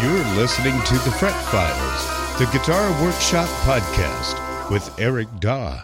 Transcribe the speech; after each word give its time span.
You're 0.00 0.36
listening 0.36 0.80
to 0.84 0.94
the 0.94 1.10
Fret 1.18 1.34
Files, 1.50 2.38
the 2.38 2.46
Guitar 2.56 2.90
Workshop 3.02 3.48
podcast 3.64 4.70
with 4.70 4.98
Eric 4.98 5.28
Daw. 5.40 5.82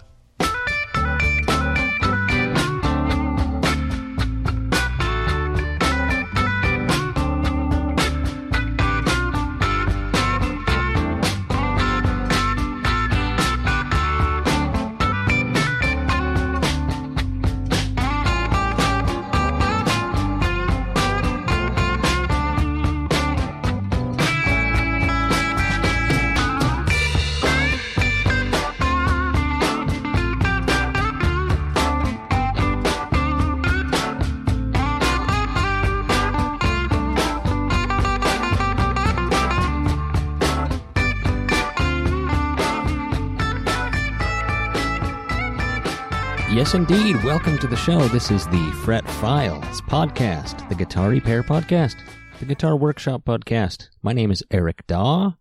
Yes, 46.74 46.90
indeed. 46.90 47.22
Welcome 47.22 47.56
to 47.58 47.68
the 47.68 47.76
show. 47.76 48.08
This 48.08 48.32
is 48.32 48.48
the 48.48 48.80
Fret 48.84 49.08
Files 49.08 49.80
podcast, 49.82 50.68
the 50.68 50.74
Guitar 50.74 51.08
Repair 51.08 51.44
podcast, 51.44 51.94
the 52.40 52.46
Guitar 52.46 52.74
Workshop 52.74 53.24
podcast. 53.24 53.90
My 54.02 54.12
name 54.12 54.32
is 54.32 54.42
Eric 54.50 54.84
Daw, 54.88 55.34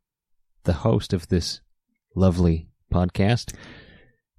the 0.65 0.73
host 0.73 1.11
of 1.11 1.29
this 1.29 1.59
lovely 2.15 2.69
podcast. 2.93 3.55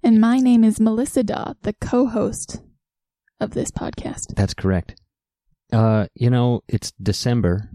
And 0.03 0.21
my 0.21 0.39
name 0.39 0.63
is 0.63 0.79
Melissa 0.79 1.21
Daw, 1.21 1.55
the 1.63 1.73
co 1.73 2.05
host 2.05 2.61
of 3.41 3.51
this 3.51 3.71
podcast. 3.71 4.33
That's 4.35 4.53
correct. 4.53 4.95
Uh, 5.73 6.07
you 6.15 6.29
know, 6.29 6.63
it's 6.69 6.93
December. 6.93 7.71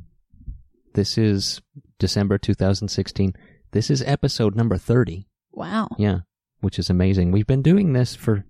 This 0.95 1.19
is 1.19 1.61
December 1.99 2.39
2016. 2.39 3.35
This 3.73 3.91
is 3.91 4.01
episode 4.01 4.57
number 4.57 4.79
30. 4.79 5.29
Wow. 5.53 5.89
Yeah, 5.99 6.21
which 6.63 6.79
is 6.79 6.89
amazing. 6.89 7.33
We've 7.33 7.47
been 7.47 7.61
doing 7.61 7.93
this 7.93 8.15
for 8.15 8.47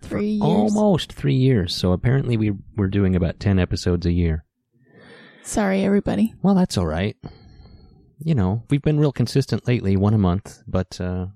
Three 0.00 0.30
years. 0.30 0.42
almost 0.42 1.12
three 1.12 1.34
years. 1.34 1.74
So 1.74 1.92
apparently 1.92 2.36
we 2.36 2.52
we're 2.76 2.88
doing 2.88 3.14
about 3.14 3.40
10 3.40 3.58
episodes 3.58 4.06
a 4.06 4.12
year. 4.12 4.44
Sorry, 5.42 5.84
everybody. 5.84 6.34
Well, 6.42 6.54
that's 6.54 6.78
all 6.78 6.86
right. 6.86 7.16
You 8.18 8.34
know, 8.34 8.64
we've 8.70 8.82
been 8.82 9.00
real 9.00 9.12
consistent 9.12 9.66
lately, 9.66 9.96
one 9.96 10.14
a 10.14 10.18
month, 10.18 10.62
but 10.66 11.00
uh, 11.00 11.26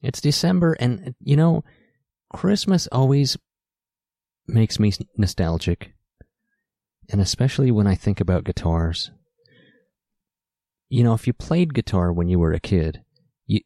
it's 0.00 0.20
December, 0.20 0.74
and 0.74 1.14
you 1.20 1.36
know, 1.36 1.64
Christmas 2.32 2.88
always 2.92 3.36
makes 4.46 4.78
me 4.78 4.92
nostalgic, 5.16 5.92
and 7.10 7.20
especially 7.20 7.70
when 7.70 7.86
I 7.88 7.96
think 7.96 8.20
about 8.20 8.44
guitars. 8.44 9.10
You 10.88 11.04
know, 11.04 11.14
if 11.14 11.26
you 11.26 11.32
played 11.32 11.74
guitar 11.74 12.12
when 12.12 12.28
you 12.28 12.38
were 12.38 12.52
a 12.52 12.60
kid, 12.60 13.02
you 13.46 13.60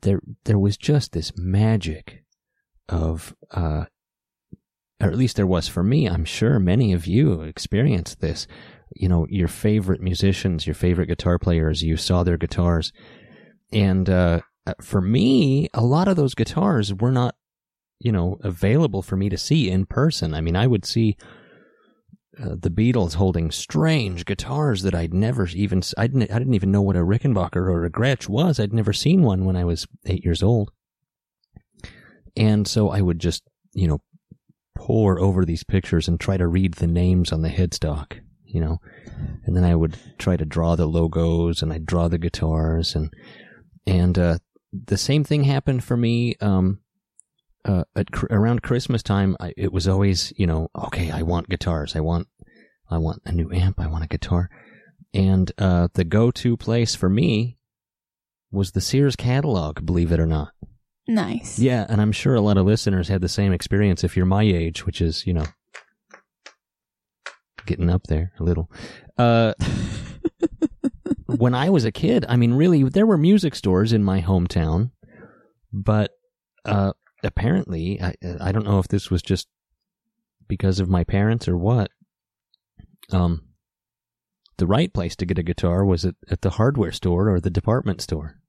there 0.00 0.20
there 0.44 0.58
was 0.58 0.76
just 0.76 1.12
this 1.12 1.32
magic 1.36 2.21
of 2.92 3.34
uh 3.50 3.84
or 5.00 5.08
at 5.08 5.16
least 5.16 5.36
there 5.36 5.46
was 5.46 5.66
for 5.66 5.82
me 5.82 6.06
i'm 6.06 6.24
sure 6.24 6.58
many 6.60 6.92
of 6.92 7.06
you 7.06 7.40
experienced 7.40 8.20
this 8.20 8.46
you 8.94 9.08
know 9.08 9.26
your 9.30 9.48
favorite 9.48 10.02
musicians 10.02 10.66
your 10.66 10.74
favorite 10.74 11.06
guitar 11.06 11.38
players 11.38 11.82
you 11.82 11.96
saw 11.96 12.22
their 12.22 12.36
guitars 12.36 12.92
and 13.72 14.10
uh 14.10 14.40
for 14.80 15.00
me 15.00 15.68
a 15.72 15.82
lot 15.82 16.06
of 16.06 16.16
those 16.16 16.34
guitars 16.34 16.92
were 16.92 17.10
not 17.10 17.34
you 17.98 18.12
know 18.12 18.36
available 18.42 19.00
for 19.00 19.16
me 19.16 19.28
to 19.30 19.38
see 19.38 19.70
in 19.70 19.86
person 19.86 20.34
i 20.34 20.40
mean 20.40 20.54
i 20.54 20.66
would 20.66 20.84
see 20.84 21.16
uh, 22.40 22.56
the 22.58 22.70
Beatles 22.70 23.16
holding 23.16 23.50
strange 23.50 24.24
guitars 24.24 24.82
that 24.84 24.94
I'd 24.94 25.12
never 25.12 25.46
even 25.48 25.82
I 25.98 26.06
didn't 26.06 26.30
I 26.32 26.38
didn't 26.38 26.54
even 26.54 26.72
know 26.72 26.80
what 26.80 26.96
a 26.96 27.00
Rickenbacker 27.00 27.56
or 27.56 27.84
a 27.84 27.90
Gretsch 27.90 28.26
was. 28.26 28.58
I'd 28.58 28.72
never 28.72 28.94
seen 28.94 29.20
one 29.20 29.44
when 29.44 29.54
I 29.54 29.66
was 29.66 29.86
eight 30.06 30.24
years 30.24 30.42
old. 30.42 30.72
And 32.36 32.66
so 32.66 32.90
I 32.90 33.00
would 33.00 33.18
just, 33.18 33.42
you 33.72 33.86
know, 33.88 34.00
pore 34.74 35.20
over 35.20 35.44
these 35.44 35.64
pictures 35.64 36.08
and 36.08 36.18
try 36.18 36.36
to 36.36 36.46
read 36.46 36.74
the 36.74 36.86
names 36.86 37.32
on 37.32 37.42
the 37.42 37.48
headstock, 37.48 38.20
you 38.44 38.60
know. 38.60 38.80
And 39.44 39.56
then 39.56 39.64
I 39.64 39.74
would 39.74 39.96
try 40.18 40.36
to 40.36 40.44
draw 40.44 40.76
the 40.76 40.86
logos 40.86 41.62
and 41.62 41.72
I'd 41.72 41.86
draw 41.86 42.08
the 42.08 42.18
guitars 42.18 42.94
and 42.94 43.12
and 43.86 44.18
uh 44.18 44.38
the 44.72 44.96
same 44.96 45.24
thing 45.24 45.44
happened 45.44 45.84
for 45.84 45.96
me 45.96 46.36
um 46.40 46.80
uh 47.64 47.84
at 47.94 48.08
around 48.30 48.62
Christmas 48.62 49.02
time 49.02 49.36
I, 49.38 49.52
it 49.56 49.72
was 49.72 49.86
always, 49.86 50.32
you 50.36 50.46
know, 50.46 50.68
okay, 50.74 51.10
I 51.10 51.22
want 51.22 51.48
guitars. 51.48 51.94
I 51.94 52.00
want 52.00 52.28
I 52.90 52.98
want 52.98 53.22
a 53.24 53.32
new 53.32 53.52
amp, 53.52 53.78
I 53.78 53.86
want 53.86 54.04
a 54.04 54.08
guitar. 54.08 54.50
And 55.12 55.52
uh 55.58 55.88
the 55.94 56.04
go-to 56.04 56.56
place 56.56 56.94
for 56.94 57.08
me 57.08 57.58
was 58.50 58.72
the 58.72 58.80
Sears 58.80 59.16
catalog, 59.16 59.84
believe 59.84 60.12
it 60.12 60.20
or 60.20 60.26
not. 60.26 60.52
Nice. 61.08 61.58
Yeah, 61.58 61.86
and 61.88 62.00
I'm 62.00 62.12
sure 62.12 62.34
a 62.34 62.40
lot 62.40 62.56
of 62.56 62.66
listeners 62.66 63.08
had 63.08 63.20
the 63.20 63.28
same 63.28 63.52
experience 63.52 64.04
if 64.04 64.16
you're 64.16 64.26
my 64.26 64.42
age, 64.42 64.86
which 64.86 65.00
is, 65.00 65.26
you 65.26 65.34
know, 65.34 65.46
getting 67.66 67.90
up 67.90 68.04
there 68.04 68.32
a 68.38 68.44
little. 68.44 68.70
Uh, 69.18 69.54
when 71.26 71.54
I 71.54 71.70
was 71.70 71.84
a 71.84 71.92
kid, 71.92 72.24
I 72.28 72.36
mean, 72.36 72.54
really, 72.54 72.84
there 72.84 73.06
were 73.06 73.18
music 73.18 73.54
stores 73.54 73.92
in 73.92 74.04
my 74.04 74.22
hometown, 74.22 74.92
but 75.72 76.12
uh, 76.64 76.92
apparently, 77.24 78.00
I, 78.00 78.14
I 78.40 78.52
don't 78.52 78.66
know 78.66 78.78
if 78.78 78.88
this 78.88 79.10
was 79.10 79.22
just 79.22 79.48
because 80.48 80.80
of 80.80 80.88
my 80.88 81.04
parents 81.04 81.48
or 81.48 81.56
what. 81.56 81.90
Um, 83.10 83.42
the 84.58 84.66
right 84.66 84.92
place 84.92 85.16
to 85.16 85.26
get 85.26 85.38
a 85.38 85.42
guitar 85.42 85.84
was 85.84 86.04
at, 86.04 86.14
at 86.30 86.42
the 86.42 86.50
hardware 86.50 86.92
store 86.92 87.28
or 87.28 87.40
the 87.40 87.50
department 87.50 88.00
store. 88.00 88.41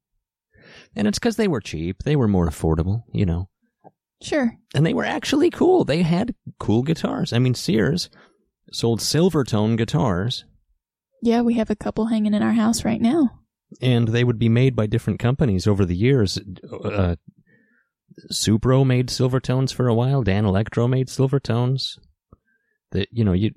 And 0.96 1.06
it's 1.08 1.18
because 1.18 1.36
they 1.36 1.48
were 1.48 1.60
cheap. 1.60 2.02
They 2.04 2.16
were 2.16 2.28
more 2.28 2.48
affordable, 2.48 3.02
you 3.12 3.26
know. 3.26 3.48
Sure. 4.22 4.56
And 4.74 4.86
they 4.86 4.94
were 4.94 5.04
actually 5.04 5.50
cool. 5.50 5.84
They 5.84 6.02
had 6.02 6.34
cool 6.58 6.82
guitars. 6.82 7.32
I 7.32 7.38
mean, 7.38 7.54
Sears 7.54 8.08
sold 8.72 9.00
Silvertone 9.00 9.76
guitars, 9.76 10.44
Yeah, 11.22 11.42
we 11.42 11.54
have 11.54 11.70
a 11.70 11.76
couple 11.76 12.06
hanging 12.06 12.32
in 12.34 12.42
our 12.42 12.52
house 12.52 12.84
right 12.84 13.00
now. 13.00 13.30
and 13.82 14.08
they 14.08 14.24
would 14.24 14.38
be 14.38 14.48
made 14.48 14.74
by 14.76 14.86
different 14.86 15.18
companies 15.18 15.66
over 15.66 15.84
the 15.84 15.96
years. 15.96 16.38
Uh, 16.72 17.16
Supro 18.32 18.86
made 18.86 19.08
Silvertones 19.08 19.72
for 19.74 19.88
a 19.88 19.94
while. 19.94 20.22
Danelectro 20.24 20.88
made 20.88 21.08
Silvertones. 21.08 21.98
That 22.92 23.08
you 23.10 23.24
know, 23.24 23.32
you 23.32 23.50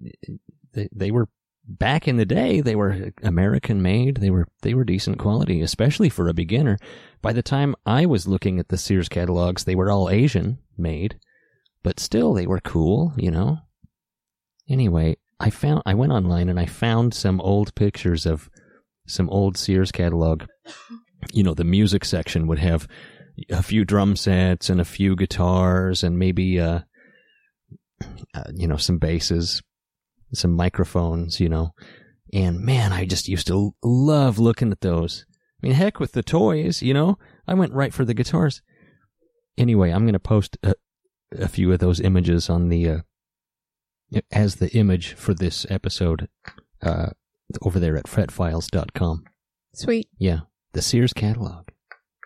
they, 0.73 0.89
they 0.93 1.11
were 1.11 1.29
back 1.67 2.07
in 2.07 2.17
the 2.17 2.25
day. 2.25 2.61
They 2.61 2.75
were 2.75 3.11
American 3.21 3.81
made. 3.81 4.17
They 4.17 4.29
were 4.29 4.47
they 4.61 4.73
were 4.73 4.83
decent 4.83 5.19
quality, 5.19 5.61
especially 5.61 6.09
for 6.09 6.27
a 6.27 6.33
beginner. 6.33 6.77
By 7.21 7.33
the 7.33 7.43
time 7.43 7.75
I 7.85 8.05
was 8.05 8.27
looking 8.27 8.59
at 8.59 8.69
the 8.69 8.77
Sears 8.77 9.09
catalogs, 9.09 9.65
they 9.65 9.75
were 9.75 9.91
all 9.91 10.09
Asian 10.09 10.59
made, 10.77 11.19
but 11.83 11.99
still 11.99 12.33
they 12.33 12.47
were 12.47 12.61
cool. 12.61 13.13
You 13.17 13.31
know. 13.31 13.59
Anyway, 14.69 15.17
I 15.39 15.49
found 15.49 15.83
I 15.85 15.93
went 15.93 16.11
online 16.11 16.49
and 16.49 16.59
I 16.59 16.65
found 16.65 17.13
some 17.13 17.39
old 17.41 17.75
pictures 17.75 18.25
of 18.25 18.49
some 19.07 19.29
old 19.29 19.57
Sears 19.57 19.91
catalog. 19.91 20.45
You 21.31 21.43
know, 21.43 21.53
the 21.53 21.63
music 21.63 22.05
section 22.05 22.47
would 22.47 22.59
have 22.59 22.87
a 23.49 23.63
few 23.63 23.85
drum 23.85 24.15
sets 24.15 24.69
and 24.69 24.81
a 24.81 24.85
few 24.85 25.15
guitars 25.15 26.03
and 26.03 26.17
maybe 26.17 26.59
uh, 26.59 26.79
uh 28.33 28.43
you 28.53 28.67
know 28.67 28.77
some 28.77 28.97
basses, 28.97 29.61
some 30.33 30.53
microphones, 30.53 31.39
you 31.39 31.49
know. 31.49 31.73
And 32.33 32.59
man, 32.59 32.91
I 32.91 33.05
just 33.05 33.27
used 33.27 33.47
to 33.47 33.73
love 33.83 34.37
looking 34.39 34.71
at 34.71 34.81
those. 34.81 35.25
I 35.31 35.67
mean, 35.67 35.75
heck 35.75 35.99
with 35.99 36.11
the 36.11 36.23
toys, 36.23 36.81
you 36.81 36.93
know. 36.93 37.17
I 37.47 37.53
went 37.53 37.73
right 37.73 37.93
for 37.93 38.05
the 38.05 38.13
guitars. 38.13 38.61
Anyway, 39.57 39.91
I'm 39.91 40.03
going 40.03 40.13
to 40.13 40.19
post 40.19 40.57
a, 40.61 40.75
a 41.31 41.47
few 41.47 41.71
of 41.71 41.79
those 41.79 41.99
images 41.99 42.49
on 42.49 42.69
the 42.69 42.89
uh, 42.89 42.97
as 44.31 44.55
the 44.55 44.69
image 44.71 45.13
for 45.13 45.33
this 45.33 45.65
episode 45.69 46.27
uh, 46.81 47.09
over 47.61 47.79
there 47.79 47.97
at 47.97 48.05
fretfiles.com. 48.05 49.23
Sweet. 49.73 50.09
Yeah, 50.17 50.41
the 50.73 50.81
Sears 50.81 51.13
catalog. 51.13 51.69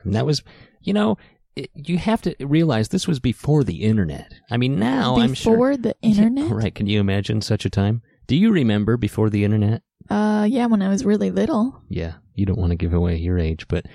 And 0.03 0.13
that 0.13 0.25
was, 0.25 0.44
you 0.81 0.94
know, 0.94 1.18
it, 1.56 1.69
you 1.75 1.98
have 1.98 2.21
to 2.24 2.36
realize 2.39 2.89
this 2.89 3.07
was 3.07 3.19
before 3.19 3.63
the 3.63 3.83
internet. 3.83 4.33
I 4.50 4.57
mean, 4.57 4.80
now 4.80 5.18
I'm 5.18 5.33
sure. 5.33 5.53
Before 5.53 5.77
the 5.77 5.95
internet? 6.01 6.50
right? 6.51 6.74
Can 6.74 6.88
you 6.88 7.00
imagine 7.00 7.42
such 7.42 7.65
a 7.65 7.69
time? 7.69 8.01
Do 8.27 8.36
you 8.36 8.51
remember 8.51 8.98
before 8.98 9.30
the 9.30 9.44
internet? 9.44 9.81
Uh, 10.09 10.45
yeah, 10.50 10.65
when 10.65 10.81
I 10.81 10.89
was 10.89 11.06
really 11.06 11.31
little. 11.31 11.81
Yeah, 11.89 12.13
you 12.36 12.45
don't 12.45 12.59
want 12.59 12.71
to 12.71 12.77
give 12.77 12.94
away 12.94 13.18
your 13.18 13.38
age, 13.38 13.68
but 13.68 13.86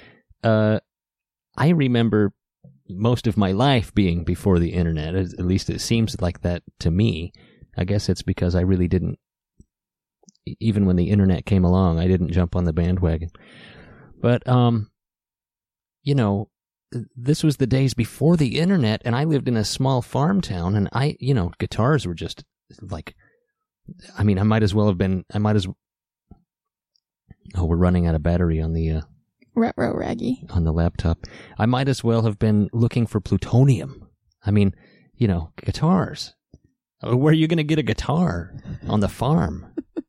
uh, 0.45 0.81
I 1.57 1.71
remember 1.71 2.33
most 2.89 3.27
of 3.27 3.37
my 3.37 3.53
life 3.53 3.95
being 3.95 4.25
before 4.25 4.59
the 4.59 4.73
internet. 4.73 5.15
At 5.15 5.41
least 5.41 5.71
it 5.71 5.81
seems 5.81 6.21
like 6.21 6.43
that 6.43 6.63
to 6.81 6.91
me. 6.91 7.33
I 7.77 7.85
guess 7.85 8.09
it's 8.09 8.23
because 8.23 8.55
I 8.55 8.61
really 8.61 8.89
didn't. 8.89 9.19
Even 10.61 10.87
when 10.87 10.97
the 10.97 11.11
internet 11.11 11.45
came 11.45 11.65
along, 11.65 11.99
I 11.99 12.07
didn't 12.07 12.33
jump 12.33 12.55
on 12.55 12.65
the 12.65 12.73
bandwagon. 12.73 13.31
But 14.21 14.47
um, 14.49 14.91
you 16.03 16.15
know, 16.15 16.51
this 17.17 17.43
was 17.43 17.57
the 17.57 17.67
days 17.67 17.95
before 17.95 18.37
the 18.37 18.59
internet, 18.59 19.03
and 19.05 19.15
I 19.15 19.25
lived 19.25 19.49
in 19.49 19.57
a 19.57 19.65
small 19.65 20.03
farm 20.03 20.41
town, 20.41 20.77
and 20.77 20.89
I, 20.93 21.17
you 21.21 21.35
know, 21.35 21.53
guitars 21.59 22.07
were 22.07 22.15
just 22.15 22.45
like, 22.81 23.15
I 24.19 24.23
mean, 24.23 24.39
I 24.39 24.43
might 24.43 24.63
as 24.63 24.75
well 24.75 24.87
have 24.87 24.99
been. 24.99 25.25
I 25.33 25.39
might 25.39 25.57
as. 25.57 25.67
Oh, 27.55 27.65
we're 27.65 27.77
running 27.77 28.07
out 28.07 28.15
of 28.15 28.23
battery 28.23 28.61
on 28.61 28.73
the 28.73 28.91
uh, 28.91 29.01
Retro 29.55 29.97
raggy. 29.97 30.45
on 30.51 30.65
the 30.65 30.73
laptop. 30.73 31.19
I 31.59 31.67
might 31.67 31.89
as 31.89 32.05
well 32.05 32.23
have 32.23 32.39
been 32.39 32.69
looking 32.73 33.07
for 33.07 33.21
plutonium. 33.21 34.09
I 34.45 34.51
mean, 34.51 34.75
you 35.15 35.29
know, 35.29 35.53
guitars. 35.65 36.35
Uh, 37.05 37.17
Where 37.17 37.31
are 37.31 37.35
you 37.35 37.49
going 37.49 37.57
to 37.59 37.65
get 37.65 37.79
a 37.79 37.83
guitar 37.83 38.55
on 38.89 39.01
the 39.01 39.09
farm? 39.09 39.73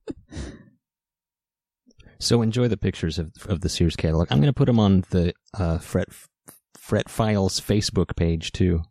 so 2.20 2.42
enjoy 2.42 2.68
the 2.68 2.78
pictures 2.78 3.20
of 3.20 3.32
of 3.48 3.62
the 3.62 3.70
Sears 3.70 3.96
catalog. 3.96 4.28
I'm 4.32 4.40
going 4.40 4.54
to 4.54 4.58
put 4.58 4.66
them 4.66 4.80
on 4.80 5.04
the 5.10 5.34
uh, 5.54 5.78
Fret 5.78 6.10
Fret 6.88 7.10
Files 7.10 7.60
Facebook 7.60 8.16
page 8.16 8.54
too. 8.54 8.82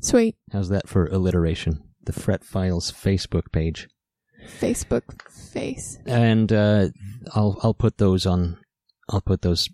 Sweet. 0.00 0.34
How's 0.52 0.70
that 0.70 0.88
for 0.88 1.06
alliteration? 1.06 1.84
The 2.02 2.12
Fret 2.12 2.42
Files 2.44 2.90
Facebook 2.90 3.52
page, 3.52 3.88
Facebook 4.60 5.04
face. 5.54 5.98
and 6.04 6.52
uh, 6.52 6.88
I'll 7.32 7.56
I'll 7.62 7.74
put 7.74 7.98
those 7.98 8.26
on. 8.26 8.58
I'll 9.08 9.20
put 9.20 9.42
those 9.42 9.70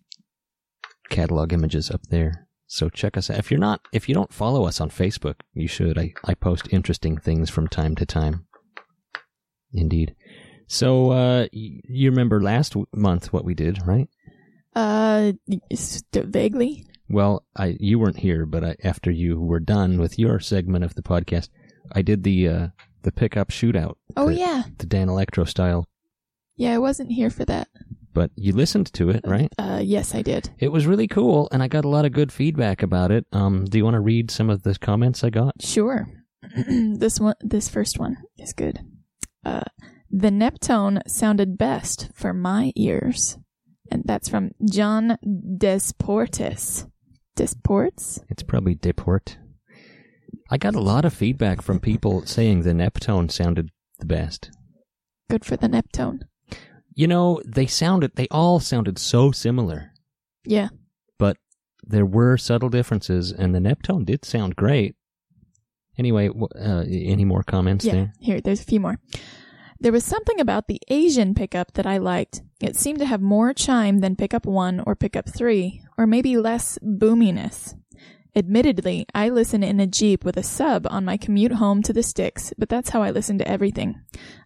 catalog 1.09 1.55
images 1.55 1.91
up 1.91 2.03
there. 2.11 2.47
So 2.67 2.91
check 2.91 3.17
us 3.17 3.31
out. 3.31 3.39
If 3.39 3.51
you're 3.51 3.59
not, 3.59 3.81
if 3.95 4.11
you 4.11 4.15
don't 4.15 4.33
follow 4.33 4.67
us 4.67 4.79
on 4.81 4.91
Facebook, 4.91 5.37
you 5.55 5.67
should. 5.67 5.99
I, 5.99 6.13
I 6.25 6.35
post 6.35 6.69
interesting 6.71 7.17
things 7.17 7.49
from 7.49 7.67
time 7.67 7.97
to 7.97 8.05
time. 8.05 8.47
Indeed. 9.73 10.15
So 10.67 11.11
uh, 11.13 11.47
you 11.53 12.11
remember 12.11 12.43
last 12.43 12.77
month 12.95 13.33
what 13.33 13.45
we 13.45 13.55
did, 13.55 13.85
right? 13.87 14.09
Uh, 14.77 15.33
vaguely. 16.13 16.85
Well, 17.11 17.45
I 17.57 17.77
you 17.81 17.99
weren't 17.99 18.19
here, 18.21 18.47
but 18.47 18.63
I, 18.65 18.77
after 18.85 19.11
you 19.11 19.41
were 19.41 19.59
done 19.59 19.99
with 19.99 20.19
your 20.19 20.39
segment 20.39 20.85
of 20.85 20.95
the 20.95 21.03
podcast, 21.03 21.49
I 21.93 22.03
did 22.03 22.23
the 22.23 22.49
uh, 22.49 22.67
the 23.03 23.11
pickup 23.11 23.49
shootout. 23.49 23.97
Oh 24.17 24.29
the, 24.29 24.37
yeah, 24.37 24.63
the 24.79 24.87
Danelectro 24.87 25.47
style. 25.47 25.87
yeah. 26.57 26.73
I 26.73 26.79
wasn't 26.79 27.11
here 27.11 27.31
for 27.31 27.45
that. 27.47 27.69
But 28.13 28.31
you 28.35 28.53
listened 28.53 28.93
to 28.95 29.11
it, 29.11 29.25
right? 29.25 29.53
Uh, 29.59 29.81
yes, 29.83 30.15
I 30.15 30.23
did. 30.23 30.51
It 30.59 30.73
was 30.73 30.87
really 30.87 31.07
cool, 31.07 31.49
and 31.53 31.63
I 31.63 31.69
got 31.69 31.85
a 31.85 31.89
lot 31.89 32.05
of 32.05 32.13
good 32.13 32.33
feedback 32.33 32.83
about 32.83 33.11
it. 33.13 33.25
Um, 33.33 33.65
do 33.65 33.79
you 33.79 33.85
want 33.85 33.95
to 33.95 34.01
read 34.01 34.31
some 34.31 34.51
of 34.51 34.63
the 34.63 34.77
comments 34.77 35.23
I 35.23 35.31
got? 35.31 35.55
Sure. 35.61 36.09
this 36.67 37.21
one, 37.21 37.37
this 37.41 37.69
first 37.69 37.99
one 37.99 38.17
is 38.37 38.53
good. 38.53 38.81
Uh, 39.45 39.63
the 40.11 40.31
Neptone 40.31 41.01
sounded 41.09 41.57
best 41.57 42.11
for 42.15 42.33
my 42.33 42.73
ears, 42.75 43.39
and 43.91 44.03
that's 44.05 44.29
from 44.29 44.51
John 44.69 45.17
Desportes. 45.25 46.91
Desports? 47.37 48.23
It's 48.29 48.43
probably 48.43 48.75
Diport. 48.75 49.37
I 50.51 50.59
got 50.59 50.75
a 50.75 50.81
lot 50.81 51.05
of 51.05 51.15
feedback 51.15 51.63
from 51.63 51.81
people 51.81 52.27
saying 52.27 52.63
the 52.63 52.73
Neptone 52.73 53.31
sounded 53.31 53.71
the 53.99 54.07
best. 54.07 54.51
Good 55.29 55.45
for 55.45 55.57
the 55.57 55.69
Neptone. 55.69 56.21
You 56.95 57.07
know, 57.07 57.41
they 57.47 57.67
sounded, 57.67 58.17
they 58.17 58.27
all 58.31 58.59
sounded 58.61 58.99
so 58.99 59.31
similar, 59.31 59.93
Yeah. 60.45 60.69
but 61.19 61.37
there 61.85 62.05
were 62.05 62.37
subtle 62.37 62.69
differences, 62.69 63.33
and 63.33 63.55
the 63.55 63.61
Neptone 63.61 64.05
did 64.05 64.25
sound 64.25 64.57
great. 64.57 64.97
Anyway, 65.97 66.29
uh, 66.29 66.85
any 66.89 67.25
more 67.25 67.43
comments 67.43 67.85
Yeah. 67.85 67.93
there? 67.93 68.13
Here, 68.19 68.41
there's 68.41 68.61
a 68.61 68.65
few 68.65 68.81
more. 68.81 68.99
There 69.79 69.93
was 69.93 70.05
something 70.05 70.41
about 70.41 70.67
the 70.67 70.81
Asian 70.89 71.35
pickup 71.35 71.73
that 71.75 71.87
I 71.87 71.99
liked. 71.99 72.43
It 72.61 72.77
seemed 72.77 72.99
to 72.99 73.07
have 73.07 73.23
more 73.23 73.55
chime 73.55 74.01
than 74.01 74.17
pickup 74.17 74.45
one 74.45 74.83
or 74.87 74.95
pickup 74.95 75.29
three, 75.29 75.83
or 75.97 76.07
maybe 76.07 76.37
less 76.37 76.79
boominess. 76.83 77.75
Admittedly, 78.37 79.07
I 79.13 79.29
listen 79.29 79.65
in 79.65 79.81
a 79.81 79.87
Jeep 79.89 80.25
with 80.25 80.37
a 80.37 80.43
sub 80.43 80.87
on 80.89 81.05
my 81.05 81.17
commute 81.17 81.53
home 81.53 81.83
to 81.83 81.93
the 81.93 82.03
sticks, 82.03 82.53
but 82.57 82.69
that's 82.69 82.91
how 82.91 83.03
I 83.03 83.11
listen 83.11 83.39
to 83.39 83.49
everything. 83.49 84.03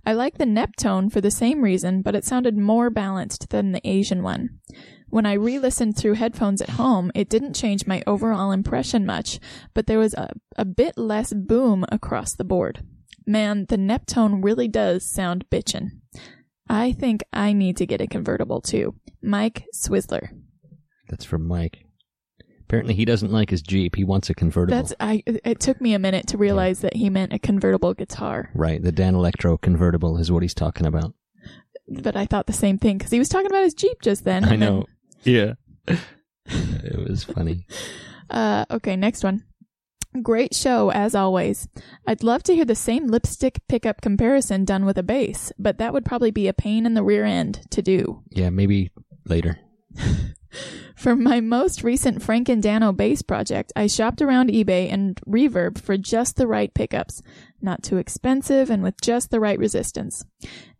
I 0.06 0.14
like 0.14 0.38
the 0.38 0.46
Neptone 0.46 1.12
for 1.12 1.20
the 1.20 1.30
same 1.30 1.60
reason, 1.60 2.00
but 2.00 2.14
it 2.14 2.24
sounded 2.24 2.56
more 2.56 2.88
balanced 2.88 3.50
than 3.50 3.72
the 3.72 3.86
Asian 3.86 4.22
one. 4.22 4.60
When 5.08 5.26
I 5.26 5.34
re-listened 5.34 5.96
through 5.96 6.14
headphones 6.14 6.62
at 6.62 6.70
home, 6.70 7.12
it 7.14 7.28
didn't 7.28 7.54
change 7.54 7.86
my 7.86 8.02
overall 8.06 8.52
impression 8.52 9.04
much, 9.04 9.38
but 9.74 9.86
there 9.86 9.98
was 9.98 10.14
a, 10.14 10.30
a 10.56 10.64
bit 10.64 10.96
less 10.96 11.32
boom 11.34 11.84
across 11.92 12.34
the 12.34 12.44
board. 12.44 12.82
Man, 13.26 13.66
the 13.68 13.76
Neptone 13.76 14.42
really 14.42 14.66
does 14.66 15.04
sound 15.04 15.44
bitchin'. 15.50 15.90
I 16.68 16.92
think 16.92 17.22
I 17.32 17.52
need 17.52 17.76
to 17.78 17.86
get 17.86 18.00
a 18.00 18.06
convertible 18.06 18.60
too. 18.60 18.94
Mike 19.22 19.64
Swizzler. 19.74 20.28
That's 21.08 21.24
from 21.24 21.46
Mike. 21.46 21.84
Apparently, 22.62 22.94
he 22.94 23.04
doesn't 23.04 23.30
like 23.30 23.50
his 23.50 23.60
Jeep. 23.60 23.94
He 23.94 24.04
wants 24.04 24.30
a 24.30 24.34
convertible. 24.34 24.76
That's 24.76 24.94
I. 24.98 25.22
It 25.26 25.60
took 25.60 25.80
me 25.80 25.92
a 25.92 25.98
minute 25.98 26.26
to 26.28 26.38
realize 26.38 26.80
that 26.80 26.96
he 26.96 27.10
meant 27.10 27.32
a 27.34 27.38
convertible 27.38 27.92
guitar, 27.92 28.50
right. 28.54 28.82
The 28.82 28.92
Danelectro 28.92 29.60
convertible 29.60 30.16
is 30.16 30.32
what 30.32 30.42
he's 30.42 30.54
talking 30.54 30.86
about. 30.86 31.14
but 32.02 32.16
I 32.16 32.24
thought 32.24 32.46
the 32.46 32.54
same 32.54 32.78
thing 32.78 32.96
because 32.96 33.12
he 33.12 33.18
was 33.18 33.28
talking 33.28 33.46
about 33.46 33.64
his 33.64 33.74
Jeep 33.74 34.00
just 34.00 34.24
then. 34.24 34.44
I 34.44 34.54
and 34.54 34.62
then- 34.62 34.74
know. 34.74 34.86
Yeah. 35.24 35.54
it 36.46 37.08
was 37.08 37.24
funny. 37.24 37.66
Uh, 38.28 38.64
okay, 38.70 38.94
next 38.96 39.24
one. 39.24 39.44
Great 40.22 40.54
show 40.54 40.90
as 40.90 41.14
always. 41.14 41.68
I'd 42.06 42.22
love 42.22 42.44
to 42.44 42.54
hear 42.54 42.64
the 42.64 42.76
same 42.76 43.08
lipstick 43.08 43.60
pickup 43.68 44.00
comparison 44.00 44.64
done 44.64 44.84
with 44.84 44.96
a 44.96 45.02
bass, 45.02 45.52
but 45.58 45.78
that 45.78 45.92
would 45.92 46.04
probably 46.04 46.30
be 46.30 46.46
a 46.46 46.52
pain 46.52 46.86
in 46.86 46.94
the 46.94 47.02
rear 47.02 47.24
end 47.24 47.66
to 47.70 47.82
do. 47.82 48.22
Yeah, 48.30 48.50
maybe 48.50 48.92
later. 49.26 49.58
For 50.96 51.16
my 51.16 51.40
most 51.40 51.82
recent 51.82 52.22
Frank 52.22 52.48
and 52.48 52.62
Dano 52.62 52.92
bass 52.92 53.22
project, 53.22 53.72
I 53.74 53.88
shopped 53.88 54.22
around 54.22 54.50
eBay 54.50 54.90
and 54.90 55.20
Reverb 55.26 55.78
for 55.78 55.98
just 55.98 56.36
the 56.36 56.46
right 56.46 56.72
pickups, 56.72 57.20
not 57.60 57.82
too 57.82 57.96
expensive 57.98 58.70
and 58.70 58.82
with 58.82 59.00
just 59.00 59.30
the 59.30 59.40
right 59.40 59.58
resistance. 59.58 60.24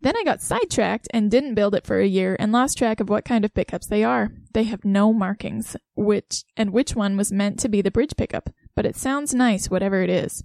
Then 0.01 0.15
I 0.15 0.23
got 0.23 0.41
sidetracked 0.41 1.09
and 1.11 1.29
didn't 1.29 1.55
build 1.55 1.75
it 1.75 1.85
for 1.85 1.99
a 1.99 2.07
year 2.07 2.37
and 2.39 2.51
lost 2.51 2.77
track 2.77 3.01
of 3.01 3.09
what 3.09 3.25
kind 3.25 3.43
of 3.43 3.53
pickups 3.53 3.87
they 3.87 4.03
are. 4.03 4.31
They 4.53 4.63
have 4.63 4.85
no 4.85 5.11
markings, 5.11 5.75
which 5.95 6.43
and 6.55 6.71
which 6.71 6.95
one 6.95 7.17
was 7.17 7.31
meant 7.31 7.59
to 7.59 7.69
be 7.69 7.81
the 7.81 7.91
bridge 7.91 8.15
pickup, 8.17 8.49
but 8.75 8.85
it 8.85 8.95
sounds 8.95 9.33
nice 9.33 9.69
whatever 9.69 10.01
it 10.03 10.09
is. 10.09 10.43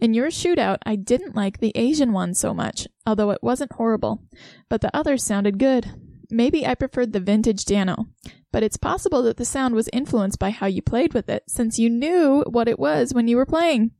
In 0.00 0.14
your 0.14 0.28
shootout, 0.28 0.78
I 0.86 0.96
didn't 0.96 1.34
like 1.34 1.58
the 1.58 1.72
Asian 1.74 2.12
one 2.12 2.34
so 2.34 2.54
much, 2.54 2.86
although 3.06 3.30
it 3.30 3.42
wasn't 3.42 3.72
horrible, 3.72 4.22
but 4.68 4.80
the 4.80 4.96
others 4.96 5.24
sounded 5.24 5.58
good. 5.58 5.90
Maybe 6.30 6.66
I 6.66 6.74
preferred 6.74 7.12
the 7.12 7.20
vintage 7.20 7.64
Dano, 7.64 8.06
but 8.52 8.62
it's 8.62 8.76
possible 8.76 9.22
that 9.22 9.38
the 9.38 9.44
sound 9.44 9.74
was 9.74 9.88
influenced 9.92 10.38
by 10.38 10.50
how 10.50 10.66
you 10.66 10.82
played 10.82 11.14
with 11.14 11.28
it, 11.28 11.44
since 11.48 11.78
you 11.78 11.90
knew 11.90 12.44
what 12.48 12.68
it 12.68 12.78
was 12.78 13.12
when 13.12 13.28
you 13.28 13.36
were 13.36 13.46
playing. 13.46 13.90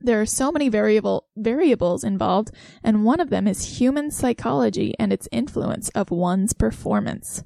There 0.00 0.20
are 0.20 0.26
so 0.26 0.52
many 0.52 0.68
variable 0.68 1.26
variables 1.36 2.04
involved, 2.04 2.50
and 2.82 3.04
one 3.04 3.20
of 3.20 3.30
them 3.30 3.48
is 3.48 3.78
human 3.78 4.10
psychology 4.10 4.94
and 4.98 5.12
its 5.12 5.28
influence 5.32 5.88
of 5.90 6.10
one's 6.10 6.52
performance. 6.52 7.42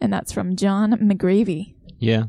And 0.00 0.12
that's 0.12 0.32
from 0.32 0.56
John 0.56 0.92
McGravy. 0.92 1.75
Yeah. 1.98 2.24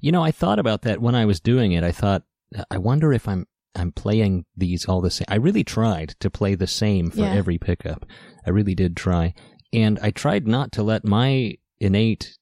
You 0.00 0.12
know, 0.12 0.22
I 0.22 0.30
thought 0.30 0.58
about 0.58 0.82
that 0.82 1.00
when 1.00 1.14
I 1.14 1.24
was 1.24 1.40
doing 1.40 1.72
it. 1.72 1.82
I 1.84 1.92
thought, 1.92 2.22
I 2.70 2.78
wonder 2.78 3.12
if 3.12 3.26
I'm 3.28 3.46
I'm 3.74 3.92
playing 3.92 4.46
these 4.56 4.86
all 4.86 5.02
the 5.02 5.10
same. 5.10 5.26
I 5.28 5.34
really 5.36 5.62
tried 5.64 6.14
to 6.20 6.30
play 6.30 6.54
the 6.54 6.66
same 6.66 7.10
for 7.10 7.20
Yeah. 7.20 7.34
every 7.34 7.58
pickup. 7.58 8.06
I 8.46 8.50
really 8.50 8.74
did 8.74 8.96
try, 8.96 9.34
and 9.72 9.98
I 10.00 10.10
tried 10.10 10.46
not 10.46 10.72
to 10.72 10.82
let 10.82 11.04
my 11.04 11.56
innate, 11.78 12.38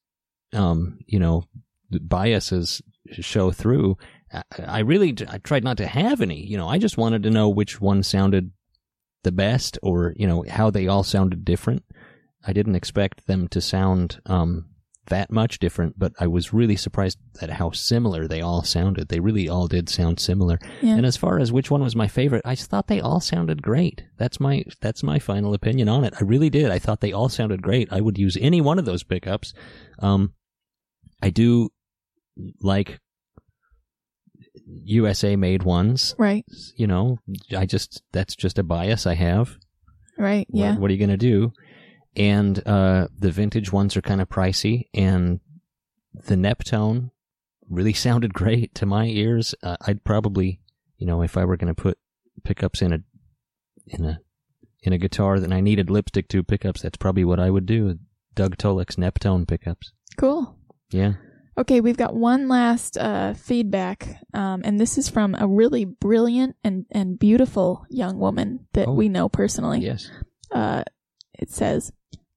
um, 0.52 0.98
you 1.06 1.18
know, 1.18 1.44
biases 1.90 2.82
show 3.12 3.50
through. 3.50 3.96
I, 4.32 4.42
I 4.66 4.78
really 4.80 5.14
I 5.28 5.38
tried 5.38 5.64
not 5.64 5.76
to 5.78 5.86
have 5.86 6.20
any. 6.20 6.44
You 6.44 6.56
know, 6.56 6.68
I 6.68 6.78
just 6.78 6.98
wanted 6.98 7.22
to 7.24 7.30
know 7.30 7.48
which 7.48 7.80
one 7.80 8.02
sounded 8.02 8.52
the 9.24 9.32
best, 9.32 9.78
or 9.82 10.14
you 10.16 10.26
know, 10.26 10.44
how 10.48 10.70
they 10.70 10.86
all 10.86 11.02
sounded 11.02 11.44
different. 11.44 11.82
I 12.46 12.52
didn't 12.52 12.76
expect 12.76 13.26
them 13.26 13.48
to 13.48 13.60
sound 13.60 14.20
um, 14.26 14.66
that 15.08 15.30
much 15.30 15.58
different, 15.58 15.98
but 15.98 16.12
I 16.18 16.26
was 16.26 16.52
really 16.54 16.76
surprised 16.76 17.18
at 17.42 17.50
how 17.50 17.70
similar 17.72 18.26
they 18.26 18.40
all 18.40 18.62
sounded. 18.62 19.08
They 19.08 19.20
really 19.20 19.48
all 19.48 19.66
did 19.68 19.88
sound 19.88 20.18
similar. 20.18 20.58
Yeah. 20.80 20.96
And 20.96 21.04
as 21.04 21.16
far 21.16 21.38
as 21.38 21.52
which 21.52 21.70
one 21.70 21.82
was 21.82 21.94
my 21.94 22.08
favorite, 22.08 22.42
I 22.44 22.54
thought 22.54 22.86
they 22.86 23.00
all 23.00 23.20
sounded 23.20 23.62
great. 23.62 24.02
That's 24.16 24.40
my 24.40 24.64
that's 24.80 25.02
my 25.02 25.18
final 25.18 25.52
opinion 25.54 25.88
on 25.88 26.04
it. 26.04 26.14
I 26.18 26.24
really 26.24 26.48
did. 26.50 26.70
I 26.70 26.78
thought 26.78 27.00
they 27.00 27.12
all 27.12 27.28
sounded 27.28 27.60
great. 27.62 27.88
I 27.92 28.00
would 28.00 28.16
use 28.18 28.38
any 28.40 28.60
one 28.60 28.78
of 28.78 28.84
those 28.86 29.02
pickups. 29.02 29.52
Um, 29.98 30.32
I 31.22 31.30
do 31.30 31.68
like 32.60 32.98
USA 34.84 35.36
made 35.36 35.62
ones. 35.62 36.14
Right, 36.18 36.44
You 36.76 36.86
know, 36.86 37.18
I 37.56 37.66
just 37.66 38.02
that's 38.12 38.34
just 38.36 38.58
a 38.58 38.62
bias 38.62 39.06
I 39.06 39.14
have. 39.14 39.56
right, 40.18 40.46
What- 40.50 40.58
yeah. 40.60 40.76
What, 40.76 40.90
are 40.90 40.94
you 40.94 40.98
going 40.98 41.10
to 41.10 41.16
do? 41.16 41.52
And 42.16 42.64
uh, 42.66 43.08
the 43.18 43.30
vintage 43.30 43.72
ones 43.72 43.96
are 43.96 44.02
kind 44.02 44.20
of 44.20 44.28
pricey, 44.28 44.88
and 44.94 45.40
the 46.26 46.36
Neptone 46.36 47.10
really 47.68 47.92
sounded 48.06 48.32
great 48.34 48.74
to 48.76 48.86
my 48.86 49.06
ears. 49.06 49.54
Uh, 49.62 49.76
I'd 49.86 50.04
probably, 50.04 50.60
you 50.98 51.06
know, 51.06 51.22
if 51.22 51.36
I 51.36 51.44
were 51.44 51.56
going 51.56 51.74
to 51.74 51.82
put 51.82 51.98
pickups 52.44 52.82
in 52.82 52.92
a 52.92 52.98
in 53.86 54.04
a 54.04 54.18
in 54.82 54.92
a 54.92 54.98
guitar 54.98 55.40
that 55.40 55.52
I 55.52 55.60
needed 55.60 55.90
lipstick 55.90 56.28
to 56.28 56.42
pickups, 56.42 56.82
that's 56.82 56.96
probably 56.98 57.24
what 57.24 57.40
I 57.40 57.50
would 57.50 57.66
do. 57.66 57.98
Doug 58.34 58.56
Tollick's 58.58 58.96
Neptone 58.96 59.46
pickups. 59.48 59.92
Cool. 60.16 60.56
Yeah. 60.90 61.14
Okay, 61.56 61.80
we've 61.80 61.96
got 61.96 62.16
one 62.16 62.48
last 62.48 62.98
uh, 62.98 63.32
feedback, 63.34 64.18
um, 64.34 64.62
and 64.64 64.78
this 64.80 64.98
is 64.98 65.08
from 65.08 65.36
a 65.38 65.46
really 65.46 65.84
brilliant 65.84 66.56
and, 66.64 66.84
and 66.90 67.16
beautiful 67.18 67.86
young 67.88 68.18
woman 68.18 68.66
that 68.72 68.88
Oh. 68.88 68.92
we 68.92 69.08
know 69.08 69.28
personally. 69.28 69.78
Yes. 69.80 70.10
Uh, 70.50 70.82
it 71.38 71.50
says, 71.50 71.92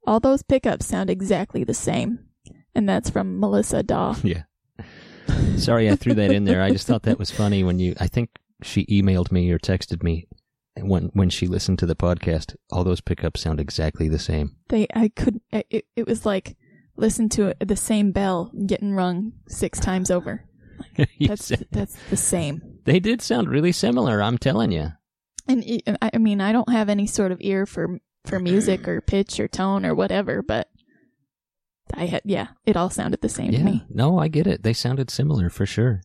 All 0.07 0.19
those 0.19 0.41
pickups 0.41 0.87
sound 0.87 1.09
exactly 1.09 1.63
the 1.63 1.73
same. 1.73 2.19
And 2.73 2.87
that's 2.87 3.09
from 3.09 3.39
Melissa 3.39 3.83
Daw. 3.83 4.15
Yeah. 4.23 4.43
Sorry, 5.57 5.89
I 5.89 5.95
threw 5.95 6.13
that 6.13 6.31
in 6.31 6.45
there. 6.45 6.61
I 6.61 6.71
just 6.71 6.87
thought 6.87 7.03
that 7.03 7.19
was 7.19 7.29
funny 7.31 7.63
when 7.63 7.79
you. 7.79 7.95
I 7.99 8.07
think 8.07 8.29
she 8.63 8.85
emailed 8.85 9.31
me 9.31 9.51
or 9.51 9.59
texted 9.59 10.01
me 10.03 10.27
when 10.79 11.09
when 11.13 11.29
she 11.29 11.47
listened 11.47 11.79
to 11.79 11.85
the 11.85 11.95
podcast. 11.95 12.55
All 12.71 12.83
those 12.83 13.01
pickups 13.01 13.41
sound 13.41 13.59
exactly 13.59 14.07
the 14.07 14.19
same. 14.19 14.55
They, 14.69 14.87
I 14.95 15.09
could, 15.09 15.41
it, 15.51 15.85
it 15.95 16.07
was 16.07 16.25
like, 16.25 16.55
listen 16.95 17.27
to 17.29 17.53
the 17.59 17.75
same 17.75 18.11
bell 18.11 18.51
getting 18.65 18.93
rung 18.93 19.33
six 19.47 19.79
times 19.79 20.09
over. 20.09 20.45
That's, 21.19 21.51
that's 21.71 21.95
the 22.11 22.17
same. 22.17 22.61
they 22.85 22.99
did 22.99 23.21
sound 23.21 23.49
really 23.49 23.71
similar. 23.71 24.21
I'm 24.21 24.37
telling 24.37 24.71
you. 24.71 24.91
And 25.47 25.63
I 26.01 26.17
mean, 26.19 26.39
I 26.39 26.51
don't 26.51 26.71
have 26.71 26.87
any 26.87 27.07
sort 27.07 27.31
of 27.31 27.39
ear 27.41 27.65
for 27.65 27.99
for 28.27 28.39
music 28.39 28.87
or 28.87 29.01
pitch 29.01 29.39
or 29.39 29.47
tone 29.47 29.85
or 29.85 29.95
whatever, 29.95 30.41
but 30.41 30.69
I 31.93 32.05
had 32.05 32.21
yeah, 32.25 32.47
it 32.65 32.75
all 32.77 32.89
sounded 32.89 33.21
the 33.21 33.29
same 33.29 33.51
to 33.51 33.57
Yeah. 33.57 33.63
me. 33.63 33.85
No, 33.89 34.19
I 34.19 34.27
get 34.27 34.45
it. 34.47 34.63
They 34.63 34.73
sounded 34.73 35.09
similar 35.09 35.49
for 35.49 35.65
sure. 35.65 36.01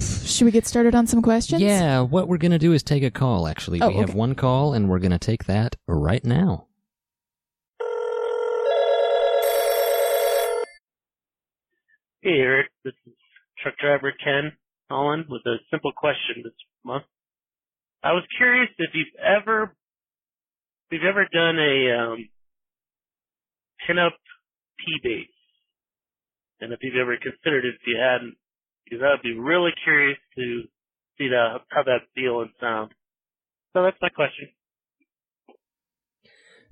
Should 0.00 0.44
we 0.44 0.50
get 0.52 0.66
started 0.66 0.94
on 0.94 1.06
some 1.06 1.20
questions? 1.22 1.60
Yeah, 1.60 2.00
what 2.00 2.28
we're 2.28 2.38
going 2.38 2.52
to 2.52 2.58
do 2.58 2.72
is 2.72 2.82
take 2.82 3.02
a 3.02 3.10
call, 3.10 3.46
actually. 3.46 3.82
Oh, 3.82 3.88
we 3.88 3.96
have 3.96 4.14
one 4.14 4.34
call, 4.34 4.72
and 4.72 4.88
we're 4.88 5.00
going 5.00 5.10
to 5.10 5.18
take 5.18 5.44
that 5.44 5.76
right 5.86 6.24
now. 6.24 6.68
Hey 12.22 12.38
Eric, 12.38 12.66
this 12.84 12.92
is 13.06 13.14
truck 13.62 13.74
driver 13.78 14.12
Ken 14.12 14.52
Holland 14.90 15.24
with 15.28 15.42
a 15.46 15.56
simple 15.70 15.92
question 15.92 16.42
this 16.44 16.52
month. 16.84 17.04
I 18.02 18.12
was 18.12 18.24
curious 18.36 18.68
if 18.78 18.90
you've 18.94 19.06
ever, 19.24 19.74
you've 20.92 21.08
ever 21.08 21.26
done 21.32 21.58
a 21.58 21.98
um, 21.98 22.28
pinup 23.88 24.16
P 24.78 24.84
bass, 25.02 25.28
and 26.60 26.72
if 26.72 26.80
you've 26.82 27.00
ever 27.00 27.16
considered 27.16 27.64
it. 27.64 27.74
If 27.80 27.86
you 27.86 27.98
hadn't, 27.98 28.36
because 28.84 29.02
I'd 29.02 29.22
be 29.22 29.38
really 29.38 29.72
curious 29.84 30.18
to 30.36 30.62
see 31.18 31.28
how 31.30 31.82
that 31.82 32.00
feel 32.14 32.40
and 32.40 32.50
sound. 32.60 32.92
So 33.72 33.82
that's 33.82 33.96
my 34.00 34.08
question. 34.08 34.48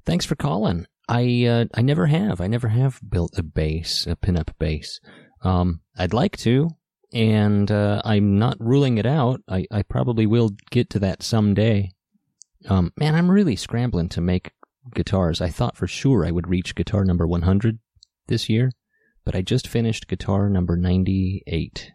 Thanks 0.05 0.25
for 0.25 0.37
calling. 0.37 0.87
I 1.09 1.45
uh, 1.47 1.65
I 1.75 1.83
never 1.83 2.07
have. 2.07 2.41
I 2.41 2.47
never 2.47 2.69
have 2.69 3.01
built 3.09 3.39
a 3.39 3.43
bass, 3.43 4.07
a 4.07 4.17
pinup 4.17 4.51
bass. 4.59 5.01
Um, 5.43 5.81
I'd 5.97 6.13
like 6.13 6.37
to, 6.39 6.71
and 7.13 7.71
uh, 7.71 8.03
I'm 8.05 8.39
not 8.39 8.57
ruling 8.59 8.99
it 8.99 9.07
out. 9.07 9.41
I, 9.49 9.67
I 9.71 9.83
probably 9.83 10.27
will 10.27 10.51
get 10.71 10.91
to 10.91 10.99
that 11.01 11.23
someday. 11.23 11.93
Um, 12.67 12.93
man, 12.97 13.15
I'm 13.15 13.31
really 13.31 13.57
scrambling 13.57 14.09
to 14.11 14.21
make 14.21 14.53
guitars. 14.95 15.41
I 15.41 15.49
thought 15.49 15.77
for 15.77 15.87
sure 15.87 16.25
I 16.25 16.31
would 16.31 16.49
reach 16.49 16.75
guitar 16.75 17.05
number 17.05 17.27
100 17.27 17.79
this 18.27 18.49
year, 18.49 18.73
but 19.25 19.35
I 19.35 19.43
just 19.43 19.69
finished 19.69 20.09
guitar 20.09 20.49
number 20.49 20.77
98. 20.77 21.93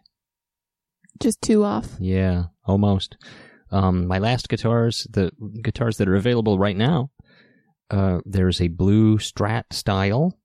Just 1.20 1.42
two 1.42 1.64
off. 1.64 1.96
Yeah, 2.00 2.44
almost. 2.64 3.16
Um, 3.70 4.06
my 4.06 4.18
last 4.18 4.48
guitars, 4.48 5.06
the 5.10 5.32
guitars 5.62 5.96
that 5.98 6.08
are 6.08 6.16
available 6.16 6.58
right 6.58 6.76
now, 6.76 7.10
uh, 7.90 8.20
there's 8.24 8.60
a 8.60 8.68
blue 8.68 9.18
Strat 9.18 9.64
style. 9.72 10.38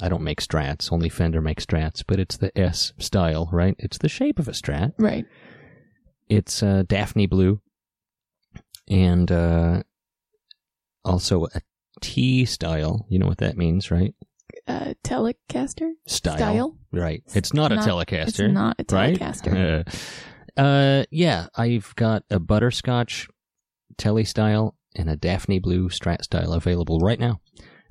I 0.00 0.08
don't 0.08 0.22
make 0.22 0.40
Strats, 0.40 0.92
only 0.92 1.08
Fender 1.08 1.40
makes 1.40 1.66
Strats, 1.66 2.02
but 2.06 2.18
it's 2.18 2.36
the 2.36 2.56
S 2.58 2.92
style, 2.98 3.48
right? 3.52 3.74
It's 3.78 3.98
the 3.98 4.08
shape 4.08 4.38
of 4.38 4.48
a 4.48 4.52
Strat. 4.52 4.92
Right. 4.98 5.26
It's 6.28 6.62
uh, 6.62 6.84
Daphne 6.86 7.26
blue, 7.26 7.60
and 8.90 9.30
uh, 9.30 9.82
also 11.04 11.46
a 11.46 11.60
T 12.00 12.44
style. 12.44 13.06
You 13.08 13.18
know 13.18 13.26
what 13.26 13.38
that 13.38 13.56
means, 13.56 13.90
right? 13.90 14.14
Uh 14.66 14.94
Telecaster? 15.04 15.92
Style. 16.06 16.36
Style? 16.36 16.76
Right. 16.92 17.22
It's 17.34 17.54
not, 17.54 17.70
Not- 17.70 17.86
a 17.86 17.90
Telecaster. 17.90 18.28
It's 18.28 18.54
not 18.54 18.76
a 18.80 18.94
right? 18.94 19.16
Telecaster. 19.18 19.84
Uh, 20.56 20.60
uh, 20.60 21.04
yeah, 21.10 21.46
I've 21.56 21.94
got 21.96 22.24
a 22.30 22.38
butterscotch 22.38 23.28
telly 23.96 24.24
style 24.24 24.76
and 24.96 25.08
a 25.08 25.16
Daphne 25.16 25.60
blue 25.60 25.88
strat 25.88 26.22
style 26.24 26.52
available 26.52 26.98
right 26.98 27.20
now, 27.20 27.40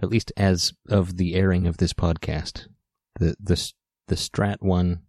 at 0.02 0.10
least 0.10 0.32
as 0.36 0.74
of 0.90 1.18
the 1.18 1.36
airing 1.36 1.66
of 1.66 1.78
this 1.78 1.94
podcast. 1.94 2.68
The 3.20 3.36
the 3.40 3.72
the 4.08 4.16
strat 4.16 4.58
one 4.60 5.02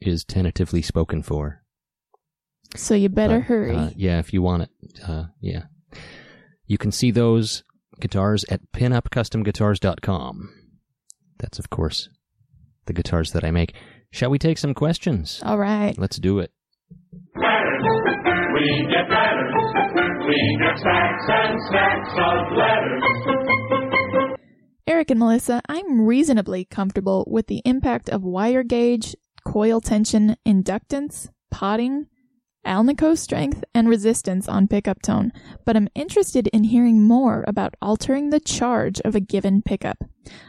is 0.00 0.24
tentatively 0.24 0.82
spoken 0.82 1.22
for. 1.22 1.57
So 2.76 2.94
you 2.94 3.08
better 3.08 3.38
But, 3.38 3.46
hurry. 3.46 3.74
uh, 3.76 3.90
yeah, 3.96 4.18
if 4.18 4.32
you 4.32 4.42
want 4.42 4.62
it. 4.64 4.70
Uh, 5.06 5.24
yeah. 5.40 5.62
You 6.66 6.76
can 6.78 6.92
see 6.92 7.10
those 7.10 7.62
guitars 8.00 8.44
at 8.50 8.60
pinupcustomguitars.com. 8.72 10.50
That's, 11.38 11.58
of 11.58 11.70
course, 11.70 12.08
the 12.86 12.92
guitars 12.92 13.32
that 13.32 13.44
I 13.44 13.50
make. 13.50 13.74
Shall 14.10 14.30
we 14.30 14.38
take 14.38 14.58
some 14.58 14.74
questions? 14.74 15.40
All 15.44 15.58
right. 15.58 15.96
Let's 15.98 16.18
do 16.18 16.38
it. 16.40 16.52
We 17.34 18.86
get 18.90 19.08
letters. 19.08 19.54
We 20.26 20.58
get 20.60 20.78
stacks 20.78 21.24
and 21.28 21.60
stacks 21.68 22.12
of 22.12 22.52
letters. 22.56 23.02
Eric 24.86 25.10
and 25.10 25.18
Melissa, 25.20 25.60
I'm 25.68 26.02
reasonably 26.06 26.64
comfortable 26.64 27.24
with 27.30 27.46
the 27.46 27.60
impact 27.64 28.08
of 28.08 28.22
wire 28.24 28.62
gauge, 28.62 29.14
coil 29.46 29.80
tension, 29.80 30.36
inductance, 30.46 31.28
potting, 31.50 32.06
Alnico 32.68 33.16
strength, 33.16 33.64
and 33.74 33.88
resistance 33.88 34.46
on 34.46 34.68
pickup 34.68 35.00
tone, 35.00 35.32
but 35.64 35.74
I'm 35.74 35.88
interested 35.94 36.48
in 36.48 36.64
hearing 36.64 37.02
more 37.02 37.42
about 37.48 37.74
altering 37.80 38.28
the 38.28 38.38
charge 38.38 39.00
of 39.00 39.14
a 39.14 39.20
given 39.20 39.62
pickup. 39.62 40.04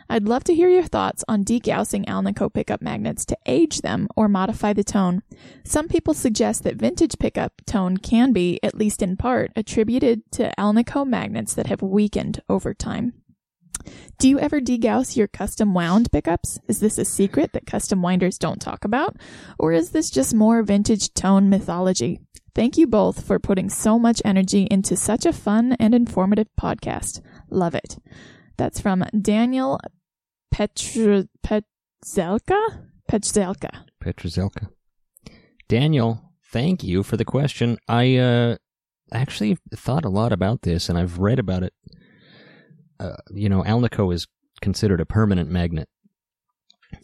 I'd 0.10 0.28
love 0.28 0.44
to 0.44 0.54
hear 0.54 0.68
your 0.68 0.84
thoughts 0.84 1.24
on 1.30 1.46
degaussing 1.46 2.06
Alnico 2.06 2.54
pickup 2.54 2.82
magnets 2.82 3.26
to 3.28 3.38
age 3.46 3.82
them 3.82 4.10
or 4.18 4.28
modify 4.28 4.74
the 4.74 4.84
tone. 4.84 5.24
Some 5.64 5.88
people 5.88 6.14
suggest 6.14 6.64
that 6.64 6.76
vintage 6.76 7.18
pickup 7.20 7.62
tone 7.66 7.96
can 7.96 8.34
be, 8.34 8.60
at 8.62 8.76
least 8.76 9.02
in 9.02 9.16
part, 9.16 9.52
attributed 9.56 10.30
to 10.34 10.54
Alnico 10.60 11.08
magnets 11.08 11.54
that 11.54 11.68
have 11.68 11.82
weakened 11.82 12.42
over 12.50 12.74
time. 12.74 13.14
Do 14.18 14.28
you 14.28 14.40
ever 14.40 14.60
degauss 14.60 15.16
your 15.16 15.28
custom 15.28 15.74
wound 15.74 16.12
pickups? 16.12 16.60
Is 16.68 16.80
this 16.80 16.98
a 16.98 17.06
secret 17.06 17.54
that 17.54 17.66
custom 17.66 18.02
winders 18.02 18.38
don't 18.38 18.62
talk 18.62 18.84
about? 18.84 19.16
Or 19.58 19.72
is 19.72 19.92
this 19.92 20.10
just 20.10 20.34
more 20.34 20.62
vintage 20.64 21.14
tone 21.14 21.50
mythology? 21.50 22.20
Thank 22.56 22.78
you 22.78 22.88
both 22.88 23.26
for 23.26 23.40
putting 23.40 23.70
so 23.70 23.98
much 23.98 24.22
energy 24.26 24.68
into 24.70 24.96
such 24.96 25.26
a 25.26 25.32
fun 25.32 25.78
and 25.80 25.96
informative 25.96 26.48
podcast. 26.60 27.22
Love 27.50 27.76
it. 27.76 27.98
That's 28.58 28.82
from 28.82 29.06
Daniel 29.20 29.80
Petr- 30.54 31.30
Petzelka? 31.46 32.88
Petzelka. 33.10 33.70
Petrozelka. 34.04 34.70
Daniel, 35.68 36.34
thank 36.52 36.84
you 36.84 37.04
for 37.04 37.16
the 37.16 37.26
question. 37.26 37.78
I 37.88 38.18
uh, 38.18 38.58
actually 39.14 39.58
thought 39.74 40.04
a 40.04 40.10
lot 40.10 40.34
about 40.34 40.64
this, 40.64 40.90
and 40.90 40.98
I've 40.98 41.20
read 41.20 41.40
about 41.40 41.64
it. 41.64 41.74
Uh, 43.00 43.18
you 43.32 43.50
know, 43.50 43.64
Alnico 43.64 44.14
is 44.14 44.28
considered 44.62 45.02
a 45.02 45.06
permanent 45.06 45.50
magnet. 45.50 45.88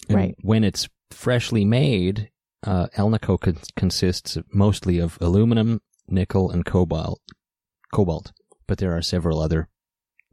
And 0.09 0.17
Right. 0.17 0.35
When 0.41 0.63
it's 0.63 0.87
freshly 1.11 1.63
made, 1.65 2.29
uh, 2.63 2.87
Alnico 2.97 3.39
con- 3.39 3.59
consists 3.75 4.37
mostly 4.51 4.99
of 4.99 5.17
aluminum, 5.21 5.81
nickel, 6.07 6.51
and 6.51 6.65
cobalt. 6.65 7.21
Cobalt, 7.93 8.31
but 8.67 8.79
there 8.79 8.95
are 8.95 9.01
several 9.01 9.39
other 9.39 9.69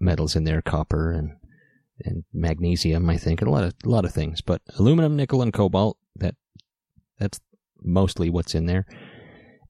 metals 0.00 0.34
in 0.34 0.44
there, 0.44 0.62
copper 0.62 1.12
and 1.12 1.36
and 2.04 2.24
magnesium, 2.32 3.08
I 3.08 3.16
think, 3.16 3.40
and 3.40 3.48
a 3.48 3.52
lot 3.52 3.64
of 3.64 3.74
a 3.84 3.88
lot 3.88 4.04
of 4.04 4.12
things. 4.12 4.40
But 4.40 4.62
aluminum, 4.78 5.14
nickel, 5.14 5.42
and 5.42 5.52
cobalt 5.52 5.98
that 6.16 6.34
that's 7.18 7.40
mostly 7.80 8.30
what's 8.30 8.54
in 8.54 8.66
there. 8.66 8.86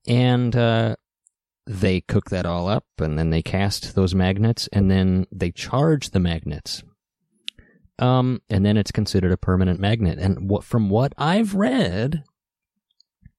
And 0.06 0.54
uh, 0.56 0.96
they 1.66 2.00
cook 2.00 2.31
that 2.31 2.47
all 2.47 2.69
up, 2.69 2.85
and 2.99 3.19
then 3.19 3.31
they 3.31 3.42
cast 3.42 3.95
those 3.95 4.14
magnets, 4.14 4.69
and 4.73 4.90
then 4.90 5.26
they 5.31 5.50
charge 5.50 6.11
the 6.11 6.21
magnets. 6.21 6.83
Um, 7.99 8.42
and 8.50 8.66
then 8.66 8.76
it's 8.76 8.90
considered 8.90 9.33
a 9.33 9.37
permanent 9.37 9.78
magnet. 9.78 10.19
And 10.19 10.50
what 10.50 10.64
from 10.64 10.90
what 10.90 11.12
I've 11.16 11.54
read 11.54 12.25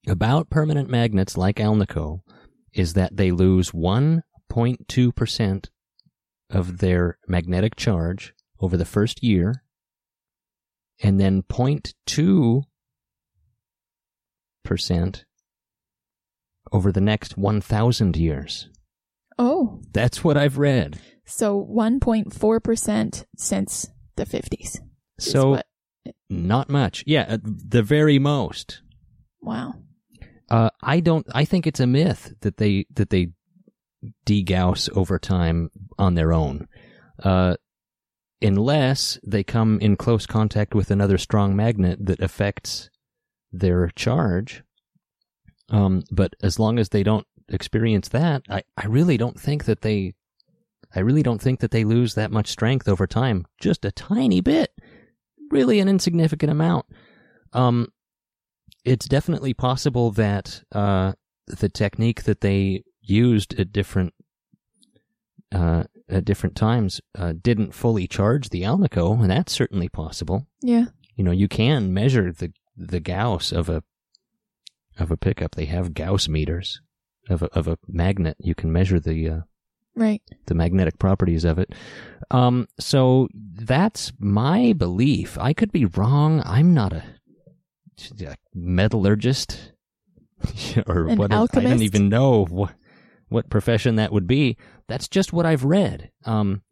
about 0.08 0.50
permanent 0.50 0.90
magnets 0.90 1.38
like 1.38 1.58
Alnico 1.58 2.22
is 2.72 2.94
that 2.94 3.18
they 3.18 3.32
lose 3.32 3.72
1.2 3.72 5.16
percent 5.16 5.70
of 6.50 6.78
their 6.78 7.18
magnetic 7.28 7.76
charge 7.76 8.34
over 8.60 8.78
the 8.78 8.86
first 8.86 9.24
year, 9.24 9.64
and 11.02 11.20
then 11.20 11.44
0.2 11.44 12.64
percent 14.64 15.26
over 16.74 16.92
the 16.92 17.00
next 17.02 17.38
one 17.38 17.62
thousand 17.62 18.18
years. 18.18 18.68
Oh, 19.40 19.82
That's 19.94 20.24
what 20.24 20.38
I've 20.38 20.58
read. 20.58 21.00
so 21.26 21.66
1.4% 21.72 23.26
since 23.38 23.88
the 24.16 24.26
50s. 24.26 24.78
So 25.20 25.62
not 26.30 26.70
much. 26.70 27.04
Yeah, 27.08 27.38
the 27.42 27.82
very 27.84 28.20
most. 28.20 28.82
wow. 29.42 29.76
Uh, 30.50 30.70
I 30.84 31.00
don't. 31.00 31.26
I 31.34 31.46
think 31.46 31.66
it's 31.66 31.80
a 31.80 31.88
myth 31.88 32.34
that 32.42 32.58
they 32.58 32.86
that 32.94 33.10
they 33.10 33.30
degauss 34.26 34.90
over 34.96 35.18
time 35.18 35.70
on 35.98 36.14
their 36.14 36.32
own, 36.34 36.68
uh, 37.24 37.56
unless 38.42 39.18
they 39.26 39.44
come 39.44 39.80
in 39.80 39.96
close 39.96 40.26
contact 40.28 40.76
with 40.76 40.92
another 40.92 41.18
strong 41.18 41.56
magnet 41.56 42.06
that 42.06 42.22
affects 42.22 42.90
their 43.52 43.88
charge. 43.96 44.64
Um, 45.70 46.04
but 46.12 46.36
as 46.42 46.60
long 46.60 46.80
as 46.80 46.90
they 46.90 47.04
don't 47.04 47.26
experience 47.50 48.10
that, 48.10 48.44
I, 48.50 48.64
I 48.78 48.88
really 48.88 49.18
don't 49.18 49.40
think 49.40 49.66
that 49.66 49.82
they. 49.82 50.14
I 50.96 51.00
really 51.00 51.24
don't 51.24 51.42
think 51.42 51.60
that 51.62 51.72
they 51.72 51.86
lose 51.86 52.14
that 52.14 52.32
much 52.32 52.50
strength 52.50 52.88
over 52.88 53.08
time. 53.08 53.48
Just 53.60 53.84
a 53.84 53.92
tiny 53.92 54.42
bit, 54.42 54.72
really 55.50 55.80
an 55.80 55.90
insignificant 55.90 56.52
amount. 56.52 56.86
Um, 57.52 57.88
it's 58.86 59.08
definitely 59.08 59.56
possible 59.56 60.12
that 60.12 60.62
uh, 60.72 61.14
the 61.48 61.70
technique 61.70 62.24
that 62.24 62.42
they 62.42 62.84
used 63.02 63.60
at 63.60 63.72
different 63.72 64.14
uh, 65.54 65.84
at 66.10 66.26
different 66.26 66.56
times 66.56 67.02
uh, 67.18 67.34
didn't 67.42 67.74
fully 67.74 68.08
charge 68.08 68.50
the 68.50 68.64
Alnico, 68.64 69.20
and 69.22 69.30
that's 69.30 69.54
certainly 69.54 69.90
possible. 69.90 70.48
Yeah. 70.62 70.86
You 71.16 71.24
know, 71.24 71.32
you 71.32 71.48
can 71.48 71.94
measure 71.94 72.32
the 72.32 72.52
the 72.76 73.00
Gauss 73.00 73.52
of 73.52 73.70
a 73.70 73.84
of 75.00 75.12
a 75.12 75.18
pickup. 75.18 75.56
They 75.56 75.66
have 75.66 75.94
Gauss 75.94 76.28
meters 76.28 76.82
of 77.30 77.42
a, 77.44 77.46
of 77.48 77.68
a 77.68 77.78
magnet. 77.88 78.38
You 78.40 78.56
can 78.56 78.72
measure 78.72 79.00
the 79.00 79.30
uh, 79.30 79.40
Right. 79.96 80.22
the 80.48 80.56
magnetic 80.56 80.98
properties 80.98 81.44
of 81.46 81.60
it. 81.60 81.72
Um, 82.32 82.68
so 82.80 83.28
that's 83.34 84.12
my 84.20 84.74
belief. 84.74 85.38
I 85.38 85.54
could 85.54 85.72
be 85.72 85.86
wrong. 85.86 86.42
I'm 86.46 86.74
not 86.74 86.94
a, 86.94 87.04
a 88.20 88.36
metallurgist 88.56 89.72
or 90.88 91.08
An 91.08 91.18
what. 91.18 91.32
I 91.32 91.36
alchemist? 91.38 91.70
don't 91.70 91.82
even 91.84 92.10
know 92.10 92.46
what, 92.46 92.74
what 93.30 93.50
profession 93.52 93.98
that 93.98 94.12
would 94.12 94.26
be. 94.28 94.58
That's 94.88 95.08
just 95.08 95.32
what 95.32 95.46
I've 95.46 95.64
read. 95.64 96.10
Um, 96.26 96.64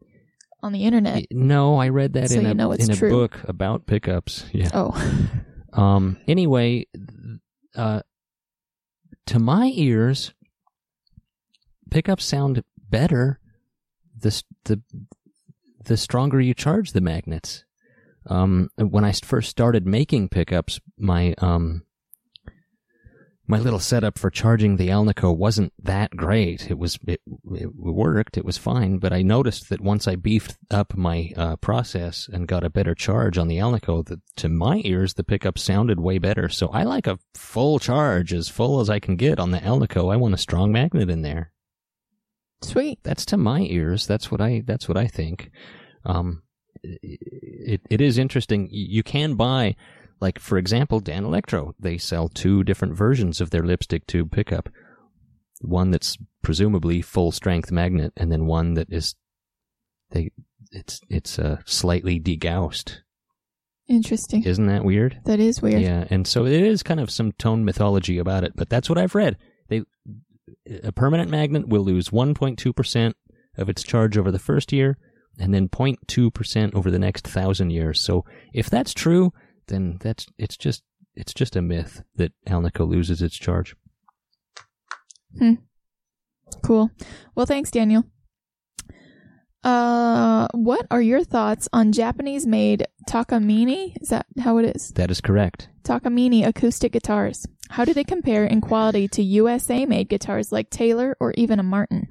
On 0.63 0.73
the 0.73 0.83
internet. 0.83 1.25
no, 1.31 1.77
I 1.77 1.89
read 1.89 2.13
that 2.13 2.29
So 2.31 2.39
in 2.39 2.45
you 2.45 2.51
a 2.51 2.53
know 2.55 2.71
it's 2.71 2.87
in 2.89 3.05
a 3.05 3.09
book 3.09 3.39
about 3.47 3.85
pickups. 3.85 4.45
Yeah. 4.51 4.69
Oh. 4.73 5.19
Um. 5.73 6.17
Anyway, 6.27 6.87
uh, 7.75 8.01
to 9.27 9.39
my 9.39 9.71
ears, 9.75 10.33
pickups 11.89 12.25
sound 12.25 12.63
better. 12.89 13.39
The 14.17 14.41
the 14.65 14.81
the 15.83 15.97
stronger 15.97 16.39
you 16.39 16.53
charge 16.53 16.91
the 16.91 17.01
magnets. 17.01 17.65
Um. 18.27 18.69
When 18.77 19.03
I 19.03 19.11
first 19.13 19.49
started 19.49 19.85
making 19.85 20.29
pickups, 20.29 20.79
my 20.97 21.33
um. 21.39 21.83
My 23.51 23.59
little 23.59 23.79
setup 23.79 24.17
for 24.17 24.29
charging 24.29 24.77
the 24.77 24.87
Alnico 24.87 25.35
wasn't 25.35 25.73
that 25.83 26.15
great. 26.15 26.71
It 26.71 26.79
was 26.79 26.97
it, 27.05 27.19
it 27.51 27.75
worked. 27.75 28.37
It 28.37 28.45
was 28.45 28.57
fine, 28.57 28.97
but 28.97 29.11
I 29.11 29.23
noticed 29.23 29.67
that 29.67 29.81
once 29.81 30.07
I 30.07 30.15
beefed 30.15 30.55
up 30.71 30.95
my 30.95 31.33
uh, 31.35 31.57
process 31.57 32.29
and 32.31 32.47
got 32.47 32.63
a 32.63 32.69
better 32.69 32.95
charge 32.95 33.37
on 33.37 33.49
the 33.49 33.57
Alnico, 33.57 34.05
that 34.05 34.21
to 34.37 34.47
my 34.47 34.81
ears 34.85 35.15
the 35.15 35.25
pickup 35.25 35.59
sounded 35.59 35.99
way 35.99 36.17
better. 36.17 36.47
So 36.47 36.69
I 36.69 36.83
like 36.83 37.07
a 37.07 37.19
full 37.33 37.77
charge, 37.77 38.31
as 38.31 38.47
full 38.47 38.79
as 38.79 38.89
I 38.89 38.99
can 38.99 39.17
get 39.17 39.37
on 39.37 39.51
the 39.51 39.59
Alnico. 39.59 40.13
I 40.13 40.15
want 40.15 40.33
a 40.33 40.37
strong 40.37 40.71
magnet 40.71 41.09
in 41.09 41.21
there. 41.21 41.51
Sweet. 42.61 42.99
That's 43.03 43.25
to 43.25 43.37
my 43.37 43.59
ears. 43.63 44.07
That's 44.07 44.31
what 44.31 44.39
I. 44.39 44.63
That's 44.65 44.87
what 44.87 44.95
I 44.95 45.07
think. 45.07 45.51
Um, 46.05 46.43
it 46.83 47.81
it 47.89 47.99
is 47.99 48.17
interesting. 48.17 48.69
You 48.71 49.03
can 49.03 49.35
buy, 49.35 49.75
like 50.21 50.39
for 50.39 50.57
example, 50.57 51.01
Danelectro. 51.01 51.73
They 51.79 51.97
sell 51.97 52.29
two 52.29 52.63
different 52.63 52.95
versions 52.95 53.41
of 53.41 53.49
their 53.49 53.63
lipstick 53.63 54.07
tube 54.07 54.31
pickup. 54.31 54.69
One 55.61 55.91
that's 55.91 56.17
presumably 56.41 57.01
full 57.01 57.31
strength 57.31 57.71
magnet, 57.71 58.13
and 58.15 58.31
then 58.31 58.45
one 58.45 58.75
that 58.75 58.87
is 58.91 59.15
they 60.11 60.31
it's 60.71 61.01
it's 61.09 61.39
uh, 61.39 61.57
slightly 61.65 62.19
degaussed. 62.19 62.99
Interesting. 63.87 64.43
Isn't 64.43 64.67
that 64.67 64.85
weird? 64.85 65.19
That 65.25 65.39
is 65.39 65.61
weird. 65.61 65.81
Yeah, 65.81 66.05
and 66.09 66.25
so 66.25 66.45
it 66.45 66.53
is 66.53 66.81
kind 66.83 66.99
of 66.99 67.11
some 67.11 67.33
tone 67.33 67.65
mythology 67.65 68.19
about 68.19 68.43
it, 68.43 68.53
but 68.55 68.69
that's 68.69 68.87
what 68.87 68.97
I've 68.97 69.15
read. 69.15 69.37
They 69.67 69.83
a 70.83 70.91
permanent 70.91 71.29
magnet 71.29 71.67
will 71.67 71.83
lose 71.83 72.09
1.2% 72.09 73.13
of 73.57 73.69
its 73.69 73.83
charge 73.83 74.17
over 74.17 74.31
the 74.31 74.39
first 74.39 74.71
year 74.71 74.97
and 75.39 75.53
then 75.53 75.67
0.2% 75.69 76.75
over 76.75 76.91
the 76.91 76.99
next 76.99 77.25
1000 77.25 77.69
years. 77.69 77.99
So 77.99 78.25
if 78.53 78.69
that's 78.69 78.93
true, 78.93 79.33
then 79.71 79.97
that's 80.01 80.27
it's 80.37 80.57
just 80.57 80.83
it's 81.15 81.33
just 81.33 81.55
a 81.55 81.61
myth 81.61 82.03
that 82.15 82.33
Alnico 82.47 82.87
loses 82.87 83.21
its 83.21 83.35
charge. 83.35 83.75
Hmm. 85.37 85.53
Cool. 86.63 86.91
Well, 87.35 87.45
thanks, 87.45 87.71
Daniel. 87.71 88.03
Uh, 89.63 90.47
what 90.53 90.87
are 90.89 91.01
your 91.01 91.23
thoughts 91.23 91.69
on 91.71 91.91
Japanese-made 91.91 92.87
Takamine? 93.07 93.93
Is 94.01 94.09
that 94.09 94.25
how 94.39 94.57
it 94.57 94.75
is? 94.75 94.91
That 94.95 95.11
is 95.11 95.21
correct. 95.21 95.69
Takamine 95.83 96.45
acoustic 96.45 96.91
guitars. 96.91 97.45
How 97.69 97.85
do 97.85 97.93
they 97.93 98.03
compare 98.03 98.45
in 98.45 98.59
quality 98.59 99.07
to 99.09 99.23
USA-made 99.23 100.09
guitars 100.09 100.51
like 100.51 100.69
Taylor 100.69 101.15
or 101.19 101.31
even 101.37 101.59
a 101.59 101.63
Martin? 101.63 102.07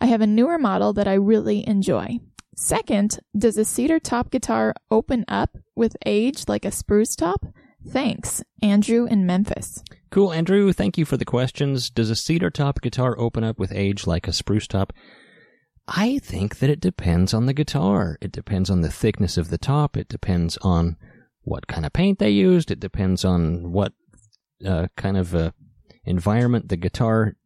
I 0.00 0.06
have 0.06 0.20
a 0.20 0.26
newer 0.26 0.58
model 0.58 0.92
that 0.94 1.08
I 1.08 1.14
really 1.14 1.66
enjoy. 1.66 2.18
Second, 2.56 3.18
does 3.36 3.56
a 3.56 3.64
cedar 3.64 3.98
top 3.98 4.30
guitar 4.30 4.74
open 4.90 5.24
up 5.28 5.56
with 5.74 5.96
age 6.06 6.44
like 6.48 6.64
a 6.64 6.70
spruce 6.70 7.16
top? 7.16 7.46
Thanks, 7.86 8.42
Andrew 8.62 9.06
in 9.06 9.26
Memphis. 9.26 9.82
Cool, 10.10 10.32
Andrew. 10.32 10.72
Thank 10.72 10.96
you 10.96 11.04
for 11.04 11.16
the 11.16 11.24
questions. 11.24 11.90
Does 11.90 12.10
a 12.10 12.16
cedar 12.16 12.50
top 12.50 12.80
guitar 12.80 13.18
open 13.18 13.44
up 13.44 13.58
with 13.58 13.72
age 13.72 14.06
like 14.06 14.26
a 14.26 14.32
spruce 14.32 14.66
top? 14.66 14.92
I 15.86 16.18
think 16.18 16.58
that 16.60 16.70
it 16.70 16.80
depends 16.80 17.34
on 17.34 17.46
the 17.46 17.52
guitar. 17.52 18.16
It 18.20 18.32
depends 18.32 18.70
on 18.70 18.80
the 18.80 18.90
thickness 18.90 19.36
of 19.36 19.50
the 19.50 19.58
top. 19.58 19.96
It 19.96 20.08
depends 20.08 20.56
on 20.58 20.96
what 21.42 21.66
kind 21.66 21.84
of 21.84 21.92
paint 21.92 22.18
they 22.18 22.30
used. 22.30 22.70
It 22.70 22.80
depends 22.80 23.24
on 23.24 23.70
what 23.70 23.92
uh, 24.64 24.86
kind 24.96 25.18
of 25.18 25.34
uh, 25.34 25.50
environment 26.06 26.68
the 26.68 26.78
guitar 26.78 27.36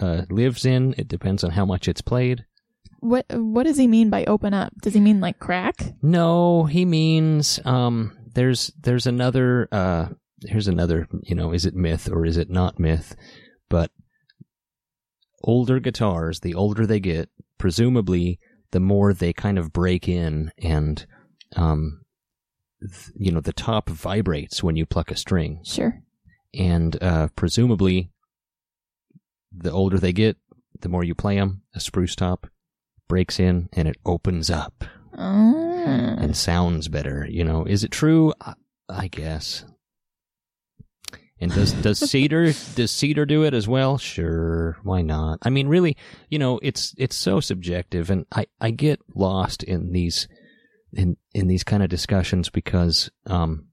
uh, 0.00 0.22
lives 0.30 0.64
in. 0.64 0.94
It 0.98 1.08
depends 1.08 1.42
on 1.42 1.50
how 1.50 1.64
much 1.64 1.88
it's 1.88 2.00
played. 2.00 2.44
What 3.00 3.26
what 3.30 3.64
does 3.64 3.78
he 3.78 3.86
mean 3.86 4.10
by 4.10 4.24
open 4.24 4.52
up? 4.54 4.72
Does 4.82 4.94
he 4.94 5.00
mean 5.00 5.20
like 5.20 5.38
crack? 5.38 5.94
No, 6.02 6.64
he 6.64 6.84
means 6.84 7.58
um 7.64 8.16
there's 8.34 8.70
there's 8.80 9.06
another 9.06 9.68
uh 9.72 10.08
here's 10.42 10.68
another, 10.68 11.08
you 11.22 11.34
know, 11.34 11.52
is 11.52 11.66
it 11.66 11.74
myth 11.74 12.08
or 12.10 12.24
is 12.24 12.36
it 12.36 12.50
not 12.50 12.78
myth? 12.78 13.14
But 13.68 13.90
older 15.42 15.80
guitars, 15.80 16.40
the 16.40 16.54
older 16.54 16.86
they 16.86 17.00
get, 17.00 17.28
presumably 17.58 18.38
the 18.72 18.80
more 18.80 19.12
they 19.12 19.32
kind 19.32 19.58
of 19.58 19.72
break 19.72 20.06
in 20.08 20.52
and 20.58 21.06
um 21.56 22.02
th- 22.80 23.10
you 23.16 23.32
know, 23.32 23.40
the 23.40 23.52
top 23.52 23.88
vibrates 23.88 24.62
when 24.62 24.76
you 24.76 24.86
pluck 24.86 25.10
a 25.10 25.16
string 25.16 25.60
Sure. 25.64 26.00
and 26.54 27.02
uh 27.02 27.28
presumably 27.34 28.10
the 29.52 29.72
older 29.72 29.98
they 29.98 30.12
get, 30.12 30.36
the 30.80 30.88
more 30.88 31.02
you 31.02 31.14
play 31.14 31.36
them, 31.36 31.62
a 31.74 31.80
spruce 31.80 32.14
top 32.14 32.46
breaks 33.10 33.38
in 33.38 33.68
and 33.74 33.86
it 33.86 33.96
opens 34.06 34.48
up 34.50 34.84
Oh. 35.18 36.16
and 36.18 36.34
sounds 36.36 36.88
better. 36.88 37.26
You 37.28 37.44
know, 37.44 37.64
is 37.66 37.84
it 37.84 37.90
true? 37.90 38.32
I, 38.40 38.54
I 38.88 39.08
guess. 39.08 39.64
And 41.40 41.52
does 41.52 41.72
does 41.72 41.98
cedar 41.98 42.52
does 42.74 42.90
cedar 42.90 43.26
do 43.26 43.42
it 43.44 43.52
as 43.54 43.66
well? 43.66 43.98
Sure, 43.98 44.78
why 44.82 45.02
not? 45.02 45.38
I 45.42 45.50
mean, 45.50 45.68
really, 45.68 45.96
you 46.28 46.38
know, 46.38 46.60
it's 46.62 46.94
it's 46.98 47.16
so 47.16 47.40
subjective, 47.40 48.10
and 48.10 48.24
I 48.32 48.46
I 48.60 48.70
get 48.70 49.00
lost 49.14 49.62
in 49.62 49.92
these 49.92 50.28
in 50.92 51.16
in 51.34 51.48
these 51.48 51.64
kind 51.64 51.82
of 51.82 51.88
discussions 51.88 52.50
because 52.50 53.10
um, 53.26 53.68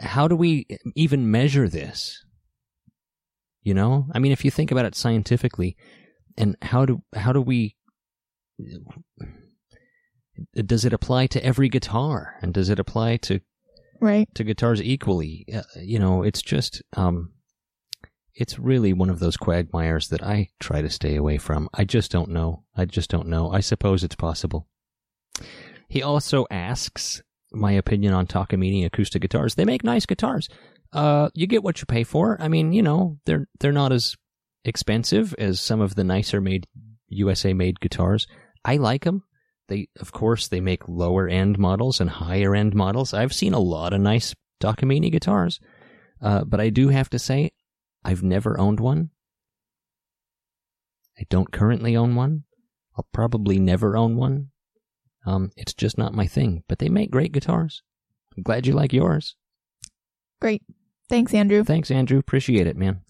how 0.00 0.26
do 0.26 0.36
we 0.36 0.66
even 0.94 1.30
measure 1.30 1.68
this? 1.68 2.24
You 3.62 3.74
know, 3.74 4.06
I 4.12 4.18
mean, 4.20 4.32
if 4.32 4.42
you 4.44 4.50
think 4.50 4.70
about 4.70 4.86
it 4.86 4.94
scientifically, 4.94 5.76
and 6.40 6.56
how 6.62 6.84
do 6.86 7.02
how 7.14 7.32
do 7.32 7.40
we 7.42 7.76
does 10.54 10.84
it 10.84 10.92
apply 10.92 11.26
to 11.28 11.44
every 11.44 11.68
guitar? 11.68 12.36
And 12.42 12.52
does 12.54 12.68
it 12.68 12.78
apply 12.78 13.18
to 13.18 13.40
Right. 14.00 14.28
to 14.34 14.44
guitars 14.44 14.80
equally? 14.82 15.44
Uh, 15.54 15.62
you 15.76 15.98
know 15.98 16.22
it's 16.22 16.42
just 16.42 16.82
um 16.96 17.32
it's 18.34 18.58
really 18.58 18.92
one 18.92 19.10
of 19.10 19.18
those 19.18 19.36
quagmires 19.36 20.08
that 20.08 20.22
i 20.22 20.48
try 20.60 20.80
to 20.80 20.88
stay 20.88 21.16
away 21.16 21.36
from. 21.36 21.68
I 21.74 21.84
just 21.84 22.10
don't 22.10 22.30
know. 22.30 22.64
I 22.74 22.84
just 22.86 23.10
don't 23.10 23.28
know. 23.28 23.50
I 23.52 23.60
suppose 23.60 24.02
it's 24.04 24.14
possible. 24.16 24.68
He 25.88 26.02
also 26.02 26.46
asks 26.50 27.22
my 27.52 27.72
opinion 27.72 28.14
on 28.14 28.26
takamine 28.26 28.86
acoustic 28.86 29.20
guitars. 29.22 29.56
They 29.56 29.64
make 29.64 29.82
nice 29.84 30.06
guitars. 30.06 30.48
Uh, 30.92 31.28
you 31.34 31.46
get 31.46 31.62
what 31.64 31.80
you 31.80 31.86
pay 31.86 32.04
for. 32.04 32.40
I 32.40 32.48
mean, 32.48 32.72
you 32.72 32.82
know, 32.82 33.18
they're 33.26 33.46
they're 33.58 33.72
not 33.72 33.92
as 33.92 34.16
expensive 34.64 35.34
as 35.38 35.60
some 35.60 35.80
of 35.80 35.94
the 35.94 36.04
nicer 36.04 36.40
made 36.40 36.66
USA 37.08 37.52
made 37.52 37.80
guitars. 37.80 38.26
I 38.64 38.76
like 38.76 39.04
them. 39.04 39.24
They, 39.68 39.88
of 40.00 40.12
course, 40.12 40.48
they 40.48 40.60
make 40.60 40.88
lower 40.88 41.28
end 41.28 41.58
models 41.58 42.00
and 42.00 42.10
higher 42.10 42.54
end 42.54 42.74
models. 42.74 43.14
I've 43.14 43.32
seen 43.32 43.54
a 43.54 43.60
lot 43.60 43.92
of 43.92 44.00
nice 44.00 44.34
Takamine 44.60 45.10
guitars, 45.10 45.60
uh, 46.20 46.44
but 46.44 46.60
I 46.60 46.70
do 46.70 46.88
have 46.88 47.08
to 47.10 47.18
say, 47.18 47.52
I've 48.04 48.22
never 48.22 48.58
owned 48.58 48.80
one. 48.80 49.10
I 51.18 51.24
don't 51.28 51.52
currently 51.52 51.96
own 51.96 52.14
one. 52.14 52.44
I'll 52.96 53.06
probably 53.12 53.58
never 53.58 53.96
own 53.96 54.16
one. 54.16 54.48
Um, 55.26 55.50
it's 55.56 55.74
just 55.74 55.98
not 55.98 56.14
my 56.14 56.26
thing, 56.26 56.64
but 56.68 56.78
they 56.78 56.88
make 56.88 57.10
great 57.10 57.32
guitars. 57.32 57.82
I'm 58.36 58.42
glad 58.42 58.66
you 58.66 58.72
like 58.72 58.92
yours. 58.92 59.36
Great. 60.40 60.62
Thanks, 61.08 61.34
Andrew. 61.34 61.62
Thanks, 61.62 61.90
Andrew. 61.90 62.18
Appreciate 62.18 62.66
it, 62.66 62.76
man. 62.76 63.02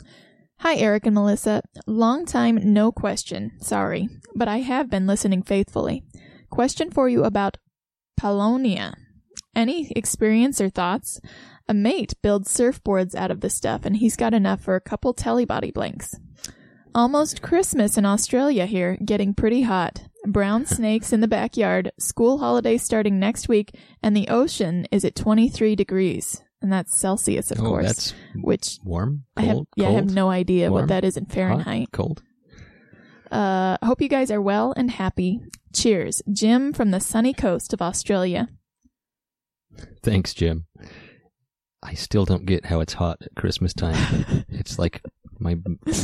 Hi, 0.62 0.74
Eric 0.74 1.06
and 1.06 1.14
Melissa. 1.14 1.62
Long 1.86 2.26
time, 2.26 2.60
no 2.62 2.92
question. 2.92 3.52
Sorry. 3.62 4.10
But 4.34 4.46
I 4.46 4.58
have 4.58 4.90
been 4.90 5.06
listening 5.06 5.42
faithfully. 5.42 6.04
Question 6.50 6.90
for 6.90 7.08
you 7.08 7.24
about 7.24 7.56
Paulownia. 8.20 8.92
Any 9.56 9.90
experience 9.96 10.60
or 10.60 10.68
thoughts? 10.68 11.18
A 11.66 11.72
mate 11.72 12.12
builds 12.22 12.54
surfboards 12.54 13.14
out 13.14 13.30
of 13.30 13.40
the 13.40 13.48
stuff, 13.48 13.86
and 13.86 13.96
he's 13.96 14.16
got 14.16 14.34
enough 14.34 14.60
for 14.60 14.76
a 14.76 14.82
couple 14.82 15.14
telebody 15.14 15.72
blanks. 15.72 16.14
Almost 16.94 17.40
Christmas 17.40 17.96
in 17.96 18.04
Australia 18.04 18.66
here, 18.66 18.98
getting 19.02 19.32
pretty 19.32 19.62
hot. 19.62 20.02
Brown 20.26 20.66
snakes 20.66 21.10
in 21.10 21.22
the 21.22 21.26
backyard, 21.26 21.90
school 21.98 22.36
holiday 22.36 22.76
starting 22.76 23.18
next 23.18 23.48
week, 23.48 23.74
and 24.02 24.14
the 24.14 24.28
ocean 24.28 24.86
is 24.92 25.06
at 25.06 25.14
23 25.14 25.74
degrees. 25.74 26.42
And 26.62 26.72
that's 26.72 26.94
Celsius, 26.96 27.50
of 27.50 27.60
oh, 27.60 27.64
course. 27.64 27.86
that's 27.86 28.14
which 28.34 28.78
warm. 28.84 29.24
I 29.36 29.42
have, 29.42 29.54
Cold? 29.54 29.68
yeah, 29.76 29.88
I 29.88 29.92
have 29.92 30.12
no 30.12 30.28
idea 30.28 30.70
Warm? 30.70 30.82
what 30.82 30.88
that 30.88 31.04
is 31.04 31.16
in 31.16 31.24
Hot? 31.24 31.32
Fahrenheit. 31.32 31.88
Cold. 31.92 32.22
Uh, 33.30 33.78
hope 33.82 34.02
you 34.02 34.08
guys 34.08 34.30
are 34.30 34.42
well 34.42 34.74
and 34.76 34.90
happy. 34.90 35.40
Cheers. 35.74 36.20
Jim 36.30 36.72
from 36.72 36.90
the 36.90 37.00
sunny 37.00 37.32
coast 37.32 37.72
of 37.72 37.80
Australia. 37.80 38.48
Thanks, 40.02 40.34
Jim. 40.34 40.66
I 41.82 41.94
still 41.94 42.26
don't 42.26 42.44
get 42.44 42.66
how 42.66 42.80
it's 42.80 42.92
hot 42.94 43.18
at 43.22 43.34
Christmas 43.36 43.72
time. 43.72 44.44
it's 44.48 44.78
like 44.78 45.00
my 45.38 45.56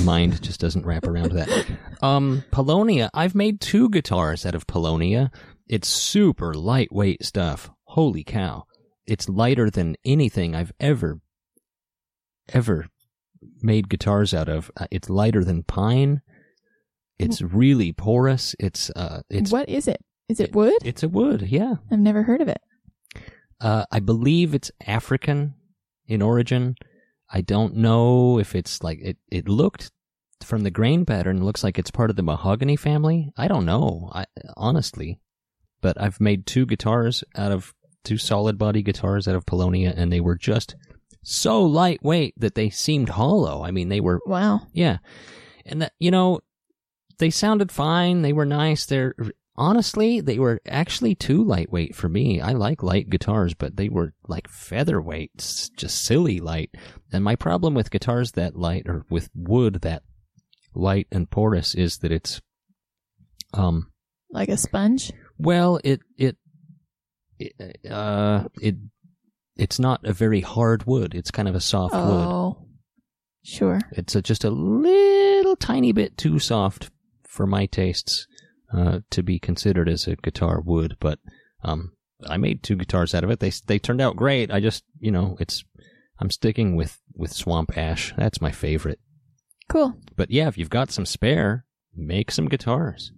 mind 0.04 0.40
just 0.42 0.60
doesn't 0.60 0.86
wrap 0.86 1.06
around 1.06 1.32
that. 1.32 1.66
Um, 2.02 2.44
Paulownia. 2.50 3.10
I've 3.12 3.34
made 3.34 3.60
two 3.60 3.90
guitars 3.90 4.46
out 4.46 4.54
of 4.54 4.66
Paulownia. 4.66 5.30
It's 5.68 5.88
super 5.88 6.54
lightweight 6.54 7.24
stuff. 7.24 7.70
Holy 7.84 8.24
cow. 8.24 8.64
It's 9.06 9.28
lighter 9.28 9.70
than 9.70 9.96
anything 10.04 10.54
I've 10.54 10.72
ever, 10.80 11.20
ever 12.52 12.86
made 13.62 13.88
guitars 13.88 14.34
out 14.34 14.48
of. 14.48 14.70
Uh, 14.76 14.86
It's 14.90 15.08
lighter 15.10 15.44
than 15.44 15.62
pine. 15.62 16.22
It's 17.18 17.40
really 17.40 17.92
porous. 17.92 18.54
It's, 18.58 18.90
uh, 18.90 19.22
it's, 19.30 19.50
what 19.50 19.68
is 19.68 19.88
it? 19.88 20.04
Is 20.28 20.40
it 20.40 20.54
wood? 20.54 20.74
it's 20.84 21.02
a 21.02 21.08
wood. 21.08 21.42
Yeah. 21.42 21.76
I've 21.90 21.98
never 22.00 22.24
heard 22.24 22.40
of 22.40 22.48
it. 22.48 22.60
Uh, 23.60 23.84
I 23.90 24.00
believe 24.00 24.54
it's 24.54 24.70
African 24.86 25.54
in 26.06 26.20
origin. 26.20 26.74
I 27.30 27.40
don't 27.40 27.76
know 27.76 28.38
if 28.38 28.54
it's 28.54 28.82
like 28.82 28.98
it. 29.00 29.16
It 29.30 29.48
looked 29.48 29.90
from 30.42 30.62
the 30.62 30.70
grain 30.70 31.06
pattern 31.06 31.42
looks 31.44 31.64
like 31.64 31.78
it's 31.78 31.90
part 31.90 32.10
of 32.10 32.16
the 32.16 32.22
mahogany 32.22 32.76
family. 32.76 33.32
I 33.36 33.48
don't 33.48 33.64
know. 33.64 34.10
I 34.12 34.26
honestly, 34.56 35.18
but 35.80 35.98
I've 36.00 36.20
made 36.20 36.44
two 36.46 36.66
guitars 36.66 37.24
out 37.34 37.50
of 37.52 37.72
two 38.06 38.16
solid 38.16 38.56
body 38.56 38.82
guitars 38.82 39.28
out 39.28 39.34
of 39.34 39.44
Paulownia, 39.44 39.92
and 39.94 40.10
they 40.10 40.20
were 40.20 40.36
just 40.36 40.74
so 41.22 41.62
lightweight 41.62 42.32
that 42.38 42.54
they 42.54 42.70
seemed 42.70 43.10
hollow. 43.10 43.62
I 43.62 43.70
mean, 43.72 43.88
they 43.90 44.00
were 44.00 44.20
Wow. 44.26 44.62
yeah. 44.72 44.98
And 45.66 45.82
that, 45.82 45.92
you 45.98 46.10
know, 46.10 46.40
they 47.18 47.30
sounded 47.30 47.72
fine. 47.72 48.22
They 48.22 48.32
were 48.32 48.46
nice. 48.46 48.86
They're, 48.86 49.14
honestly, 49.56 50.20
they 50.20 50.38
were 50.38 50.60
actually 50.68 51.16
too 51.16 51.42
lightweight 51.42 51.96
for 51.96 52.08
me. 52.08 52.40
I 52.40 52.52
like 52.52 52.82
light 52.84 53.10
guitars, 53.10 53.54
but 53.54 53.76
they 53.76 53.88
were 53.88 54.14
like 54.28 54.48
featherweights, 54.48 55.70
just 55.76 56.04
silly 56.04 56.38
light. 56.38 56.70
And 57.12 57.24
my 57.24 57.34
problem 57.34 57.74
with 57.74 57.90
guitars 57.90 58.32
that 58.32 58.54
light 58.56 58.84
or 58.86 59.04
with 59.10 59.28
wood 59.34 59.80
that 59.82 60.04
light 60.74 61.08
and 61.10 61.28
porous 61.28 61.74
is 61.74 61.98
that 61.98 62.12
it's, 62.12 62.40
um, 63.52 63.90
Like 64.30 64.48
a 64.50 64.56
sponge? 64.56 65.12
well, 65.38 65.80
it, 65.82 66.00
it, 66.16 66.36
it 66.36 66.36
uh, 67.90 68.44
it, 68.60 68.76
it's 69.56 69.78
not 69.78 70.04
a 70.04 70.12
very 70.12 70.40
hard 70.40 70.86
wood. 70.86 71.14
It's 71.14 71.30
kind 71.30 71.48
of 71.48 71.54
a 71.54 71.60
soft 71.60 71.94
wood. 71.94 72.02
Oh. 72.02 72.66
Sure. 73.42 73.80
It's 73.92 74.16
a, 74.16 74.22
just 74.22 74.42
a 74.42 74.50
little 74.50 75.54
tiny 75.54 75.92
bit 75.92 76.18
too 76.18 76.40
soft 76.40 76.90
for 77.24 77.46
my 77.46 77.66
tastes 77.66 78.26
uh, 78.72 79.00
to 79.10 79.22
be 79.22 79.38
considered 79.38 79.88
as 79.88 80.08
a 80.08 80.16
guitar 80.16 80.60
wood, 80.60 80.96
But 80.98 81.20
um, 81.62 81.92
I 82.26 82.36
made 82.38 82.62
two 82.62 82.76
guitars 82.76 83.14
out 83.14 83.24
of 83.24 83.30
it. 83.30 83.40
They 83.40 83.52
they 83.66 83.78
turned 83.78 84.00
out 84.00 84.16
great. 84.16 84.50
I 84.50 84.60
just 84.60 84.84
you 84.98 85.10
know 85.10 85.36
it's 85.38 85.64
I'm 86.18 86.30
sticking 86.30 86.76
with 86.76 86.98
with 87.14 87.32
swamp 87.32 87.76
ash. 87.76 88.12
That's 88.16 88.40
my 88.40 88.50
favorite. 88.50 88.98
Cool. 89.68 89.94
But 90.16 90.30
yeah, 90.30 90.48
if 90.48 90.56
you've 90.56 90.70
got 90.70 90.90
some 90.90 91.06
spare, 91.06 91.66
make 91.94 92.30
some 92.30 92.48
guitars. 92.48 93.12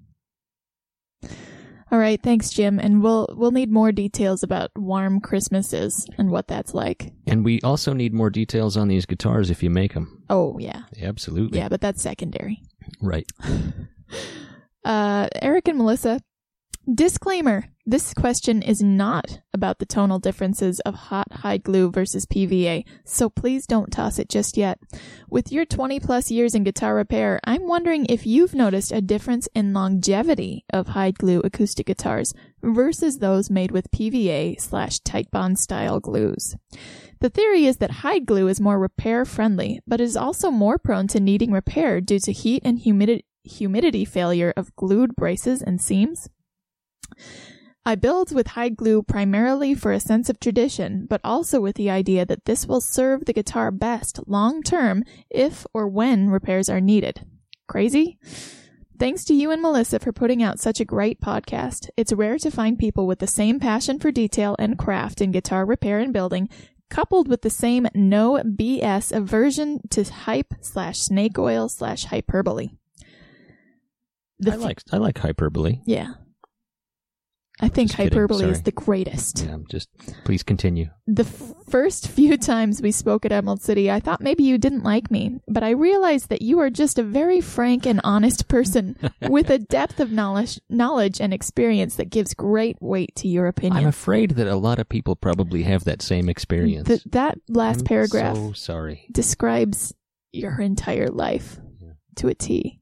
All 1.90 1.98
right, 1.98 2.22
thanks, 2.22 2.50
Jim. 2.50 2.78
And 2.78 3.02
we'll 3.02 3.28
we'll 3.36 3.50
need 3.50 3.70
more 3.70 3.92
details 3.92 4.42
about 4.42 4.70
warm 4.76 5.20
Christmases 5.20 6.06
and 6.18 6.30
what 6.30 6.46
that's 6.48 6.74
like. 6.74 7.12
And 7.26 7.44
we 7.44 7.60
also 7.62 7.92
need 7.92 8.12
more 8.12 8.30
details 8.30 8.76
on 8.76 8.88
these 8.88 9.06
guitars 9.06 9.50
if 9.50 9.62
you 9.62 9.70
make 9.70 9.94
them. 9.94 10.22
Oh 10.28 10.58
yeah, 10.58 10.82
Absolutely. 11.00 11.58
yeah, 11.58 11.68
but 11.68 11.80
that's 11.80 12.02
secondary. 12.02 12.62
Right. 13.00 13.30
Uh, 14.84 15.28
Eric 15.42 15.68
and 15.68 15.76
Melissa. 15.76 16.18
Disclaimer: 16.94 17.66
This 17.84 18.14
question 18.14 18.62
is 18.62 18.82
not 18.82 19.40
about 19.52 19.78
the 19.78 19.84
tonal 19.84 20.18
differences 20.18 20.80
of 20.80 20.94
hot 20.94 21.30
hide 21.30 21.62
glue 21.62 21.90
versus 21.90 22.24
PVA, 22.24 22.84
so 23.04 23.28
please 23.28 23.66
don't 23.66 23.92
toss 23.92 24.18
it 24.18 24.30
just 24.30 24.56
yet. 24.56 24.78
With 25.28 25.52
your 25.52 25.66
20 25.66 26.00
plus 26.00 26.30
years 26.30 26.54
in 26.54 26.64
guitar 26.64 26.94
repair, 26.94 27.40
I'm 27.44 27.68
wondering 27.68 28.06
if 28.06 28.24
you've 28.24 28.54
noticed 28.54 28.90
a 28.90 29.02
difference 29.02 29.50
in 29.54 29.74
longevity 29.74 30.64
of 30.72 30.88
hide 30.88 31.18
glue 31.18 31.40
acoustic 31.40 31.88
guitars 31.88 32.32
versus 32.62 33.18
those 33.18 33.50
made 33.50 33.70
with 33.70 33.90
PVA 33.90 34.58
slash 34.58 35.00
Titebond 35.00 35.58
style 35.58 36.00
glues. 36.00 36.56
The 37.20 37.28
theory 37.28 37.66
is 37.66 37.76
that 37.78 38.00
hide 38.00 38.24
glue 38.24 38.48
is 38.48 38.62
more 38.62 38.78
repair 38.78 39.26
friendly, 39.26 39.80
but 39.86 40.00
is 40.00 40.16
also 40.16 40.50
more 40.50 40.78
prone 40.78 41.06
to 41.08 41.20
needing 41.20 41.52
repair 41.52 42.00
due 42.00 42.20
to 42.20 42.32
heat 42.32 42.62
and 42.64 42.78
humidity 42.78 43.26
humidity 43.44 44.04
failure 44.06 44.54
of 44.56 44.74
glued 44.76 45.14
braces 45.16 45.62
and 45.62 45.80
seams. 45.80 46.28
I 47.84 47.94
build 47.94 48.34
with 48.34 48.48
hide 48.48 48.76
glue 48.76 49.02
primarily 49.02 49.74
for 49.74 49.92
a 49.92 50.00
sense 50.00 50.28
of 50.28 50.38
tradition, 50.38 51.06
but 51.08 51.22
also 51.24 51.60
with 51.60 51.76
the 51.76 51.88
idea 51.88 52.26
that 52.26 52.44
this 52.44 52.66
will 52.66 52.82
serve 52.82 53.24
the 53.24 53.32
guitar 53.32 53.70
best 53.70 54.20
long 54.26 54.62
term 54.62 55.04
if 55.30 55.66
or 55.72 55.88
when 55.88 56.28
repairs 56.28 56.68
are 56.68 56.82
needed. 56.82 57.24
Crazy? 57.66 58.18
Thanks 58.98 59.24
to 59.24 59.34
you 59.34 59.50
and 59.50 59.62
Melissa 59.62 60.00
for 60.00 60.12
putting 60.12 60.42
out 60.42 60.58
such 60.58 60.80
a 60.80 60.84
great 60.84 61.20
podcast. 61.20 61.88
It's 61.96 62.12
rare 62.12 62.36
to 62.38 62.50
find 62.50 62.78
people 62.78 63.06
with 63.06 63.20
the 63.20 63.26
same 63.26 63.60
passion 63.60 63.98
for 63.98 64.10
detail 64.10 64.56
and 64.58 64.78
craft 64.78 65.20
in 65.20 65.30
guitar 65.30 65.64
repair 65.64 65.98
and 66.00 66.12
building, 66.12 66.48
coupled 66.90 67.28
with 67.28 67.42
the 67.42 67.48
same 67.48 67.86
no 67.94 68.42
BS 68.42 69.16
aversion 69.16 69.80
to 69.90 70.04
hype 70.04 70.52
slash 70.60 70.98
snake 70.98 71.38
oil 71.38 71.68
slash 71.68 72.06
hyperbole. 72.06 72.70
The 74.40 74.52
I 74.52 74.56
like 74.56 74.82
I 74.92 74.96
like 74.98 75.18
hyperbole. 75.18 75.80
yeah. 75.86 76.14
I 77.60 77.68
think 77.68 77.90
Just 77.90 77.96
hyperbole 77.98 78.44
is 78.48 78.62
the 78.62 78.70
greatest. 78.72 79.44
Yeah, 79.44 79.56
just 79.68 79.88
please 80.24 80.42
continue. 80.44 80.90
The 81.08 81.24
f- 81.24 81.54
first 81.68 82.06
few 82.08 82.36
times 82.36 82.80
we 82.80 82.92
spoke 82.92 83.24
at 83.26 83.32
Emerald 83.32 83.62
City, 83.62 83.90
I 83.90 83.98
thought 83.98 84.20
maybe 84.20 84.44
you 84.44 84.58
didn't 84.58 84.84
like 84.84 85.10
me, 85.10 85.40
but 85.48 85.62
I 85.64 85.70
realized 85.70 86.28
that 86.28 86.40
you 86.42 86.60
are 86.60 86.70
just 86.70 86.98
a 86.98 87.02
very 87.02 87.40
frank 87.40 87.84
and 87.84 88.00
honest 88.04 88.46
person 88.46 88.96
with 89.28 89.50
a 89.50 89.58
depth 89.58 89.98
of 89.98 90.12
knowledge, 90.12 90.60
knowledge 90.68 91.20
and 91.20 91.34
experience 91.34 91.96
that 91.96 92.10
gives 92.10 92.32
great 92.34 92.76
weight 92.80 93.14
to 93.16 93.28
your 93.28 93.46
opinion. 93.48 93.82
I'm 93.82 93.88
afraid 93.88 94.32
that 94.32 94.46
a 94.46 94.54
lot 94.56 94.78
of 94.78 94.88
people 94.88 95.16
probably 95.16 95.64
have 95.64 95.84
that 95.84 96.00
same 96.00 96.28
experience. 96.28 96.86
Th- 96.86 97.04
that 97.10 97.38
last 97.48 97.80
I'm 97.80 97.84
paragraph 97.86 98.36
So 98.36 98.52
sorry. 98.52 99.06
describes 99.10 99.92
your 100.32 100.60
entire 100.60 101.08
life 101.08 101.58
Yeah. 101.80 101.92
to 102.16 102.28
a 102.28 102.34
T. 102.34 102.77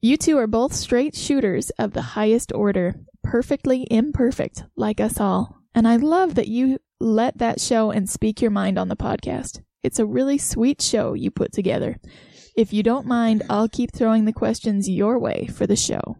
You 0.00 0.16
two 0.16 0.38
are 0.38 0.46
both 0.46 0.74
straight 0.74 1.16
shooters 1.16 1.70
of 1.70 1.92
the 1.92 2.02
highest 2.02 2.52
order, 2.52 3.00
perfectly 3.24 3.84
imperfect, 3.90 4.62
like 4.76 5.00
us 5.00 5.18
all. 5.18 5.56
And 5.74 5.88
I 5.88 5.96
love 5.96 6.36
that 6.36 6.46
you 6.46 6.78
let 7.00 7.38
that 7.38 7.60
show 7.60 7.90
and 7.90 8.08
speak 8.08 8.40
your 8.40 8.52
mind 8.52 8.78
on 8.78 8.86
the 8.86 8.94
podcast. 8.94 9.60
It's 9.82 9.98
a 9.98 10.06
really 10.06 10.38
sweet 10.38 10.80
show 10.80 11.14
you 11.14 11.32
put 11.32 11.52
together. 11.52 11.98
If 12.56 12.72
you 12.72 12.84
don't 12.84 13.06
mind, 13.06 13.42
I'll 13.50 13.68
keep 13.68 13.90
throwing 13.92 14.24
the 14.24 14.32
questions 14.32 14.88
your 14.88 15.18
way 15.18 15.48
for 15.48 15.66
the 15.66 15.74
show. 15.74 16.16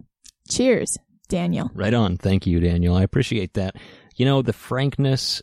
Cheers, 0.51 0.99
Daniel. 1.29 1.71
Right 1.73 1.95
on. 1.95 2.17
Thank 2.17 2.49
you, 2.49 2.59
Daniel. 2.59 2.97
I 2.97 3.05
appreciate 3.05 3.55
that. 3.55 3.77
You 4.17 4.25
know, 4.25 4.43
the 4.43 4.53
frankness 4.53 5.41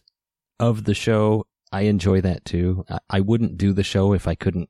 of 0.60 0.84
the 0.84 0.94
show, 0.94 1.48
I 1.72 1.84
enjoy 1.84 2.20
that 2.20 2.44
too. 2.44 2.84
I, 2.90 3.00
I 3.10 3.20
wouldn't 3.22 3.58
do 3.58 3.72
the 3.72 3.84
show 3.84 4.12
if 4.12 4.28
I 4.28 4.36
couldn't 4.36 4.70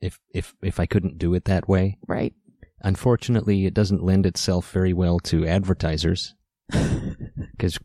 if 0.00 0.18
if 0.34 0.54
if 0.62 0.80
I 0.80 0.86
couldn't 0.86 1.18
do 1.18 1.34
it 1.34 1.44
that 1.44 1.68
way. 1.68 1.98
Right. 2.06 2.34
Unfortunately, 2.82 3.66
it 3.66 3.74
doesn't 3.74 4.02
lend 4.02 4.26
itself 4.26 4.70
very 4.72 4.92
well 4.92 5.20
to 5.20 5.46
advertisers 5.46 6.34
because 6.70 7.78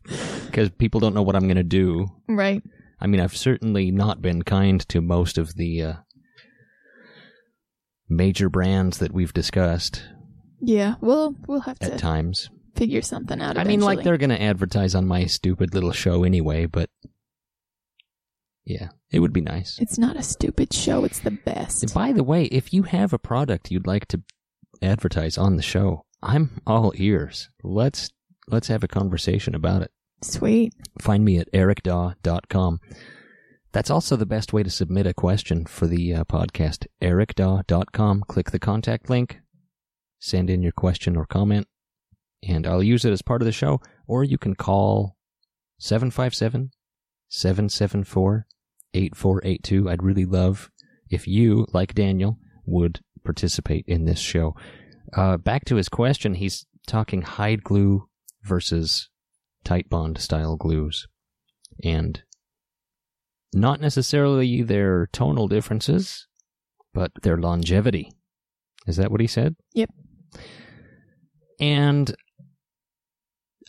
people 0.78 1.00
don't 1.00 1.14
know 1.14 1.22
what 1.22 1.36
I'm 1.36 1.46
going 1.46 1.56
to 1.56 1.62
do. 1.62 2.08
Right. 2.28 2.62
I 3.00 3.06
mean, 3.06 3.20
I've 3.20 3.36
certainly 3.36 3.90
not 3.92 4.20
been 4.20 4.42
kind 4.42 4.86
to 4.88 5.00
most 5.00 5.38
of 5.38 5.54
the 5.54 5.82
uh, 5.82 5.92
major 8.08 8.48
brands 8.48 8.98
that 8.98 9.12
we've 9.12 9.32
discussed 9.32 10.02
Yeah. 10.60 10.94
Well, 11.00 11.36
we'll 11.46 11.60
have 11.60 11.78
at 11.80 11.92
to 11.92 11.98
times. 11.98 12.50
figure 12.74 13.02
something 13.02 13.40
out. 13.40 13.56
I 13.56 13.64
mean, 13.64 13.80
like 13.80 14.02
they're 14.02 14.18
going 14.18 14.30
to 14.30 14.42
advertise 14.42 14.94
on 14.94 15.06
my 15.06 15.26
stupid 15.26 15.74
little 15.74 15.92
show 15.92 16.24
anyway, 16.24 16.66
but 16.66 16.90
yeah, 18.64 18.88
it 19.10 19.20
would 19.20 19.32
be 19.32 19.40
nice. 19.40 19.78
It's 19.80 19.98
not 19.98 20.16
a 20.16 20.22
stupid 20.22 20.72
show. 20.72 21.04
It's 21.04 21.20
the 21.20 21.30
best. 21.30 21.94
By 21.94 22.12
the 22.12 22.24
way, 22.24 22.44
if 22.44 22.72
you 22.72 22.82
have 22.82 23.12
a 23.12 23.18
product 23.18 23.70
you'd 23.70 23.86
like 23.86 24.06
to 24.08 24.22
advertise 24.82 25.38
on 25.38 25.56
the 25.56 25.62
show, 25.62 26.04
I'm 26.22 26.60
all 26.66 26.92
ears. 26.96 27.48
Let's 27.62 28.10
let's 28.48 28.68
have 28.68 28.82
a 28.82 28.88
conversation 28.88 29.54
about 29.54 29.82
it. 29.82 29.90
Sweet. 30.22 30.74
Find 31.00 31.24
me 31.24 31.38
at 31.38 31.52
ericdaw.com. 31.52 32.80
That's 33.72 33.90
also 33.90 34.16
the 34.16 34.26
best 34.26 34.52
way 34.52 34.62
to 34.62 34.70
submit 34.70 35.06
a 35.06 35.14
question 35.14 35.66
for 35.66 35.86
the 35.86 36.14
uh, 36.14 36.24
podcast. 36.24 36.86
ericdaw.com. 37.02 38.24
Click 38.26 38.50
the 38.50 38.58
contact 38.58 39.10
link, 39.10 39.40
send 40.18 40.50
in 40.50 40.62
your 40.62 40.72
question 40.72 41.16
or 41.16 41.26
comment, 41.26 41.68
and 42.42 42.66
I'll 42.66 42.82
use 42.82 43.04
it 43.04 43.12
as 43.12 43.22
part 43.22 43.42
of 43.42 43.46
the 43.46 43.52
show. 43.52 43.80
Or 44.06 44.24
you 44.24 44.38
can 44.38 44.54
call 44.54 45.16
757 45.78 46.70
774 47.28 48.46
8482. 48.94 49.90
I'd 49.90 50.02
really 50.02 50.24
love 50.24 50.70
if 51.10 51.28
you, 51.28 51.66
like 51.72 51.94
Daniel, 51.94 52.38
would 52.66 53.00
participate 53.18 53.84
in 53.86 54.04
this 54.04 54.18
show. 54.18 54.54
Uh, 55.14 55.36
back 55.36 55.64
to 55.66 55.76
his 55.76 55.88
question, 55.88 56.34
he's 56.34 56.66
talking 56.86 57.22
hide 57.22 57.62
glue 57.62 58.08
versus 58.42 59.08
Titebond 59.64 60.18
style 60.18 60.56
glues. 60.56 61.06
And 61.84 62.22
not 63.52 63.80
necessarily 63.80 64.62
their 64.62 65.06
tonal 65.12 65.48
differences, 65.48 66.26
but 66.92 67.12
their 67.22 67.36
longevity. 67.36 68.12
Is 68.86 68.96
that 68.96 69.10
what 69.10 69.20
he 69.20 69.26
said? 69.26 69.56
Yep. 69.74 69.90
And 71.60 72.14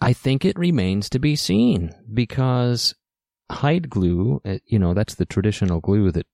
I 0.01 0.13
think 0.13 0.45
it 0.45 0.57
remains 0.57 1.09
to 1.09 1.19
be 1.19 1.35
seen 1.35 1.91
because 2.13 2.95
hide 3.51 3.89
glue, 3.89 4.41
uh, 4.45 4.57
you 4.65 4.79
know, 4.79 4.93
that's 4.93 5.15
the 5.15 5.25
traditional 5.25 5.79
glue 5.79 6.11
that 6.11 6.27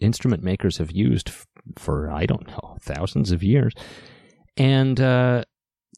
instrument 0.00 0.42
makers 0.42 0.78
have 0.78 0.90
used 0.90 1.28
f- 1.28 1.46
for, 1.76 2.10
I 2.10 2.26
don't 2.26 2.46
know, 2.48 2.76
thousands 2.80 3.30
of 3.32 3.42
years. 3.42 3.74
And 4.56 5.00
uh, 5.00 5.44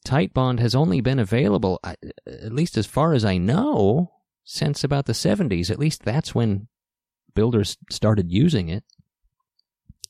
Titebond 0.06 0.60
has 0.60 0.74
only 0.74 1.00
been 1.00 1.18
available, 1.18 1.80
at 1.84 2.52
least 2.52 2.76
as 2.76 2.86
far 2.86 3.12
as 3.14 3.24
I 3.24 3.38
know, 3.38 4.12
since 4.44 4.84
about 4.84 5.06
the 5.06 5.12
70s. 5.12 5.70
At 5.70 5.78
least 5.78 6.02
that's 6.02 6.34
when 6.34 6.68
builders 7.34 7.76
started 7.90 8.30
using 8.30 8.68
it. 8.68 8.84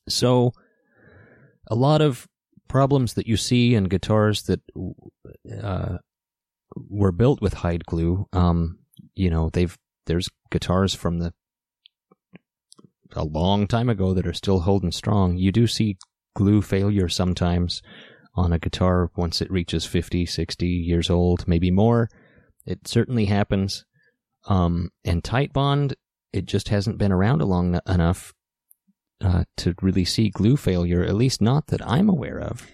So, 0.08 0.52
a 1.70 1.74
lot 1.76 2.00
of 2.00 2.26
problems 2.68 3.14
that 3.14 3.26
you 3.26 3.36
see 3.36 3.74
in 3.74 3.84
guitars 3.84 4.42
that 4.44 4.60
uh, 5.62 5.98
were 6.74 7.12
built 7.12 7.40
with 7.40 7.54
hide 7.54 7.86
glue, 7.86 8.26
um, 8.32 8.78
you 9.14 9.30
know, 9.30 9.50
they've 9.50 9.78
there's 10.06 10.28
guitars 10.50 10.94
from 10.94 11.18
the 11.18 11.32
a 13.14 13.24
long 13.24 13.66
time 13.66 13.88
ago 13.88 14.14
that 14.14 14.26
are 14.26 14.32
still 14.32 14.60
holding 14.60 14.92
strong. 14.92 15.36
You 15.36 15.52
do 15.52 15.66
see 15.66 15.98
glue 16.34 16.62
failure 16.62 17.08
sometimes 17.08 17.82
on 18.34 18.52
a 18.52 18.58
guitar 18.58 19.10
once 19.16 19.40
it 19.40 19.50
reaches 19.50 19.84
50, 19.84 20.26
60 20.26 20.66
years 20.66 21.10
old, 21.10 21.46
maybe 21.46 21.70
more. 21.70 22.08
It 22.64 22.88
certainly 22.88 23.26
happens. 23.26 23.84
Um, 24.48 24.90
and 25.04 25.22
Titebond, 25.22 25.94
it 26.32 26.46
just 26.46 26.68
hasn't 26.68 26.98
been 26.98 27.12
around 27.12 27.42
long 27.42 27.78
enough 27.86 28.32
uh, 29.20 29.44
to 29.58 29.74
really 29.82 30.04
see 30.04 30.30
glue 30.30 30.56
failure, 30.56 31.02
at 31.02 31.14
least 31.14 31.40
not 31.40 31.68
that 31.68 31.86
I'm 31.86 32.08
aware 32.08 32.40
of. 32.40 32.66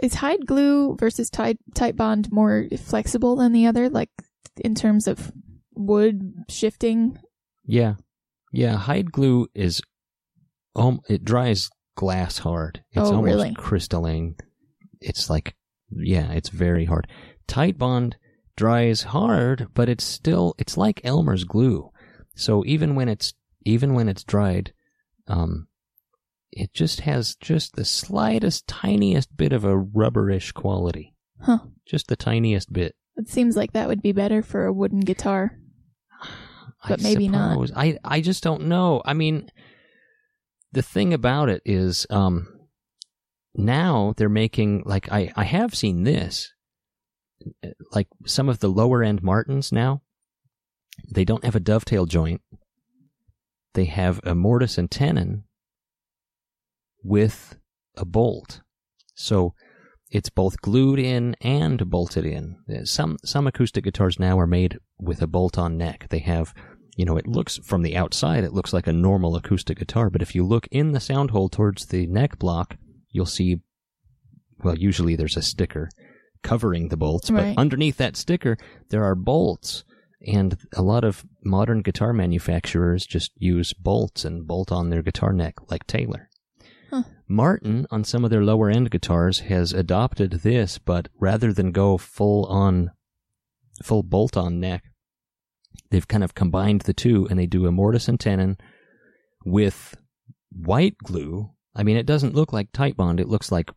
Is 0.00 0.14
hide 0.14 0.46
glue 0.46 0.96
versus 0.96 1.30
tight 1.30 1.58
Titebond 1.74 2.30
more 2.30 2.66
flexible 2.78 3.34
than 3.36 3.52
the 3.52 3.66
other? 3.66 3.88
Like 3.88 4.10
in 4.58 4.74
terms 4.74 5.08
of 5.08 5.32
wood 5.74 6.44
shifting? 6.48 7.18
Yeah. 7.64 7.94
Yeah, 8.56 8.76
hide 8.76 9.12
glue 9.12 9.48
is 9.54 9.82
um 10.74 11.00
it 11.08 11.24
dries 11.24 11.68
glass 11.94 12.38
hard. 12.38 12.82
It's 12.92 13.10
Oh, 13.10 13.16
almost 13.16 13.34
really? 13.34 13.54
crystalline. 13.54 14.36
It's 15.00 15.28
like 15.28 15.54
yeah, 15.90 16.32
it's 16.32 16.48
very 16.48 16.86
hard. 16.86 17.06
Titebond 17.46 18.14
dries 18.56 19.02
hard, 19.02 19.68
but 19.74 19.88
it's 19.88 20.04
still 20.04 20.54
it's 20.58 20.76
like 20.76 21.00
Elmer's 21.04 21.44
glue. 21.44 21.90
So 22.34 22.64
even 22.66 22.94
when 22.94 23.08
it's 23.08 23.34
even 23.64 23.92
when 23.94 24.08
it's 24.08 24.24
dried, 24.24 24.72
um 25.28 25.68
it 26.50 26.72
just 26.72 27.00
has 27.00 27.36
just 27.36 27.76
the 27.76 27.84
slightest 27.84 28.66
tiniest 28.66 29.36
bit 29.36 29.52
of 29.52 29.64
a 29.64 29.76
rubberish 29.76 30.52
quality. 30.52 31.14
Huh. 31.42 31.58
Just 31.84 32.06
the 32.08 32.16
tiniest 32.16 32.72
bit. 32.72 32.94
It 33.16 33.28
seems 33.28 33.56
like 33.56 33.72
that 33.72 33.88
would 33.88 34.00
be 34.00 34.12
better 34.12 34.40
for 34.42 34.64
a 34.64 34.72
wooden 34.72 35.00
guitar. 35.00 35.58
But 36.88 37.00
I 37.00 37.02
maybe 37.02 37.28
not. 37.28 37.70
I 37.76 37.98
I 38.04 38.20
just 38.20 38.42
don't 38.42 38.66
know. 38.66 39.02
I 39.04 39.14
mean, 39.14 39.50
the 40.72 40.82
thing 40.82 41.14
about 41.14 41.48
it 41.48 41.62
is, 41.64 42.06
um, 42.10 42.48
now 43.54 44.14
they're 44.16 44.28
making 44.28 44.82
like 44.86 45.10
I 45.10 45.32
I 45.36 45.44
have 45.44 45.74
seen 45.74 46.04
this, 46.04 46.52
like 47.92 48.08
some 48.26 48.48
of 48.48 48.60
the 48.60 48.68
lower 48.68 49.02
end 49.02 49.22
Martins 49.22 49.72
now. 49.72 50.02
They 51.12 51.24
don't 51.24 51.44
have 51.44 51.56
a 51.56 51.60
dovetail 51.60 52.06
joint. 52.06 52.40
They 53.74 53.84
have 53.84 54.20
a 54.24 54.34
mortise 54.34 54.78
and 54.78 54.90
tenon 54.90 55.44
with 57.02 57.56
a 57.96 58.04
bolt. 58.04 58.60
So 59.14 59.54
it's 60.10 60.30
both 60.30 60.60
glued 60.60 60.98
in 60.98 61.36
and 61.40 61.90
bolted 61.90 62.24
in. 62.24 62.56
Some 62.84 63.18
some 63.24 63.46
acoustic 63.46 63.84
guitars 63.84 64.18
now 64.18 64.38
are 64.38 64.46
made 64.46 64.78
with 64.98 65.20
a 65.20 65.26
bolt-on 65.26 65.76
neck. 65.76 66.06
They 66.10 66.20
have, 66.20 66.54
you 66.96 67.04
know, 67.04 67.16
it 67.16 67.26
looks 67.28 67.58
from 67.58 67.82
the 67.82 67.96
outside 67.96 68.42
it 68.42 68.52
looks 68.52 68.72
like 68.72 68.86
a 68.88 68.92
normal 68.92 69.36
acoustic 69.36 69.78
guitar, 69.78 70.10
but 70.10 70.22
if 70.22 70.34
you 70.34 70.44
look 70.44 70.66
in 70.72 70.92
the 70.92 71.00
sound 71.00 71.30
hole 71.30 71.48
towards 71.48 71.86
the 71.86 72.06
neck 72.08 72.38
block, 72.38 72.76
you'll 73.10 73.26
see 73.26 73.60
well, 74.64 74.76
usually 74.78 75.14
there's 75.16 75.36
a 75.36 75.42
sticker 75.42 75.88
covering 76.42 76.88
the 76.88 76.96
bolts, 76.96 77.30
Right. 77.30 77.54
but 77.54 77.60
underneath 77.60 77.98
that 77.98 78.16
sticker 78.16 78.56
there 78.88 79.04
are 79.04 79.14
bolts. 79.14 79.84
And 80.26 80.56
a 80.74 80.82
lot 80.82 81.04
of 81.04 81.24
modern 81.44 81.82
guitar 81.82 82.12
manufacturers 82.12 83.06
just 83.06 83.30
use 83.36 83.72
bolts 83.74 84.24
and 84.24 84.46
bolt 84.46 84.72
on 84.72 84.88
their 84.90 85.02
guitar 85.02 85.32
neck 85.32 85.70
like 85.70 85.86
Taylor. 85.86 86.28
Martin, 87.28 87.86
on 87.90 88.04
some 88.04 88.24
of 88.24 88.30
their 88.30 88.44
lower 88.44 88.70
end 88.70 88.90
guitars, 88.90 89.40
has 89.40 89.72
adopted 89.72 90.30
this, 90.42 90.78
but 90.78 91.08
rather 91.18 91.52
than 91.52 91.72
go 91.72 91.98
full 91.98 92.44
on, 92.46 92.92
full 93.82 94.02
bolt 94.04 94.36
on 94.36 94.60
neck, 94.60 94.84
they've 95.90 96.06
kind 96.08 96.24
of 96.24 96.34
combined 96.34 96.82
the 96.82 96.92
two 96.94 97.26
and 97.30 97.38
they 97.38 97.46
do 97.46 97.66
a 97.66 97.72
mortise 97.72 98.08
and 98.08 98.18
tenon 98.20 98.56
with 99.44 99.96
white 100.52 100.96
glue. 100.98 101.50
I 101.74 101.82
mean, 101.82 101.96
it 101.96 102.06
doesn't 102.06 102.34
look 102.34 102.52
like 102.52 102.72
Titebond, 102.72 103.20
it 103.20 103.28
looks 103.28 103.52
like 103.52 103.70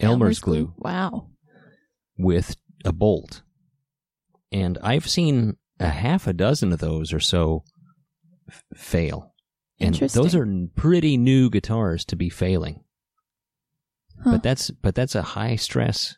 Elmer's 0.00 0.38
glue 0.40 0.74
Wow. 0.78 1.30
with 2.18 2.56
a 2.84 2.92
bolt. 2.92 3.42
And 4.52 4.78
I've 4.82 5.08
seen 5.08 5.56
a 5.80 5.88
half 5.88 6.26
a 6.26 6.32
dozen 6.32 6.72
of 6.72 6.78
those 6.80 7.12
or 7.12 7.20
so 7.20 7.64
f- 8.48 8.62
fail. 8.74 9.34
And 9.80 9.94
Interesting. 9.94 10.22
those 10.22 10.34
are 10.34 10.46
pretty 10.74 11.16
new 11.16 11.50
guitars 11.50 12.04
to 12.06 12.16
be 12.16 12.28
failing. 12.30 12.82
Huh. 14.24 14.32
But 14.32 14.42
that's 14.42 14.70
but 14.70 14.94
that's 14.96 15.14
a 15.14 15.22
high 15.22 15.54
stress 15.56 16.16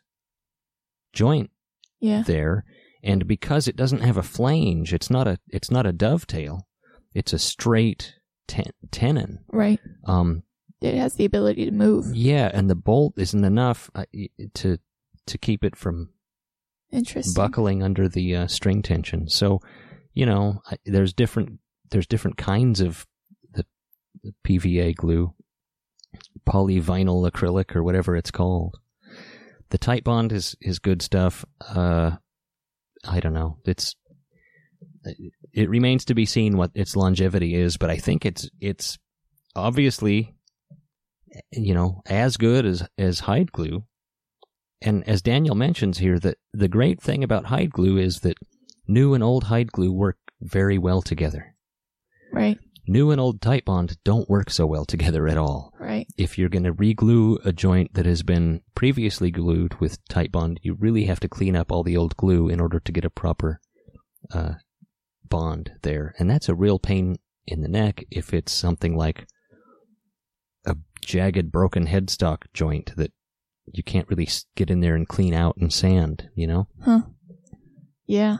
joint 1.13 1.51
Yeah. 1.99 2.23
there 2.23 2.65
and 3.03 3.27
because 3.27 3.67
it 3.67 3.75
doesn't 3.75 4.01
have 4.01 4.17
a 4.17 4.23
flange, 4.23 4.93
it's 4.93 5.09
not 5.09 5.27
a 5.27 5.37
it's 5.49 5.71
not 5.71 5.85
a 5.85 5.91
dovetail. 5.93 6.67
It's 7.13 7.33
a 7.33 7.39
straight 7.39 8.15
ten- 8.47 8.73
tenon. 8.91 9.39
Right. 9.51 9.79
Um 10.05 10.43
It 10.81 10.95
has 10.95 11.13
the 11.15 11.25
ability 11.25 11.65
to 11.65 11.71
move. 11.71 12.15
yeah, 12.15 12.49
and 12.53 12.69
the 12.69 12.75
bolt 12.75 13.13
isn't 13.17 13.43
enough 13.43 13.89
uh, 13.95 14.05
to 14.55 14.77
to 15.27 15.37
keep 15.37 15.63
it 15.63 15.75
from 15.75 16.09
Interesting. 16.91 17.33
buckling 17.35 17.83
under 17.83 18.09
the 18.09 18.35
uh, 18.35 18.47
string 18.47 18.81
tension. 18.81 19.29
So, 19.29 19.59
you 20.13 20.25
know, 20.25 20.61
I, 20.69 20.77
there's 20.85 21.13
different 21.13 21.59
there's 21.91 22.07
different 22.07 22.37
kinds 22.37 22.81
of 22.81 23.05
the, 23.53 23.65
the 24.23 24.33
PVA 24.45 24.95
glue, 24.95 25.33
polyvinyl 26.47 27.29
acrylic 27.29 27.75
or 27.75 27.83
whatever 27.83 28.15
it's 28.15 28.31
called. 28.31 28.79
The 29.69 29.79
Titebond 29.79 30.31
is 30.31 30.55
is 30.61 30.79
good 30.79 31.01
stuff. 31.01 31.45
Uh, 31.61 32.17
I 33.07 33.19
don't 33.19 33.33
know. 33.33 33.57
It's 33.65 33.95
it 35.53 35.69
remains 35.69 36.05
to 36.05 36.13
be 36.13 36.25
seen 36.25 36.57
what 36.57 36.71
its 36.75 36.95
longevity 36.95 37.55
is, 37.55 37.77
but 37.77 37.89
I 37.89 37.97
think 37.97 38.25
it's 38.25 38.49
it's 38.59 38.97
obviously 39.55 40.35
you 41.51 41.73
know 41.73 42.01
as 42.05 42.37
good 42.37 42.65
as 42.65 42.83
as 42.97 43.21
hide 43.21 43.51
glue. 43.51 43.85
And 44.83 45.07
as 45.07 45.21
Daniel 45.21 45.55
mentions 45.55 45.99
here, 45.99 46.19
that 46.19 46.37
the 46.53 46.67
great 46.67 47.01
thing 47.01 47.23
about 47.23 47.45
hide 47.45 47.71
glue 47.71 47.97
is 47.97 48.21
that 48.21 48.37
new 48.87 49.13
and 49.13 49.23
old 49.23 49.45
hide 49.45 49.71
glue 49.71 49.91
work 49.93 50.17
very 50.41 50.77
well 50.79 51.01
together. 51.03 51.55
Right. 52.33 52.57
New 52.87 53.11
and 53.11 53.21
old 53.21 53.41
Titebond 53.41 53.97
don't 54.03 54.29
work 54.29 54.49
so 54.49 54.65
well 54.65 54.85
together 54.85 55.27
at 55.27 55.37
all. 55.37 55.73
Right. 55.79 56.07
If 56.17 56.37
you're 56.37 56.49
going 56.49 56.63
to 56.63 56.73
reglue 56.73 57.37
a 57.45 57.53
joint 57.53 57.93
that 57.93 58.05
has 58.05 58.23
been 58.23 58.61
previously 58.75 59.31
glued 59.31 59.79
with 59.79 60.03
Titebond, 60.07 60.57
you 60.61 60.73
really 60.73 61.05
have 61.05 61.19
to 61.21 61.29
clean 61.29 61.55
up 61.55 61.71
all 61.71 61.83
the 61.83 61.97
old 61.97 62.17
glue 62.17 62.49
in 62.49 62.59
order 62.59 62.79
to 62.79 62.91
get 62.91 63.05
a 63.05 63.09
proper 63.09 63.59
uh, 64.33 64.53
bond 65.27 65.73
there. 65.83 66.15
And 66.17 66.29
that's 66.29 66.49
a 66.49 66.55
real 66.55 66.79
pain 66.79 67.17
in 67.45 67.61
the 67.61 67.67
neck 67.67 68.03
if 68.09 68.33
it's 68.33 68.51
something 68.51 68.95
like 68.95 69.27
a 70.65 70.75
jagged, 71.01 71.51
broken 71.51 71.87
headstock 71.87 72.43
joint 72.53 72.95
that 72.95 73.11
you 73.71 73.83
can't 73.83 74.09
really 74.09 74.27
get 74.55 74.69
in 74.69 74.79
there 74.79 74.95
and 74.95 75.07
clean 75.07 75.33
out 75.33 75.55
and 75.57 75.71
sand, 75.71 76.29
you 76.35 76.47
know? 76.47 76.67
Huh. 76.83 77.01
Yeah. 78.05 78.37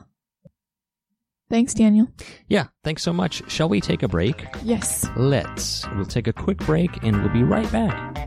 Thanks, 1.52 1.74
Daniel. 1.74 2.08
Yeah, 2.48 2.68
thanks 2.86 3.04
so 3.04 3.12
much. 3.12 3.44
Shall 3.52 3.68
we 3.68 3.82
take 3.82 4.04
a 4.04 4.08
break? 4.08 4.46
Yes. 4.64 5.06
Let's. 5.18 5.86
We'll 5.98 6.06
take 6.06 6.28
a 6.28 6.34
quick 6.34 6.60
break 6.60 7.04
and 7.04 7.22
we'll 7.22 7.34
be 7.34 7.44
right 7.44 7.70
back. 7.74 8.18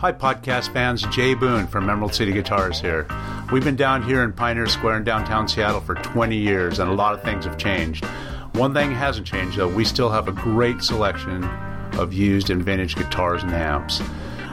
Hi, 0.00 0.12
podcast 0.12 0.70
fans. 0.74 1.00
Jay 1.06 1.32
Boone 1.32 1.66
from 1.66 1.88
Emerald 1.88 2.14
City 2.14 2.30
Guitars 2.30 2.78
here. 2.78 3.06
We've 3.50 3.64
been 3.64 3.74
down 3.74 4.02
here 4.02 4.22
in 4.22 4.34
Pioneer 4.34 4.66
Square 4.66 4.98
in 4.98 5.04
downtown 5.04 5.48
Seattle 5.48 5.80
for 5.80 5.94
20 5.94 6.36
years, 6.36 6.78
and 6.78 6.90
a 6.90 6.94
lot 6.94 7.14
of 7.14 7.22
things 7.22 7.46
have 7.46 7.56
changed. 7.56 8.04
One 8.52 8.74
thing 8.74 8.92
hasn't 8.92 9.26
changed, 9.26 9.56
though. 9.56 9.66
We 9.66 9.86
still 9.86 10.10
have 10.10 10.28
a 10.28 10.32
great 10.32 10.82
selection 10.82 11.42
of 11.94 12.12
used 12.12 12.50
and 12.50 12.62
vintage 12.62 12.96
guitars 12.96 13.42
and 13.42 13.52
amps. 13.52 14.02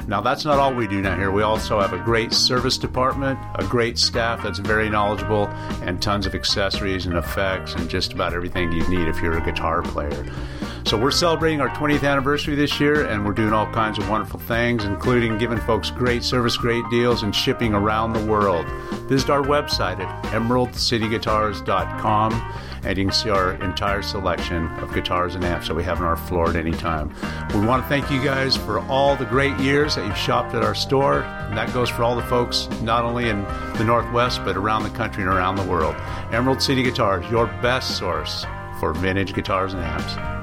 Now, 0.07 0.21
that's 0.21 0.45
not 0.45 0.59
all 0.59 0.73
we 0.73 0.87
do 0.87 1.01
down 1.01 1.19
here. 1.19 1.31
We 1.31 1.43
also 1.43 1.79
have 1.79 1.93
a 1.93 1.99
great 1.99 2.33
service 2.33 2.77
department, 2.77 3.39
a 3.55 3.65
great 3.65 3.97
staff 3.97 4.43
that's 4.43 4.59
very 4.59 4.89
knowledgeable, 4.89 5.47
and 5.83 6.01
tons 6.01 6.25
of 6.25 6.35
accessories 6.35 7.05
and 7.05 7.15
effects 7.15 7.73
and 7.75 7.89
just 7.89 8.11
about 8.13 8.33
everything 8.33 8.71
you 8.71 8.87
need 8.87 9.07
if 9.07 9.21
you're 9.21 9.37
a 9.37 9.45
guitar 9.45 9.81
player. 9.81 10.25
So, 10.85 10.97
we're 10.97 11.11
celebrating 11.11 11.61
our 11.61 11.69
20th 11.69 12.03
anniversary 12.03 12.55
this 12.55 12.79
year, 12.79 13.05
and 13.05 13.23
we're 13.25 13.33
doing 13.33 13.53
all 13.53 13.71
kinds 13.71 13.99
of 13.99 14.09
wonderful 14.09 14.39
things, 14.39 14.83
including 14.83 15.37
giving 15.37 15.59
folks 15.59 15.91
great 15.91 16.23
service, 16.23 16.57
great 16.57 16.83
deals, 16.89 17.21
and 17.23 17.35
shipping 17.35 17.73
around 17.73 18.13
the 18.13 18.25
world. 18.25 18.65
Visit 19.07 19.29
our 19.29 19.43
website 19.43 19.99
at 19.99 20.23
emeraldcityguitars.com 20.25 22.31
and 22.83 22.97
you 22.97 23.05
can 23.05 23.13
see 23.13 23.29
our 23.29 23.53
entire 23.63 24.01
selection 24.01 24.67
of 24.79 24.93
guitars 24.93 25.35
and 25.35 25.43
amps 25.43 25.67
that 25.67 25.75
we 25.75 25.83
have 25.83 25.99
on 25.99 26.05
our 26.05 26.17
floor 26.17 26.49
at 26.49 26.55
any 26.55 26.71
time. 26.71 27.13
We 27.53 27.65
want 27.65 27.83
to 27.83 27.89
thank 27.89 28.09
you 28.11 28.23
guys 28.23 28.57
for 28.57 28.79
all 28.79 29.15
the 29.15 29.25
great 29.25 29.57
years 29.57 29.95
that 29.95 30.05
you've 30.05 30.17
shopped 30.17 30.55
at 30.55 30.63
our 30.63 30.75
store. 30.75 31.21
And 31.21 31.57
that 31.57 31.73
goes 31.73 31.89
for 31.89 32.03
all 32.03 32.15
the 32.15 32.23
folks, 32.23 32.67
not 32.81 33.03
only 33.03 33.29
in 33.29 33.43
the 33.77 33.83
Northwest, 33.83 34.43
but 34.43 34.57
around 34.57 34.83
the 34.83 34.89
country 34.89 35.23
and 35.23 35.31
around 35.31 35.55
the 35.55 35.65
world. 35.65 35.95
Emerald 36.31 36.61
City 36.61 36.83
Guitars, 36.83 37.29
your 37.29 37.47
best 37.61 37.97
source 37.97 38.45
for 38.79 38.93
vintage 38.93 39.33
guitars 39.33 39.73
and 39.73 39.83
amps. 39.83 40.40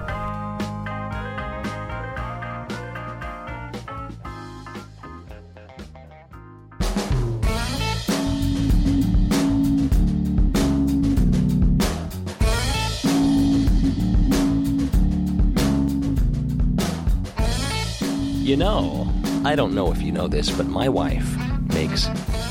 You 18.48 18.56
know, 18.56 19.06
I 19.44 19.54
don't 19.54 19.74
know 19.74 19.92
if 19.92 20.00
you 20.00 20.10
know 20.10 20.26
this, 20.26 20.50
but 20.50 20.64
my 20.64 20.88
wife 20.88 21.36
makes 21.74 22.06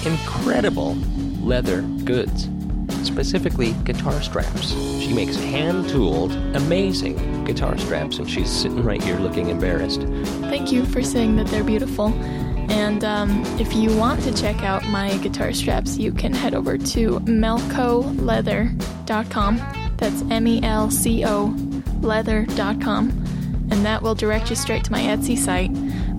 incredible 0.06 0.94
leather 1.42 1.82
goods, 1.82 2.48
specifically 3.02 3.72
guitar 3.84 4.22
straps. 4.22 4.74
She 4.74 5.12
makes 5.12 5.36
hand 5.38 5.90
tooled, 5.90 6.34
amazing 6.56 7.46
guitar 7.46 7.76
straps, 7.80 8.20
and 8.20 8.30
she's 8.30 8.48
sitting 8.48 8.84
right 8.84 9.02
here 9.02 9.18
looking 9.18 9.50
embarrassed. 9.50 10.02
Thank 10.42 10.72
you 10.72 10.86
for 10.86 11.02
saying 11.02 11.36
that 11.38 11.48
they're 11.48 11.64
beautiful. 11.64 12.10
And 12.70 13.04
um, 13.04 13.44
if 13.60 13.74
you 13.74 13.92
want 13.98 14.22
to 14.22 14.32
check 14.36 14.62
out 14.62 14.88
my 14.90 15.18
guitar 15.18 15.52
straps, 15.52 15.98
you 15.98 16.12
can 16.12 16.32
head 16.32 16.54
over 16.54 16.78
to 16.78 17.20
melcoleather.com. 17.22 19.96
That's 19.98 20.22
M 20.30 20.48
E 20.48 20.62
L 20.62 20.92
C 20.92 21.26
O 21.26 21.56
leather.com. 22.02 23.37
And 23.70 23.86
that 23.86 24.02
will 24.02 24.16
direct 24.16 24.50
you 24.50 24.56
straight 24.56 24.84
to 24.86 24.92
my 24.92 25.02
Etsy 25.02 25.38
site, 25.38 25.72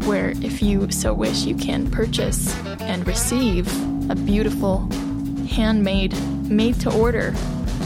where, 0.07 0.31
if 0.43 0.63
you 0.63 0.91
so 0.91 1.15
wish, 1.15 1.45
you 1.45 1.55
can 1.55 1.91
purchase 1.91 2.55
and 2.81 3.07
receive 3.07 3.67
a 4.11 4.15
beautiful, 4.15 4.89
handmade, 5.51 6.15
made 6.49 6.79
to 6.81 6.93
order 6.93 7.35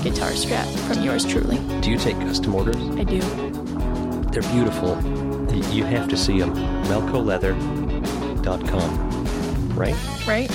guitar 0.02 0.32
strap 0.32 0.66
from 0.66 1.02
yours 1.02 1.24
truly. 1.24 1.58
Do 1.80 1.90
you 1.90 1.96
take 1.96 2.18
custom 2.20 2.54
orders? 2.54 2.76
I 2.76 3.04
do. 3.04 3.20
They're 4.30 4.42
beautiful. 4.52 5.00
You 5.70 5.84
have 5.84 6.08
to 6.08 6.16
see 6.16 6.40
them. 6.40 6.54
melcoleather.com. 6.84 9.76
Right? 9.76 9.96
Right? 10.26 10.50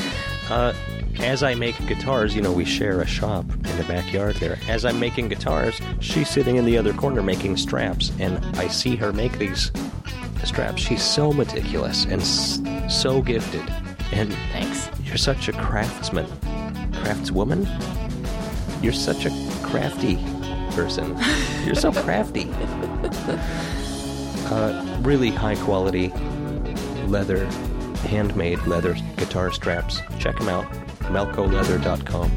Uh, 0.49 0.73
as 1.19 1.43
I 1.43 1.53
make 1.55 1.77
guitars, 1.87 2.35
you 2.35 2.41
know, 2.41 2.51
we 2.51 2.65
share 2.65 3.01
a 3.01 3.07
shop 3.07 3.45
in 3.77 3.85
the 3.87 3.93
backyard 3.93 4.35
there. 4.37 4.57
As 4.67 4.85
I'm 4.85 4.99
making 4.99 5.29
guitars, 5.29 5.79
she's 5.99 6.29
sitting 6.29 6.55
in 6.57 6.65
the 6.65 6.77
other 6.77 6.93
corner 6.93 7.21
making 7.21 7.57
straps, 7.57 8.11
and 8.19 8.43
I 8.57 8.67
see 8.67 8.95
her 8.95 9.13
make 9.13 9.37
these 9.37 9.71
straps. 10.43 10.81
She's 10.81 11.03
so 11.03 11.31
meticulous 11.31 12.05
and 12.05 12.21
s- 12.21 12.59
so 12.89 13.21
gifted. 13.21 13.63
And 14.11 14.33
Thanks. 14.51 14.89
you're 15.03 15.17
such 15.17 15.47
a 15.49 15.53
craftsman. 15.53 16.25
Craftswoman? 16.93 17.65
You're 18.83 18.93
such 18.93 19.25
a 19.25 19.29
crafty 19.63 20.15
person. 20.71 21.17
You're 21.65 21.75
so 21.75 21.91
crafty. 21.91 22.49
Uh, 24.49 24.97
really 25.01 25.29
high 25.29 25.55
quality 25.55 26.07
leather, 27.07 27.43
handmade 28.07 28.57
leather 28.65 28.93
guitar 29.17 29.51
straps. 29.51 29.99
Check 30.19 30.37
them 30.37 30.47
out. 30.47 30.65
melcoleather.com. 31.11 32.31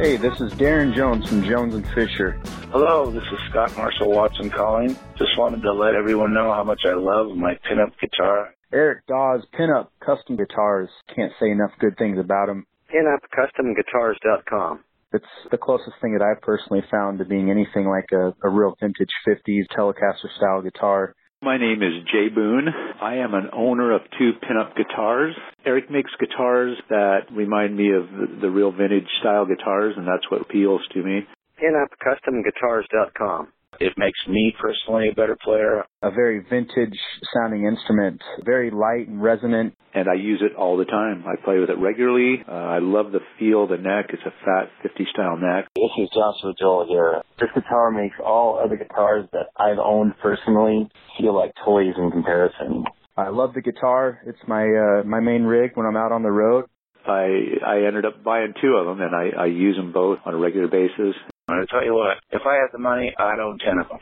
Hey, 0.00 0.16
this 0.16 0.40
is 0.40 0.50
Darren 0.54 0.96
Jones 0.96 1.28
from 1.28 1.44
Jones 1.44 1.74
and 1.74 1.86
Fisher. 1.88 2.40
Hello, 2.72 3.10
this 3.10 3.22
is 3.22 3.38
Scott 3.50 3.76
Marshall 3.76 4.10
Watson 4.10 4.48
calling. 4.48 4.96
Just 5.18 5.36
wanted 5.36 5.60
to 5.60 5.74
let 5.74 5.94
everyone 5.94 6.32
know 6.32 6.54
how 6.54 6.64
much 6.64 6.80
I 6.86 6.94
love 6.94 7.36
my 7.36 7.52
pinup 7.68 7.92
guitar. 8.00 8.54
Eric 8.72 9.06
Daw's, 9.06 9.42
Pinup 9.52 9.88
Custom 10.00 10.38
Guitars. 10.38 10.88
Can't 11.14 11.34
say 11.38 11.50
enough 11.50 11.72
good 11.80 11.98
things 11.98 12.18
about 12.18 12.48
him. 12.48 12.64
PinupCustomGuitars.com. 12.88 14.84
It's 15.12 15.24
the 15.50 15.58
closest 15.58 15.96
thing 16.00 16.16
that 16.16 16.24
I've 16.24 16.40
personally 16.40 16.82
found 16.90 17.18
to 17.18 17.26
being 17.26 17.50
anything 17.50 17.86
like 17.86 18.08
a, 18.10 18.32
a 18.42 18.48
real 18.48 18.76
vintage 18.80 19.12
50s 19.28 19.66
Telecaster 19.76 20.34
style 20.38 20.62
guitar. 20.62 21.14
My 21.42 21.56
name 21.56 21.82
is 21.82 22.04
Jay 22.12 22.28
Boone. 22.28 22.68
I 23.00 23.16
am 23.16 23.32
an 23.32 23.48
owner 23.54 23.92
of 23.92 24.02
two 24.18 24.32
pinup 24.44 24.76
guitars. 24.76 25.34
Eric 25.64 25.90
makes 25.90 26.10
guitars 26.20 26.76
that 26.90 27.20
remind 27.32 27.74
me 27.74 27.94
of 27.94 28.10
the, 28.10 28.40
the 28.42 28.50
real 28.50 28.70
vintage 28.70 29.08
style 29.20 29.46
guitars, 29.46 29.94
and 29.96 30.06
that's 30.06 30.30
what 30.30 30.42
appeals 30.42 30.82
to 30.92 31.02
me. 31.02 31.20
PinupCustomGuitars.com. 31.58 33.48
It 33.80 33.94
makes 33.96 34.18
me 34.28 34.54
personally 34.60 35.08
a 35.08 35.14
better 35.14 35.38
player. 35.42 35.82
A 36.02 36.10
very 36.10 36.44
vintage 36.50 36.98
sounding 37.32 37.64
instrument, 37.64 38.20
very 38.44 38.70
light 38.70 39.08
and 39.08 39.22
resonant. 39.22 39.74
And 39.94 40.06
I 40.06 40.14
use 40.14 40.42
it 40.42 40.54
all 40.54 40.76
the 40.76 40.84
time. 40.84 41.24
I 41.26 41.42
play 41.42 41.58
with 41.58 41.70
it 41.70 41.78
regularly. 41.78 42.44
Uh, 42.46 42.52
I 42.52 42.78
love 42.78 43.10
the 43.10 43.20
feel 43.38 43.64
of 43.64 43.70
the 43.70 43.78
neck. 43.78 44.10
It's 44.10 44.22
a 44.26 44.34
fat 44.44 44.68
50 44.82 45.06
style 45.12 45.38
neck. 45.38 45.68
This 45.74 45.90
is 45.98 46.10
Joshua 46.14 46.52
Joel 46.60 46.86
here. 46.88 47.22
This 47.40 47.48
guitar 47.54 47.90
makes 47.90 48.16
all 48.22 48.60
other 48.62 48.76
guitars 48.76 49.26
that 49.32 49.48
I've 49.56 49.78
owned 49.78 50.12
personally 50.22 50.90
feel 51.18 51.34
like 51.34 51.52
toys 51.64 51.94
in 51.96 52.10
comparison. 52.10 52.84
I 53.16 53.30
love 53.30 53.54
the 53.54 53.62
guitar. 53.62 54.20
It's 54.26 54.38
my 54.46 54.62
uh, 54.62 55.04
my 55.04 55.20
main 55.20 55.44
rig 55.44 55.72
when 55.74 55.86
I'm 55.86 55.96
out 55.96 56.12
on 56.12 56.22
the 56.22 56.30
road. 56.30 56.66
I 57.06 57.56
I 57.66 57.86
ended 57.86 58.04
up 58.04 58.22
buying 58.22 58.52
two 58.60 58.74
of 58.74 58.86
them, 58.86 59.00
and 59.00 59.16
I, 59.16 59.44
I 59.44 59.46
use 59.46 59.76
them 59.76 59.92
both 59.92 60.18
on 60.24 60.34
a 60.34 60.38
regular 60.38 60.68
basis. 60.68 61.16
I'm 61.50 61.56
going 61.56 61.66
to 61.66 61.72
tell 61.72 61.84
you 61.84 61.94
what, 61.94 62.18
if 62.30 62.42
I 62.46 62.54
had 62.54 62.68
the 62.72 62.78
money, 62.78 63.12
I'd 63.18 63.40
own 63.40 63.58
10 63.58 63.78
of 63.78 63.88
them. 63.88 63.98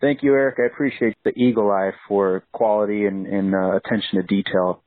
Thank 0.00 0.22
you, 0.22 0.34
Eric. 0.34 0.56
I 0.58 0.64
appreciate 0.66 1.16
the 1.24 1.30
eagle 1.30 1.70
eye 1.70 1.92
for 2.08 2.42
quality 2.52 3.06
and, 3.06 3.26
and 3.26 3.54
uh, 3.54 3.76
attention 3.76 4.20
to 4.20 4.22
detail. 4.22 4.82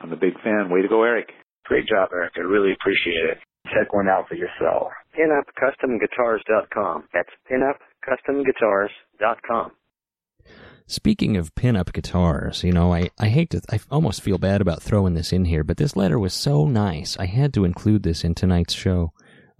I'm 0.00 0.12
a 0.12 0.16
big 0.16 0.34
fan. 0.42 0.70
Way 0.70 0.82
to 0.82 0.88
go, 0.88 1.04
Eric. 1.04 1.30
Great 1.64 1.86
job, 1.86 2.08
Eric. 2.12 2.32
I 2.36 2.40
really 2.40 2.72
appreciate 2.72 3.24
it. 3.30 3.38
Check 3.66 3.92
one 3.92 4.08
out 4.08 4.26
for 4.28 4.34
yourself. 4.34 4.90
PinupCustomGuitars.com. 5.16 7.04
That's 7.12 7.30
PinupCustomGuitars.com. 7.48 9.70
Speaking 10.86 11.36
of 11.36 11.54
pinup 11.54 11.92
guitars, 11.92 12.64
you 12.64 12.72
know, 12.72 12.92
I, 12.92 13.10
I 13.18 13.28
hate 13.28 13.50
to, 13.50 13.60
I 13.70 13.78
almost 13.90 14.20
feel 14.20 14.38
bad 14.38 14.60
about 14.60 14.82
throwing 14.82 15.14
this 15.14 15.32
in 15.32 15.44
here, 15.44 15.62
but 15.62 15.76
this 15.76 15.94
letter 15.96 16.18
was 16.18 16.34
so 16.34 16.66
nice. 16.66 17.16
I 17.18 17.26
had 17.26 17.54
to 17.54 17.64
include 17.64 18.02
this 18.02 18.24
in 18.24 18.34
tonight's 18.34 18.74
show. 18.74 19.12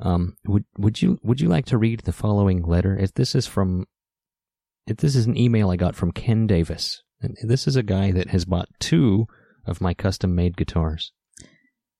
Um, 0.03 0.37
would, 0.45 0.65
would 0.77 1.01
you, 1.01 1.19
would 1.23 1.41
you 1.41 1.49
like 1.49 1.67
to 1.67 1.79
read 1.79 2.01
the 2.01 2.13
following 2.13 2.63
letter? 2.63 2.99
If 2.99 3.15
this 3.15 3.35
is 3.35 3.47
from, 3.47 3.87
if 4.87 4.99
this 4.99 5.15
is 5.17 5.27
an 5.27 5.37
email 5.37 5.71
I 5.71 5.77
got 5.77 5.95
from 5.95 6.13
Ken 6.13 6.47
Davis. 6.47 7.03
And 7.21 7.37
this 7.43 7.69
is 7.69 7.77
a 7.77 7.85
guy 7.85 8.11
that 8.11 8.31
has 8.31 8.45
bought 8.45 8.69
two 8.81 9.29
of 9.65 9.81
my 9.81 9.95
custom 9.95 10.35
made 10.35 10.57
guitars. 10.57 11.13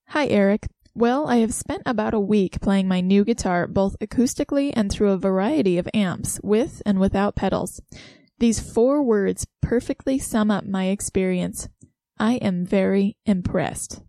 Hi, 0.09 0.27
Eric. 0.27 0.67
Well, 0.95 1.27
I 1.27 1.37
have 1.37 1.55
spent 1.55 1.83
about 1.87 2.13
a 2.13 2.21
week 2.21 2.61
playing 2.61 2.87
my 2.87 3.01
new 3.01 3.25
guitar 3.25 3.67
both 3.67 3.97
acoustically 4.01 4.73
and 4.75 4.91
through 4.91 5.13
a 5.13 5.17
variety 5.17 5.79
of 5.79 5.89
amps, 5.95 6.39
with 6.43 6.83
and 6.85 6.99
without 6.99 7.37
pedals. 7.37 7.81
These 8.39 8.61
four 8.61 9.03
words 9.03 9.47
perfectly 9.63 10.19
sum 10.19 10.51
up 10.51 10.67
my 10.67 10.87
experience. 10.87 11.69
I 12.19 12.35
am 12.35 12.67
very 12.67 13.17
impressed. 13.25 14.03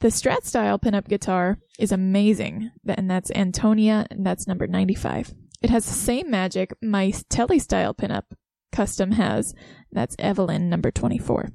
The 0.00 0.08
Strat 0.08 0.44
style 0.44 0.78
pinup 0.78 1.08
guitar 1.08 1.58
is 1.78 1.92
amazing, 1.92 2.70
and 2.86 3.10
that's 3.10 3.30
Antonia, 3.32 4.06
and 4.10 4.24
that's 4.24 4.46
number 4.46 4.66
95. 4.66 5.34
It 5.62 5.70
has 5.70 5.86
the 5.86 5.92
same 5.92 6.30
magic 6.30 6.74
my 6.82 7.12
Tele 7.28 7.58
style 7.58 7.94
pinup 7.94 8.24
custom 8.72 9.12
has, 9.12 9.54
that's 9.90 10.16
Evelyn, 10.18 10.68
number 10.68 10.90
24. 10.90 11.48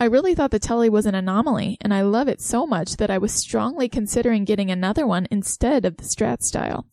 I 0.00 0.06
really 0.06 0.34
thought 0.34 0.50
the 0.50 0.58
Tele 0.58 0.88
was 0.88 1.06
an 1.06 1.14
anomaly, 1.14 1.76
and 1.80 1.94
I 1.94 2.02
love 2.02 2.26
it 2.26 2.40
so 2.40 2.66
much 2.66 2.96
that 2.96 3.10
I 3.10 3.18
was 3.18 3.32
strongly 3.32 3.88
considering 3.88 4.44
getting 4.44 4.70
another 4.70 5.06
one 5.06 5.28
instead 5.30 5.84
of 5.84 5.96
the 5.96 6.02
Strat 6.02 6.42
style. 6.42 6.86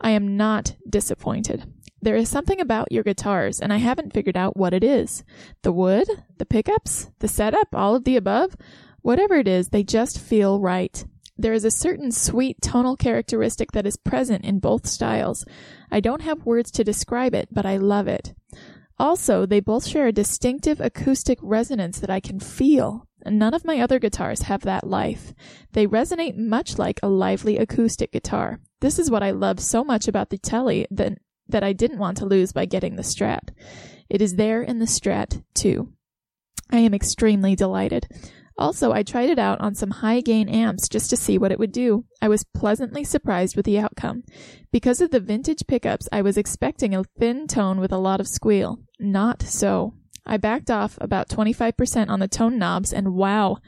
I 0.00 0.10
am 0.10 0.36
not 0.36 0.74
disappointed. 0.88 1.70
There 2.02 2.16
is 2.16 2.28
something 2.28 2.60
about 2.60 2.90
your 2.90 3.04
guitars, 3.04 3.60
and 3.60 3.72
I 3.72 3.76
haven't 3.76 4.12
figured 4.12 4.36
out 4.36 4.56
what 4.56 4.74
it 4.74 4.82
is. 4.82 5.22
The 5.62 5.72
wood, 5.72 6.08
the 6.38 6.46
pickups, 6.46 7.10
the 7.20 7.28
setup, 7.28 7.68
all 7.74 7.94
of 7.94 8.04
the 8.04 8.16
above, 8.16 8.56
whatever 9.00 9.34
it 9.34 9.46
is, 9.46 9.68
they 9.68 9.84
just 9.84 10.18
feel 10.18 10.60
right. 10.60 11.04
There 11.38 11.52
is 11.52 11.64
a 11.64 11.70
certain 11.70 12.12
sweet 12.12 12.60
tonal 12.62 12.96
characteristic 12.96 13.72
that 13.72 13.86
is 13.86 13.96
present 13.96 14.44
in 14.44 14.58
both 14.58 14.86
styles. 14.86 15.44
I 15.90 16.00
don't 16.00 16.22
have 16.22 16.46
words 16.46 16.70
to 16.72 16.84
describe 16.84 17.34
it, 17.34 17.48
but 17.52 17.66
I 17.66 17.76
love 17.76 18.08
it. 18.08 18.34
Also, 18.98 19.44
they 19.44 19.60
both 19.60 19.86
share 19.86 20.06
a 20.06 20.12
distinctive 20.12 20.80
acoustic 20.80 21.38
resonance 21.42 22.00
that 22.00 22.10
I 22.10 22.20
can 22.20 22.40
feel. 22.40 23.06
And 23.22 23.38
none 23.38 23.54
of 23.54 23.64
my 23.64 23.80
other 23.80 23.98
guitars 23.98 24.42
have 24.42 24.62
that 24.62 24.86
life. 24.86 25.34
They 25.72 25.86
resonate 25.86 26.36
much 26.36 26.78
like 26.78 27.00
a 27.02 27.08
lively 27.08 27.58
acoustic 27.58 28.12
guitar. 28.12 28.60
This 28.80 28.98
is 28.98 29.10
what 29.10 29.22
I 29.22 29.32
love 29.32 29.60
so 29.60 29.82
much 29.84 30.06
about 30.06 30.30
the 30.30 30.38
Tele 30.38 30.86
that, 30.90 31.18
that 31.48 31.64
I 31.64 31.72
didn't 31.72 31.98
want 31.98 32.18
to 32.18 32.26
lose 32.26 32.52
by 32.52 32.66
getting 32.66 32.96
the 32.96 33.02
Strat. 33.02 33.50
It 34.08 34.22
is 34.22 34.36
there 34.36 34.62
in 34.62 34.78
the 34.78 34.86
Strat, 34.86 35.42
too. 35.54 35.92
I 36.70 36.78
am 36.78 36.94
extremely 36.94 37.56
delighted. 37.56 38.08
Also, 38.58 38.92
I 38.92 39.02
tried 39.02 39.28
it 39.28 39.38
out 39.38 39.60
on 39.60 39.74
some 39.74 39.90
high 39.90 40.20
gain 40.20 40.48
amps 40.48 40.88
just 40.88 41.10
to 41.10 41.16
see 41.16 41.36
what 41.36 41.52
it 41.52 41.58
would 41.58 41.72
do. 41.72 42.04
I 42.22 42.28
was 42.28 42.44
pleasantly 42.44 43.04
surprised 43.04 43.54
with 43.54 43.66
the 43.66 43.78
outcome. 43.78 44.24
Because 44.72 45.00
of 45.00 45.10
the 45.10 45.20
vintage 45.20 45.66
pickups, 45.66 46.08
I 46.10 46.22
was 46.22 46.38
expecting 46.38 46.94
a 46.94 47.04
thin 47.04 47.46
tone 47.46 47.80
with 47.80 47.92
a 47.92 47.98
lot 47.98 48.20
of 48.20 48.28
squeal. 48.28 48.78
Not 48.98 49.42
so. 49.42 49.94
I 50.24 50.38
backed 50.38 50.70
off 50.70 50.98
about 51.00 51.28
25% 51.28 52.08
on 52.08 52.20
the 52.20 52.28
tone 52.28 52.58
knobs 52.58 52.92
and 52.92 53.14
wow! 53.14 53.58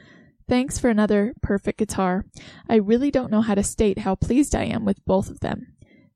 Thanks 0.47 0.79
for 0.79 0.89
another 0.89 1.33
perfect 1.43 1.77
guitar. 1.77 2.25
I 2.67 2.77
really 2.77 3.11
don't 3.11 3.31
know 3.31 3.41
how 3.41 3.53
to 3.53 3.61
state 3.61 3.99
how 3.99 4.15
pleased 4.15 4.55
I 4.55 4.63
am 4.63 4.83
with 4.83 5.05
both 5.05 5.29
of 5.29 5.41
them. 5.41 5.67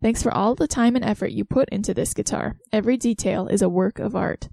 Thanks 0.02 0.24
for 0.24 0.34
all 0.34 0.56
the 0.56 0.68
time 0.68 0.96
and 0.96 1.06
effort 1.06 1.32
you 1.32 1.46
put 1.46 1.70
into 1.70 1.94
this 1.94 2.16
guitar. 2.16 2.58
Every 2.74 2.98
detail 2.98 3.48
is 3.48 3.62
a 3.62 3.70
work 3.70 4.00
of 4.00 4.16
art. 4.16 4.50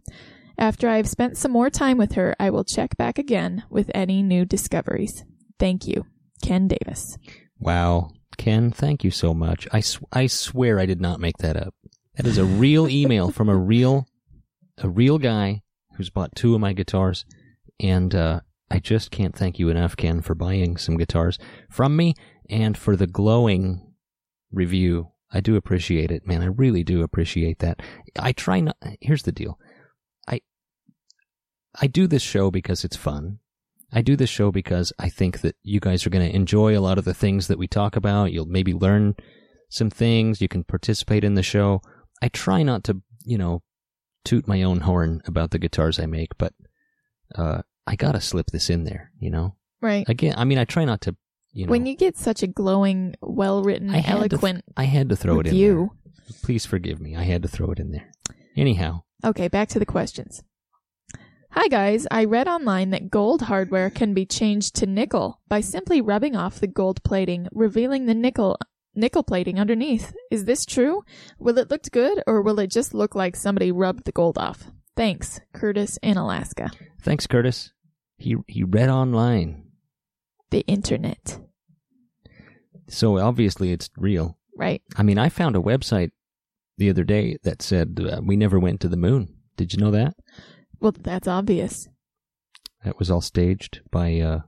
After 0.60 0.90
I 0.90 0.98
have 0.98 1.08
spent 1.08 1.38
some 1.38 1.52
more 1.52 1.70
time 1.70 1.96
with 1.96 2.12
her, 2.12 2.36
I 2.38 2.50
will 2.50 2.64
check 2.64 2.98
back 2.98 3.18
again 3.18 3.64
with 3.70 3.90
any 3.94 4.22
new 4.22 4.44
discoveries. 4.44 5.24
Thank 5.58 5.88
you, 5.88 6.04
Ken 6.44 6.68
Davis. 6.68 7.16
Wow. 7.58 8.10
Ken, 8.36 8.70
thank 8.70 9.02
you 9.02 9.10
so 9.10 9.32
much. 9.32 9.66
I, 9.72 9.80
sw- 9.80 10.04
I 10.12 10.26
swear 10.26 10.78
I 10.78 10.84
did 10.84 11.00
not 11.00 11.18
make 11.18 11.38
that 11.38 11.56
up. 11.56 11.74
That 12.16 12.26
is 12.26 12.36
a 12.36 12.44
real 12.44 12.88
email 12.90 13.30
from 13.30 13.48
a 13.48 13.56
real, 13.56 14.06
a 14.76 14.88
real 14.88 15.18
guy 15.18 15.62
who's 15.96 16.10
bought 16.10 16.36
two 16.36 16.54
of 16.54 16.60
my 16.60 16.74
guitars. 16.74 17.24
And, 17.80 18.14
uh, 18.14 18.40
I 18.70 18.78
just 18.78 19.10
can't 19.10 19.34
thank 19.34 19.58
you 19.58 19.68
enough, 19.68 19.96
Ken, 19.96 20.20
for 20.20 20.34
buying 20.34 20.76
some 20.76 20.96
guitars 20.96 21.38
from 21.70 21.96
me 21.96 22.14
and 22.48 22.78
for 22.78 22.96
the 22.96 23.06
glowing 23.06 23.94
review. 24.52 25.08
I 25.32 25.40
do 25.40 25.56
appreciate 25.56 26.10
it, 26.10 26.26
man. 26.26 26.42
I 26.42 26.46
really 26.46 26.84
do 26.84 27.02
appreciate 27.02 27.58
that. 27.60 27.80
I 28.18 28.32
try 28.32 28.60
not, 28.60 28.76
here's 29.00 29.24
the 29.24 29.32
deal. 29.32 29.58
I, 31.78 31.86
do 31.86 32.06
this 32.06 32.22
show 32.22 32.50
because 32.50 32.84
it's 32.84 32.96
fun. 32.96 33.38
I 33.92 34.02
do 34.02 34.16
this 34.16 34.30
show 34.30 34.50
because 34.50 34.92
I 34.98 35.08
think 35.08 35.40
that 35.40 35.56
you 35.62 35.80
guys 35.80 36.06
are 36.06 36.10
going 36.10 36.28
to 36.28 36.34
enjoy 36.34 36.78
a 36.78 36.80
lot 36.80 36.98
of 36.98 37.04
the 37.04 37.14
things 37.14 37.48
that 37.48 37.58
we 37.58 37.66
talk 37.66 37.96
about. 37.96 38.32
You'll 38.32 38.46
maybe 38.46 38.72
learn 38.72 39.14
some 39.68 39.90
things. 39.90 40.40
You 40.40 40.48
can 40.48 40.64
participate 40.64 41.24
in 41.24 41.34
the 41.34 41.42
show. 41.42 41.80
I 42.22 42.28
try 42.28 42.62
not 42.62 42.84
to, 42.84 43.00
you 43.24 43.38
know, 43.38 43.62
toot 44.24 44.46
my 44.46 44.62
own 44.62 44.80
horn 44.80 45.22
about 45.26 45.50
the 45.50 45.58
guitars 45.58 45.98
I 45.98 46.06
make, 46.06 46.36
but 46.38 46.52
uh, 47.34 47.62
I 47.86 47.96
gotta 47.96 48.20
slip 48.20 48.46
this 48.46 48.68
in 48.70 48.84
there, 48.84 49.10
you 49.18 49.30
know. 49.30 49.56
Right. 49.80 50.08
Again, 50.08 50.34
I 50.36 50.44
mean, 50.44 50.58
I 50.58 50.64
try 50.64 50.84
not 50.84 51.00
to, 51.02 51.16
you 51.52 51.66
know. 51.66 51.70
when 51.70 51.86
you 51.86 51.96
get 51.96 52.16
such 52.16 52.42
a 52.42 52.46
glowing, 52.46 53.14
well 53.22 53.62
written, 53.62 53.90
I 53.90 53.98
had 53.98 54.14
to 54.14 54.28
th- 54.28 54.32
eloquent 54.32 54.64
I 54.76 54.84
had 54.84 55.08
to 55.08 55.16
throw 55.16 55.40
it 55.40 55.46
in 55.46 55.52
review. 55.52 55.90
there. 56.16 56.36
Please 56.42 56.66
forgive 56.66 57.00
me. 57.00 57.16
I 57.16 57.22
had 57.24 57.42
to 57.42 57.48
throw 57.48 57.70
it 57.70 57.78
in 57.78 57.90
there. 57.92 58.12
Anyhow, 58.56 59.02
Okay, 59.24 59.48
back 59.48 59.68
to 59.70 59.78
the 59.78 59.86
questions. 59.86 60.42
Hi 61.52 61.68
guys, 61.68 62.06
I 62.10 62.24
read 62.24 62.48
online 62.48 62.90
that 62.90 63.10
gold 63.10 63.42
hardware 63.42 63.90
can 63.90 64.14
be 64.14 64.24
changed 64.24 64.74
to 64.76 64.86
nickel 64.86 65.40
by 65.48 65.60
simply 65.60 66.00
rubbing 66.00 66.36
off 66.36 66.60
the 66.60 66.66
gold 66.66 67.02
plating, 67.02 67.48
revealing 67.52 68.06
the 68.06 68.14
nickel 68.14 68.58
nickel 68.94 69.22
plating 69.22 69.58
underneath. 69.58 70.12
Is 70.30 70.44
this 70.44 70.64
true? 70.64 71.02
Will 71.38 71.58
it 71.58 71.70
look 71.70 71.82
good 71.90 72.22
or 72.26 72.42
will 72.42 72.58
it 72.60 72.70
just 72.70 72.94
look 72.94 73.14
like 73.14 73.36
somebody 73.36 73.72
rubbed 73.72 74.04
the 74.04 74.12
gold 74.12 74.38
off? 74.38 74.70
Thanks, 74.96 75.40
Curtis 75.52 75.98
in 76.02 76.16
Alaska. 76.16 76.70
thanks, 77.02 77.26
Curtis. 77.26 77.72
He 78.16 78.36
he 78.46 78.62
read 78.64 78.88
online, 78.88 79.64
The 80.50 80.60
internet. 80.66 81.38
so 82.88 83.18
obviously 83.18 83.72
it's 83.72 83.90
real. 83.96 84.36
Right. 84.56 84.82
I 84.96 85.02
mean, 85.02 85.18
I 85.18 85.30
found 85.30 85.56
a 85.56 85.60
website 85.60 86.10
the 86.76 86.90
other 86.90 87.04
day 87.04 87.38
that 87.44 87.62
said 87.62 87.98
uh, 88.00 88.20
we 88.22 88.36
never 88.36 88.58
went 88.58 88.80
to 88.80 88.88
the 88.88 88.96
moon. 88.96 89.34
Did 89.56 89.72
you 89.72 89.80
know 89.80 89.90
that? 89.90 90.14
Well, 90.80 90.92
that's 90.98 91.28
obvious. 91.28 91.88
That 92.84 92.98
was 92.98 93.10
all 93.10 93.20
staged 93.20 93.80
by 93.90 94.18
uh, 94.20 94.40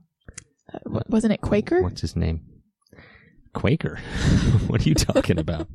Uh, 0.73 1.01
wasn't 1.07 1.33
it 1.33 1.41
Quaker? 1.41 1.81
what's 1.83 2.01
his 2.01 2.15
name? 2.15 2.41
Quaker. 3.53 3.99
what 4.67 4.83
are 4.85 4.89
you 4.89 4.95
talking 4.95 5.37
about? 5.37 5.67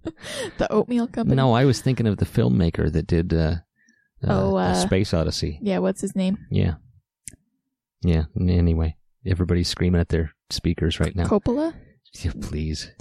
The 0.58 0.70
oatmeal 0.72 1.06
company? 1.06 1.36
no, 1.36 1.52
I 1.52 1.64
was 1.64 1.80
thinking 1.80 2.06
of 2.08 2.16
the 2.16 2.24
filmmaker 2.26 2.90
that 2.92 3.06
did 3.06 3.32
uh, 3.32 3.56
uh, 4.26 4.26
Oh, 4.26 4.56
uh, 4.56 4.74
Space 4.74 5.14
Odyssey. 5.14 5.60
Yeah, 5.62 5.78
what's 5.78 6.00
his 6.00 6.16
name? 6.16 6.38
Yeah, 6.50 6.74
yeah. 8.02 8.24
Anyway, 8.36 8.96
everybody's 9.24 9.68
screaming 9.68 10.00
at 10.00 10.08
their 10.08 10.32
speakers 10.50 10.98
right 10.98 11.14
now. 11.14 11.26
Coppola? 11.26 11.74
Yeah, 12.22 12.32
please. 12.40 12.90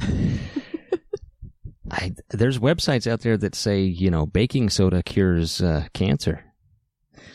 I, 1.90 2.14
there's 2.30 2.60
websites 2.60 3.08
out 3.10 3.22
there 3.22 3.38
that 3.38 3.56
say 3.56 3.82
you 3.82 4.12
know 4.12 4.26
baking 4.26 4.70
soda 4.70 5.02
cures 5.02 5.62
uh, 5.62 5.88
cancer. 5.94 6.44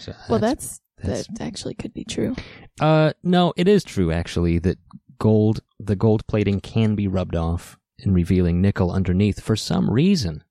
So 0.02 0.14
Well, 0.28 0.38
that's, 0.38 0.80
that's- 0.98 1.26
that 1.28 1.40
actually 1.40 1.74
could 1.74 1.94
be 1.94 2.04
true. 2.04 2.34
Uh, 2.80 3.12
no, 3.22 3.52
it 3.56 3.68
is 3.68 3.84
true 3.84 4.10
actually 4.12 4.58
that 4.60 4.78
gold, 5.18 5.60
the 5.78 5.96
gold 5.96 6.26
plating 6.26 6.60
can 6.60 6.94
be 6.94 7.06
rubbed 7.06 7.36
off 7.36 7.78
in 7.98 8.12
revealing 8.12 8.60
nickel 8.60 8.90
underneath. 8.90 9.40
For 9.40 9.56
some 9.56 9.88
reason, 9.90 10.42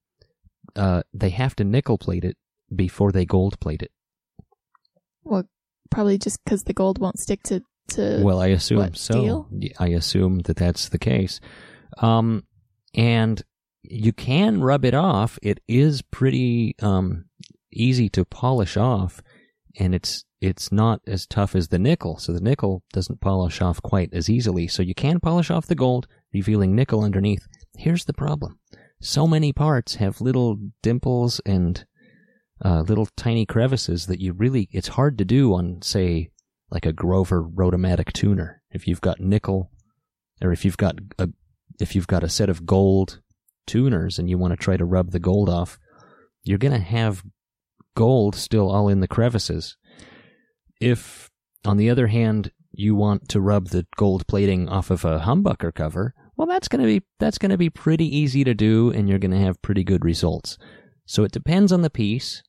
uh, 0.75 1.03
they 1.13 1.29
have 1.29 1.55
to 1.57 1.63
nickel 1.63 1.97
plate 1.97 2.23
it 2.23 2.37
before 2.73 3.11
they 3.11 3.25
gold 3.25 3.59
plate 3.59 3.81
it. 3.81 3.91
Well, 5.23 5.43
probably 5.89 6.17
just 6.17 6.43
because 6.43 6.63
the 6.63 6.73
gold 6.73 6.99
won't 6.99 7.19
stick 7.19 7.43
to 7.43 7.61
to. 7.89 8.21
Well, 8.23 8.39
I 8.39 8.47
assume 8.47 8.79
what, 8.79 8.97
so. 8.97 9.13
steel? 9.13 9.49
I 9.79 9.87
assume 9.89 10.39
that 10.39 10.55
that's 10.55 10.89
the 10.89 10.97
case. 10.99 11.39
Um, 11.97 12.45
and 12.93 13.43
you 13.83 14.13
can 14.13 14.61
rub 14.61 14.85
it 14.85 14.93
off. 14.93 15.37
It 15.41 15.59
is 15.67 16.01
pretty 16.01 16.75
um 16.81 17.25
easy 17.73 18.09
to 18.09 18.23
polish 18.25 18.77
off, 18.77 19.21
and 19.80 19.95
it's 19.95 20.26
it's 20.39 20.72
not 20.72 21.01
as 21.05 21.28
tough 21.28 21.55
as 21.55 21.67
the 21.67 21.80
nickel. 21.80 22.17
So 22.17 22.34
the 22.34 22.41
nickel 22.41 22.84
doesn't 22.91 23.22
polish 23.22 23.61
off 23.61 23.82
quite 23.82 24.09
as 24.13 24.30
easily. 24.30 24.67
So 24.67 24.82
you 24.82 24.95
can 24.95 25.19
polish 25.19 25.51
off 25.51 25.67
the 25.67 25.76
gold, 25.76 26.07
revealing 26.34 26.76
nickel 26.76 27.03
underneath. 27.03 27.47
Here's 27.78 28.05
the 28.05 28.13
problem: 28.13 28.59
so 29.01 29.28
many 29.28 29.53
parts 29.53 29.95
have 29.95 30.22
little 30.22 30.57
dimples 30.82 31.41
and 31.45 31.86
uh, 32.63 32.82
little 32.82 33.07
tiny 33.17 33.45
crevices 33.45 34.05
that 34.07 34.19
you 34.19 34.34
really 34.34 34.67
it's 34.72 34.89
hard 34.89 35.17
to 35.17 35.26
do 35.26 35.53
on 35.53 35.82
say 35.82 36.30
like 36.69 36.86
a 36.86 36.93
Grover 36.93 37.43
Rotomatic 37.43 38.13
tuner. 38.13 38.61
If 38.72 38.88
you've 38.88 39.01
got 39.01 39.19
nickel, 39.19 39.72
or 40.41 40.51
if 40.51 40.63
you've 40.63 40.78
got 40.78 40.95
a 41.19 41.30
if 41.80 41.95
you've 41.95 42.07
got 42.07 42.24
a 42.24 42.30
set 42.30 42.49
of 42.49 42.65
gold 42.65 43.22
tuners 43.67 44.19
and 44.19 44.30
you 44.30 44.38
want 44.38 44.51
to 44.51 44.57
try 44.57 44.78
to 44.78 44.86
rub 44.86 45.11
the 45.11 45.19
gold 45.19 45.49
off, 45.49 45.78
you're 46.43 46.57
gonna 46.57 46.80
have 46.80 47.24
gold 47.95 48.35
still 48.35 48.69
all 48.69 48.87
in 48.87 48.99
the 48.99 49.07
crevices. 49.07 49.77
If, 50.79 51.29
on 51.65 51.77
the 51.77 51.89
other 51.89 52.07
hand, 52.07 52.51
you 52.71 52.95
want 52.95 53.29
to 53.29 53.41
rub 53.41 53.67
the 53.67 53.85
gold 53.97 54.25
plating 54.27 54.69
off 54.69 54.89
of 54.89 55.05
a 55.05 55.19
humbucker 55.19 55.73
cover, 55.73 56.13
well, 56.37 56.47
that's 56.47 56.67
going 56.67 56.81
to 56.81 56.87
be 56.87 57.05
that's 57.19 57.37
going 57.37 57.51
to 57.51 57.57
be 57.57 57.69
pretty 57.69 58.05
easy 58.17 58.43
to 58.43 58.53
do, 58.53 58.89
and 58.89 59.07
you're 59.07 59.19
going 59.19 59.31
to 59.31 59.37
have 59.37 59.61
pretty 59.61 59.83
good 59.83 60.03
results. 60.03 60.57
So 61.05 61.23
it 61.23 61.31
depends 61.31 61.71
on 61.71 61.81
the 61.81 61.89
piece, 61.89 62.41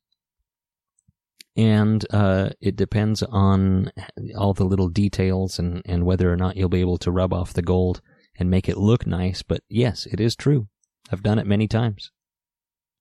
and 1.57 2.07
uh, 2.11 2.51
it 2.61 2.76
depends 2.76 3.22
on 3.22 3.93
all 4.38 4.55
the 4.55 4.64
little 4.64 4.88
details 4.88 5.59
and 5.59 5.82
and 5.84 6.07
whether 6.07 6.32
or 6.32 6.36
not 6.36 6.57
you'll 6.57 6.68
be 6.68 6.80
able 6.80 6.99
to 6.99 7.11
rub 7.11 7.34
off 7.34 7.53
the 7.53 7.61
gold 7.61 8.01
and 8.38 8.51
make 8.51 8.68
it 8.68 8.78
look 8.78 9.07
nice. 9.07 9.43
But 9.43 9.61
yes, 9.68 10.07
it 10.07 10.20
is 10.20 10.36
true. 10.36 10.68
I've 11.11 11.22
done 11.22 11.38
it 11.38 11.47
many 11.47 11.68
times. 11.68 12.11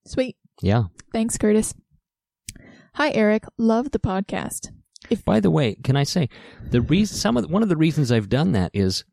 Sweet. 0.06 0.36
Yeah. 0.62 0.86
Thanks, 1.14 1.38
Curtis. 1.38 1.74
Hi, 2.96 3.12
Eric. 3.12 3.46
Love 3.58 3.92
the 3.92 4.00
podcast. 4.00 4.70
If 5.10 5.24
by 5.24 5.40
the 5.40 5.50
way, 5.50 5.76
can 5.76 5.96
I 5.96 6.04
say 6.04 6.30
the 6.70 6.82
reason 6.82 7.18
some 7.18 7.38
of 7.38 7.50
one 7.50 7.64
of 7.64 7.70
the 7.70 7.78
reasons 7.78 8.12
I've 8.12 8.30
done 8.30 8.52
that 8.52 8.72
is 8.74 9.04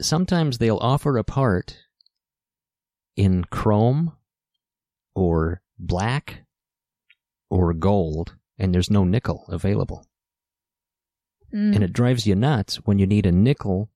sometimes 0.00 0.58
they'll 0.58 0.78
offer 0.78 1.16
a 1.16 1.24
part 1.24 1.78
in 3.16 3.44
chrome 3.44 4.12
or 5.14 5.62
black 5.78 6.44
or 7.50 7.72
gold 7.72 8.36
and 8.58 8.74
there's 8.74 8.90
no 8.90 9.04
nickel 9.04 9.46
available. 9.48 10.06
Mm. 11.54 11.74
And 11.74 11.84
it 11.84 11.92
drives 11.92 12.26
you 12.26 12.34
nuts 12.34 12.76
when 12.84 12.98
you 12.98 13.06
need 13.06 13.26
a 13.26 13.32
nickel 13.32 13.90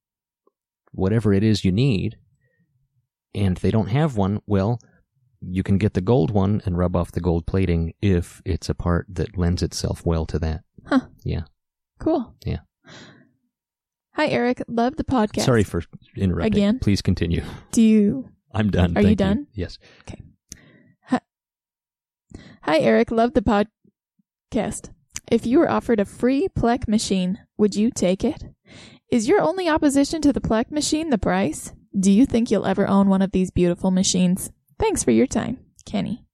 whatever 0.93 1.35
it 1.35 1.45
is 1.45 1.64
you 1.64 1.72
need 1.72 2.16
and 3.35 3.59
they 3.59 3.70
don't 3.70 3.89
have 3.89 4.16
one, 4.16 4.41
well, 4.47 4.81
you 5.41 5.62
can 5.62 5.78
get 5.78 5.95
the 5.95 6.01
gold 6.01 6.30
one 6.30 6.62
and 6.64 6.76
rub 6.78 6.97
off 6.97 7.12
the 7.12 7.20
gold 7.20 7.47
plating 7.47 7.95
if 8.01 8.43
it's 8.45 8.68
a 8.68 8.74
part 8.74 9.07
that 9.09 9.39
lends 9.39 9.62
itself 9.62 10.05
well 10.05 10.26
to 10.26 10.39
that. 10.39 10.62
Huh. 10.86 11.01
Yeah. 11.24 11.43
Cool. 11.99 12.34
Yeah. 12.45 12.61
Hi, 14.12 14.26
Eric. 14.28 14.62
Love 14.66 14.97
the 14.97 15.05
podcast. 15.05 15.45
Sorry 15.45 15.62
for 15.62 15.82
interrupting. 16.16 16.53
Again? 16.53 16.78
Please 16.80 17.03
continue. 17.03 17.43
Do 17.70 17.82
you? 17.82 18.28
I'm 18.53 18.70
done. 18.70 18.97
Are 18.97 19.03
you 19.03 19.14
done? 19.14 19.47
Yes. 19.53 19.78
Okay. 20.03 20.22
Hi, 22.62 22.78
Eric. 22.80 23.11
Love 23.11 23.32
the 23.32 23.41
podcast. 24.53 24.91
If 25.30 25.47
you 25.47 25.59
were 25.59 25.70
offered 25.70 26.01
a 26.01 26.05
free 26.05 26.49
Plek 26.49 26.86
machine, 26.89 27.39
would 27.57 27.74
you 27.74 27.91
take 27.91 28.24
it? 28.24 28.45
Is 29.11 29.26
your 29.28 29.41
only 29.41 29.68
opposition 29.68 30.20
to 30.22 30.32
the 30.32 30.41
Plek 30.41 30.70
machine 30.70 31.11
the 31.11 31.16
price? 31.16 31.72
Do 31.99 32.12
you 32.12 32.26
think 32.26 32.51
you'll 32.51 32.66
ever 32.66 32.86
own 32.86 33.09
one 33.09 33.22
of 33.22 33.32
these 33.32 33.51
beautiful 33.51 33.91
machines? 33.91 34.51
Thanks 34.79 35.03
for 35.05 35.11
your 35.11 35.26
time, 35.26 35.59
Kenny. 35.85 36.24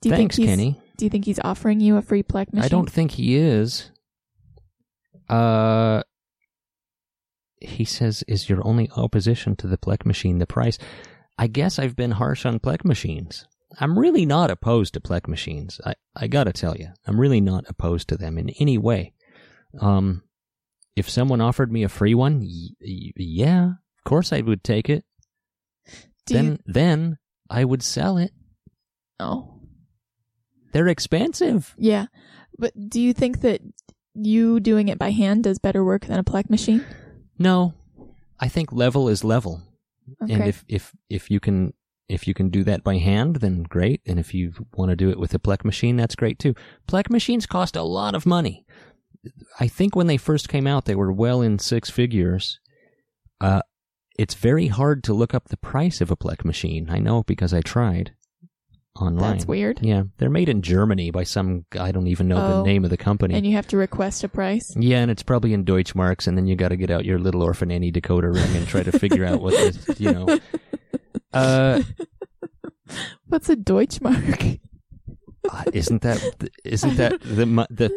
Do 0.00 0.08
you 0.08 0.14
Thanks, 0.14 0.36
think 0.36 0.46
he's, 0.48 0.56
Kenny. 0.56 0.80
Do 0.96 1.04
you 1.04 1.10
think 1.10 1.24
he's 1.24 1.40
offering 1.42 1.80
you 1.80 1.96
a 1.96 2.02
free 2.02 2.22
Plek 2.22 2.52
machine? 2.52 2.64
I 2.64 2.68
don't 2.68 2.90
think 2.90 3.12
he 3.12 3.36
is. 3.36 3.90
Uh, 5.28 6.02
he 7.60 7.84
says, 7.84 8.24
"Is 8.28 8.48
your 8.48 8.66
only 8.66 8.88
opposition 8.96 9.56
to 9.56 9.66
the 9.66 9.76
Plek 9.78 10.06
machine 10.06 10.38
the 10.38 10.46
price?" 10.46 10.78
I 11.36 11.46
guess 11.46 11.78
I've 11.78 11.96
been 11.96 12.12
harsh 12.12 12.46
on 12.46 12.58
Plek 12.60 12.84
machines. 12.84 13.46
I'm 13.80 13.98
really 13.98 14.24
not 14.24 14.50
opposed 14.50 14.94
to 14.94 15.00
Plek 15.00 15.28
machines. 15.28 15.80
I 15.84 15.94
I 16.16 16.26
gotta 16.28 16.52
tell 16.52 16.76
you, 16.76 16.88
I'm 17.06 17.20
really 17.20 17.40
not 17.40 17.64
opposed 17.68 18.08
to 18.08 18.16
them 18.16 18.38
in 18.38 18.50
any 18.60 18.78
way. 18.78 19.12
Um, 19.80 20.22
if 20.96 21.10
someone 21.10 21.40
offered 21.40 21.70
me 21.70 21.82
a 21.82 21.88
free 21.88 22.14
one, 22.14 22.40
y- 22.40 22.70
y- 22.80 23.12
yeah, 23.16 23.64
of 23.66 24.04
course 24.04 24.32
I 24.32 24.40
would 24.40 24.64
take 24.64 24.88
it. 24.88 25.04
Do 26.28 26.34
then 26.34 26.44
you? 26.52 26.58
then 26.66 27.18
I 27.50 27.64
would 27.64 27.82
sell 27.82 28.16
it. 28.18 28.32
Oh, 29.20 29.60
They're 30.72 30.88
expensive. 30.88 31.74
yeah. 31.78 32.06
But 32.58 32.72
do 32.88 33.00
you 33.00 33.12
think 33.12 33.40
that 33.42 33.60
you 34.14 34.58
doing 34.60 34.88
it 34.88 34.98
by 34.98 35.10
hand 35.10 35.44
does 35.44 35.58
better 35.58 35.84
work 35.84 36.06
than 36.06 36.18
a 36.18 36.24
Plek 36.24 36.50
machine? 36.50 36.84
No, 37.38 37.74
I 38.40 38.48
think 38.48 38.72
level 38.72 39.08
is 39.08 39.22
level. 39.24 39.62
Okay. 40.22 40.32
And 40.34 40.44
if 40.48 40.64
if 40.68 40.92
if 41.08 41.30
you 41.30 41.38
can 41.40 41.72
if 42.08 42.26
you 42.26 42.34
can 42.34 42.48
do 42.48 42.64
that 42.64 42.82
by 42.82 42.96
hand, 42.98 43.36
then 43.36 43.62
great. 43.64 44.00
And 44.06 44.18
if 44.18 44.32
you 44.34 44.52
want 44.74 44.90
to 44.90 44.96
do 44.96 45.10
it 45.10 45.18
with 45.20 45.34
a 45.34 45.38
Plek 45.38 45.64
machine, 45.64 45.96
that's 45.96 46.16
great 46.16 46.38
too. 46.38 46.54
Plek 46.86 47.10
machines 47.10 47.46
cost 47.46 47.76
a 47.76 47.82
lot 47.82 48.14
of 48.14 48.26
money. 48.26 48.64
I 49.60 49.68
think 49.68 49.94
when 49.94 50.06
they 50.06 50.16
first 50.16 50.48
came 50.48 50.66
out, 50.66 50.84
they 50.86 50.94
were 50.94 51.12
well 51.12 51.42
in 51.42 51.58
six 51.58 51.90
figures. 51.90 52.60
Uh, 53.40 53.62
it's 54.18 54.34
very 54.34 54.66
hard 54.66 55.02
to 55.04 55.14
look 55.14 55.32
up 55.34 55.48
the 55.48 55.56
price 55.56 56.00
of 56.00 56.10
a 56.10 56.16
Plek 56.16 56.44
machine. 56.44 56.90
I 56.90 56.98
know 56.98 57.22
because 57.22 57.54
I 57.54 57.60
tried 57.62 58.12
online. 59.00 59.30
That's 59.32 59.46
weird. 59.46 59.78
Yeah, 59.80 60.02
they're 60.18 60.28
made 60.28 60.48
in 60.48 60.60
Germany 60.60 61.10
by 61.12 61.22
some 61.22 61.64
I 61.78 61.92
don't 61.92 62.08
even 62.08 62.26
know 62.28 62.36
Oh. 62.44 62.56
the 62.58 62.64
name 62.68 62.84
of 62.84 62.90
the 62.90 62.96
company. 62.96 63.34
And 63.34 63.46
you 63.46 63.52
have 63.54 63.68
to 63.68 63.76
request 63.76 64.24
a 64.24 64.28
price. 64.28 64.74
Yeah, 64.76 64.98
and 64.98 65.10
it's 65.10 65.22
probably 65.22 65.52
in 65.54 65.64
Deutschmarks, 65.64 66.26
and 66.26 66.36
then 66.36 66.46
you 66.48 66.56
got 66.56 66.68
to 66.70 66.76
get 66.76 66.90
out 66.90 67.04
your 67.04 67.18
little 67.18 67.42
Orphan 67.42 67.70
Annie 67.70 67.92
decoder 67.92 68.34
ring 68.34 68.56
and 68.56 68.66
try 68.66 68.82
to 68.82 68.98
figure 68.98 69.24
out 69.24 69.40
what 69.40 69.54
this, 69.54 70.00
you 70.00 70.12
know. 70.12 70.38
Uh, 71.30 71.82
What's 73.26 73.50
a 73.50 73.56
Deutschmark? 73.56 74.60
Uh, 75.50 75.64
isn't 75.72 76.02
that 76.02 76.50
isn't 76.64 76.96
that 76.96 77.20
the 77.20 77.46
the 77.70 77.88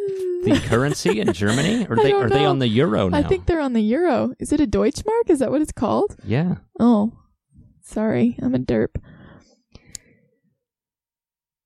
the 0.44 0.60
currency 0.68 1.20
in 1.20 1.34
Germany? 1.34 1.86
Or 1.90 1.96
they 2.04 2.12
are 2.12 2.30
they 2.30 2.46
on 2.46 2.60
the 2.60 2.68
euro 2.68 3.10
now? 3.10 3.18
I 3.18 3.24
think 3.24 3.46
they're 3.46 3.60
on 3.62 3.74
the 3.74 3.82
euro. 3.82 4.34
Is 4.40 4.52
it 4.52 4.60
a 4.60 4.68
Deutschmark? 4.68 5.30
Is 5.30 5.40
that 5.40 5.52
what 5.52 5.62
it's 5.62 5.72
called? 5.72 6.16
yeah. 6.24 6.56
Oh, 6.80 7.14
sorry, 7.82 8.38
I'm 8.42 8.56
a 8.56 8.60
derp. 8.60 8.96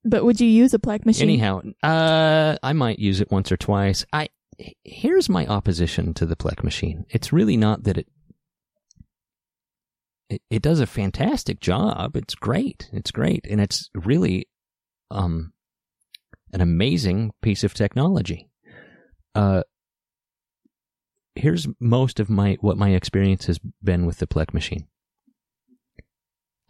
But 0.08 0.24
would 0.24 0.40
you 0.40 0.48
use 0.48 0.74
a 0.74 0.80
Plek 0.80 1.04
machine? 1.06 1.30
Anyhow, 1.30 1.62
uh, 1.82 2.58
I 2.62 2.74
might 2.74 3.00
use 3.00 3.22
it 3.22 3.32
once 3.32 3.52
or 3.52 3.58
twice. 3.58 4.06
I 4.14 4.30
here's 4.84 5.30
my 5.30 5.46
opposition 5.48 6.14
to 6.14 6.26
the 6.26 6.36
Plek 6.36 6.64
machine. 6.64 7.06
It's 7.10 7.34
really 7.34 7.58
not 7.58 7.84
that 7.84 7.98
it. 7.98 8.08
It, 10.30 10.42
it 10.50 10.62
does 10.62 10.80
a 10.80 10.88
fantastic 10.88 11.60
job. 11.60 12.16
It's 12.16 12.34
great. 12.36 12.90
It's 12.92 13.12
great, 13.12 13.46
and 13.50 13.62
it's 13.62 13.90
really, 13.94 14.48
um, 15.12 15.54
an 16.56 16.62
amazing 16.62 17.34
piece 17.42 17.66
of 17.66 17.74
technology. 17.74 18.50
Uh, 19.36 19.62
here's 21.36 21.68
most 21.82 22.22
of 22.22 22.30
my 22.30 22.58
what 22.62 22.78
my 22.78 22.92
experience 22.92 23.48
has 23.48 23.60
been 23.84 24.06
with 24.06 24.20
the 24.20 24.26
Plek 24.26 24.54
machine. 24.54 24.88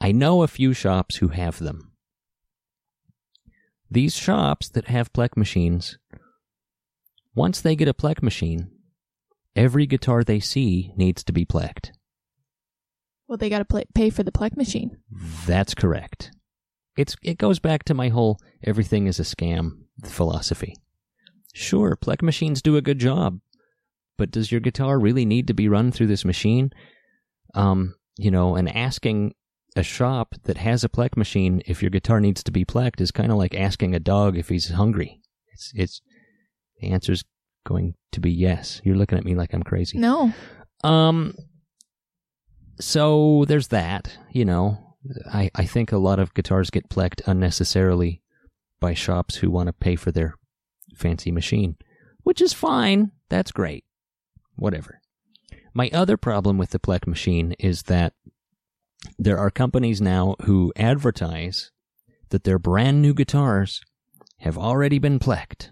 I 0.01 0.11
know 0.11 0.41
a 0.41 0.47
few 0.47 0.73
shops 0.73 1.17
who 1.17 1.27
have 1.27 1.59
them. 1.59 1.91
These 3.91 4.15
shops 4.15 4.69
that 4.69 4.87
have 4.87 5.13
Plek 5.13 5.37
machines, 5.37 5.99
once 7.35 7.61
they 7.61 7.75
get 7.75 7.87
a 7.87 7.93
Plek 7.93 8.23
machine, 8.23 8.71
every 9.55 9.85
guitar 9.85 10.23
they 10.23 10.39
see 10.39 10.93
needs 10.97 11.23
to 11.25 11.31
be 11.31 11.45
Plecked. 11.45 11.91
Well, 13.27 13.37
they 13.37 13.49
got 13.49 13.67
to 13.67 13.85
pay 13.93 14.09
for 14.09 14.23
the 14.23 14.31
Plek 14.31 14.57
machine. 14.57 14.97
That's 15.45 15.75
correct. 15.75 16.31
It's 16.97 17.15
it 17.23 17.37
goes 17.37 17.59
back 17.59 17.83
to 17.85 17.93
my 17.93 18.09
whole 18.09 18.39
everything 18.63 19.07
is 19.07 19.19
a 19.19 19.23
scam 19.23 19.83
philosophy. 20.03 20.75
Sure, 21.53 21.95
Plek 21.95 22.21
machines 22.21 22.61
do 22.61 22.77
a 22.77 22.81
good 22.81 22.99
job, 22.99 23.39
but 24.17 24.31
does 24.31 24.51
your 24.51 24.61
guitar 24.61 24.99
really 24.99 25.25
need 25.25 25.47
to 25.47 25.53
be 25.53 25.69
run 25.69 25.91
through 25.91 26.07
this 26.07 26.25
machine? 26.25 26.71
Um, 27.53 27.95
you 28.17 28.31
know, 28.31 28.55
and 28.55 28.73
asking 28.75 29.33
a 29.75 29.83
shop 29.83 30.35
that 30.43 30.57
has 30.57 30.83
a 30.83 30.89
Plek 30.89 31.17
machine 31.17 31.61
if 31.65 31.81
your 31.81 31.91
guitar 31.91 32.19
needs 32.19 32.43
to 32.43 32.51
be 32.51 32.65
plecked 32.65 33.01
is 33.01 33.11
kind 33.11 33.31
of 33.31 33.37
like 33.37 33.53
asking 33.55 33.93
a 33.93 33.99
dog 33.99 34.37
if 34.37 34.49
he's 34.49 34.69
hungry. 34.69 35.21
It's 35.53 35.71
it's 35.75 36.01
the 36.79 36.91
answer's 36.91 37.23
going 37.65 37.95
to 38.11 38.19
be 38.19 38.31
yes. 38.31 38.81
You're 38.83 38.95
looking 38.95 39.17
at 39.17 39.25
me 39.25 39.35
like 39.35 39.53
I'm 39.53 39.63
crazy. 39.63 39.97
No. 39.97 40.33
Um. 40.83 41.35
So 42.79 43.45
there's 43.47 43.69
that. 43.69 44.17
You 44.31 44.45
know, 44.45 44.84
I 45.31 45.51
I 45.55 45.65
think 45.65 45.91
a 45.91 45.97
lot 45.97 46.19
of 46.19 46.33
guitars 46.33 46.69
get 46.69 46.89
plecked 46.89 47.21
unnecessarily 47.27 48.21
by 48.79 48.93
shops 48.93 49.35
who 49.35 49.51
want 49.51 49.67
to 49.67 49.73
pay 49.73 49.95
for 49.95 50.11
their 50.11 50.35
fancy 50.95 51.31
machine, 51.31 51.75
which 52.23 52.41
is 52.41 52.53
fine. 52.53 53.11
That's 53.29 53.51
great. 53.51 53.83
Whatever. 54.55 55.01
My 55.73 55.89
other 55.91 56.17
problem 56.17 56.57
with 56.57 56.69
the 56.69 56.79
Plek 56.79 57.05
machine 57.05 57.53
is 57.59 57.83
that 57.83 58.13
there 59.19 59.37
are 59.37 59.51
companies 59.51 60.01
now 60.01 60.35
who 60.43 60.71
advertise 60.75 61.71
that 62.29 62.43
their 62.43 62.59
brand 62.59 63.01
new 63.01 63.13
guitars 63.13 63.81
have 64.39 64.57
already 64.57 64.99
been 64.99 65.19
plecked. 65.19 65.69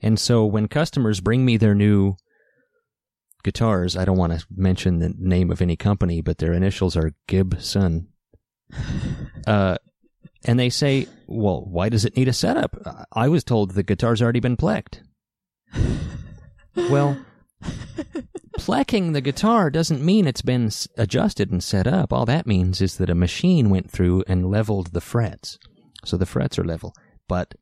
And 0.00 0.18
so 0.18 0.44
when 0.44 0.68
customers 0.68 1.20
bring 1.20 1.44
me 1.44 1.56
their 1.56 1.74
new 1.74 2.16
guitars, 3.42 3.96
I 3.96 4.04
don't 4.04 4.18
want 4.18 4.38
to 4.38 4.46
mention 4.54 4.98
the 4.98 5.14
name 5.18 5.50
of 5.50 5.62
any 5.62 5.76
company, 5.76 6.20
but 6.20 6.38
their 6.38 6.52
initials 6.52 6.96
are 6.96 7.12
Gibson. 7.26 8.08
Uh, 9.46 9.78
and 10.44 10.58
they 10.58 10.68
say, 10.68 11.06
well, 11.26 11.64
why 11.64 11.88
does 11.88 12.04
it 12.04 12.16
need 12.16 12.28
a 12.28 12.34
setup? 12.34 12.76
I 13.12 13.28
was 13.28 13.42
told 13.42 13.70
the 13.70 13.82
guitar's 13.82 14.20
already 14.20 14.40
been 14.40 14.58
plecked. 14.58 15.00
well, 16.76 17.18
plecking 18.58 19.12
the 19.12 19.20
guitar 19.20 19.70
doesn't 19.70 20.04
mean 20.04 20.26
it's 20.26 20.42
been 20.42 20.70
adjusted 20.96 21.50
and 21.50 21.62
set 21.62 21.86
up. 21.86 22.12
All 22.12 22.26
that 22.26 22.46
means 22.46 22.80
is 22.80 22.98
that 22.98 23.10
a 23.10 23.14
machine 23.14 23.70
went 23.70 23.90
through 23.90 24.24
and 24.28 24.50
leveled 24.50 24.92
the 24.92 25.00
frets. 25.00 25.58
So 26.04 26.16
the 26.16 26.26
frets 26.26 26.58
are 26.58 26.64
level. 26.64 26.94
But 27.26 27.54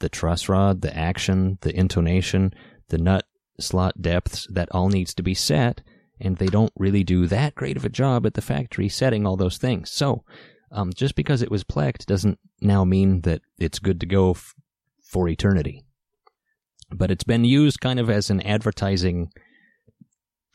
the 0.00 0.08
truss 0.08 0.48
rod, 0.48 0.82
the 0.82 0.96
action, 0.96 1.58
the 1.62 1.76
intonation, 1.76 2.52
the 2.88 2.98
nut 2.98 3.24
slot 3.60 4.00
depths, 4.00 4.46
that 4.50 4.68
all 4.72 4.88
needs 4.88 5.14
to 5.14 5.22
be 5.22 5.34
set, 5.34 5.82
and 6.20 6.36
they 6.36 6.46
don't 6.46 6.72
really 6.76 7.04
do 7.04 7.26
that 7.26 7.54
great 7.54 7.76
of 7.76 7.84
a 7.84 7.88
job 7.90 8.26
at 8.26 8.34
the 8.34 8.42
factory 8.42 8.88
setting 8.88 9.26
all 9.26 9.36
those 9.36 9.58
things. 9.58 9.90
So, 9.90 10.24
um, 10.72 10.92
just 10.94 11.14
because 11.14 11.42
it 11.42 11.50
was 11.50 11.64
plecked 11.64 12.06
doesn't 12.06 12.38
now 12.60 12.84
mean 12.84 13.20
that 13.22 13.42
it's 13.58 13.78
good 13.78 14.00
to 14.00 14.06
go 14.06 14.30
f- 14.32 14.54
for 15.04 15.28
eternity. 15.28 15.84
But 16.90 17.10
it's 17.10 17.24
been 17.24 17.44
used 17.44 17.80
kind 17.80 17.98
of 18.00 18.08
as 18.10 18.30
an 18.30 18.40
advertising 18.42 19.30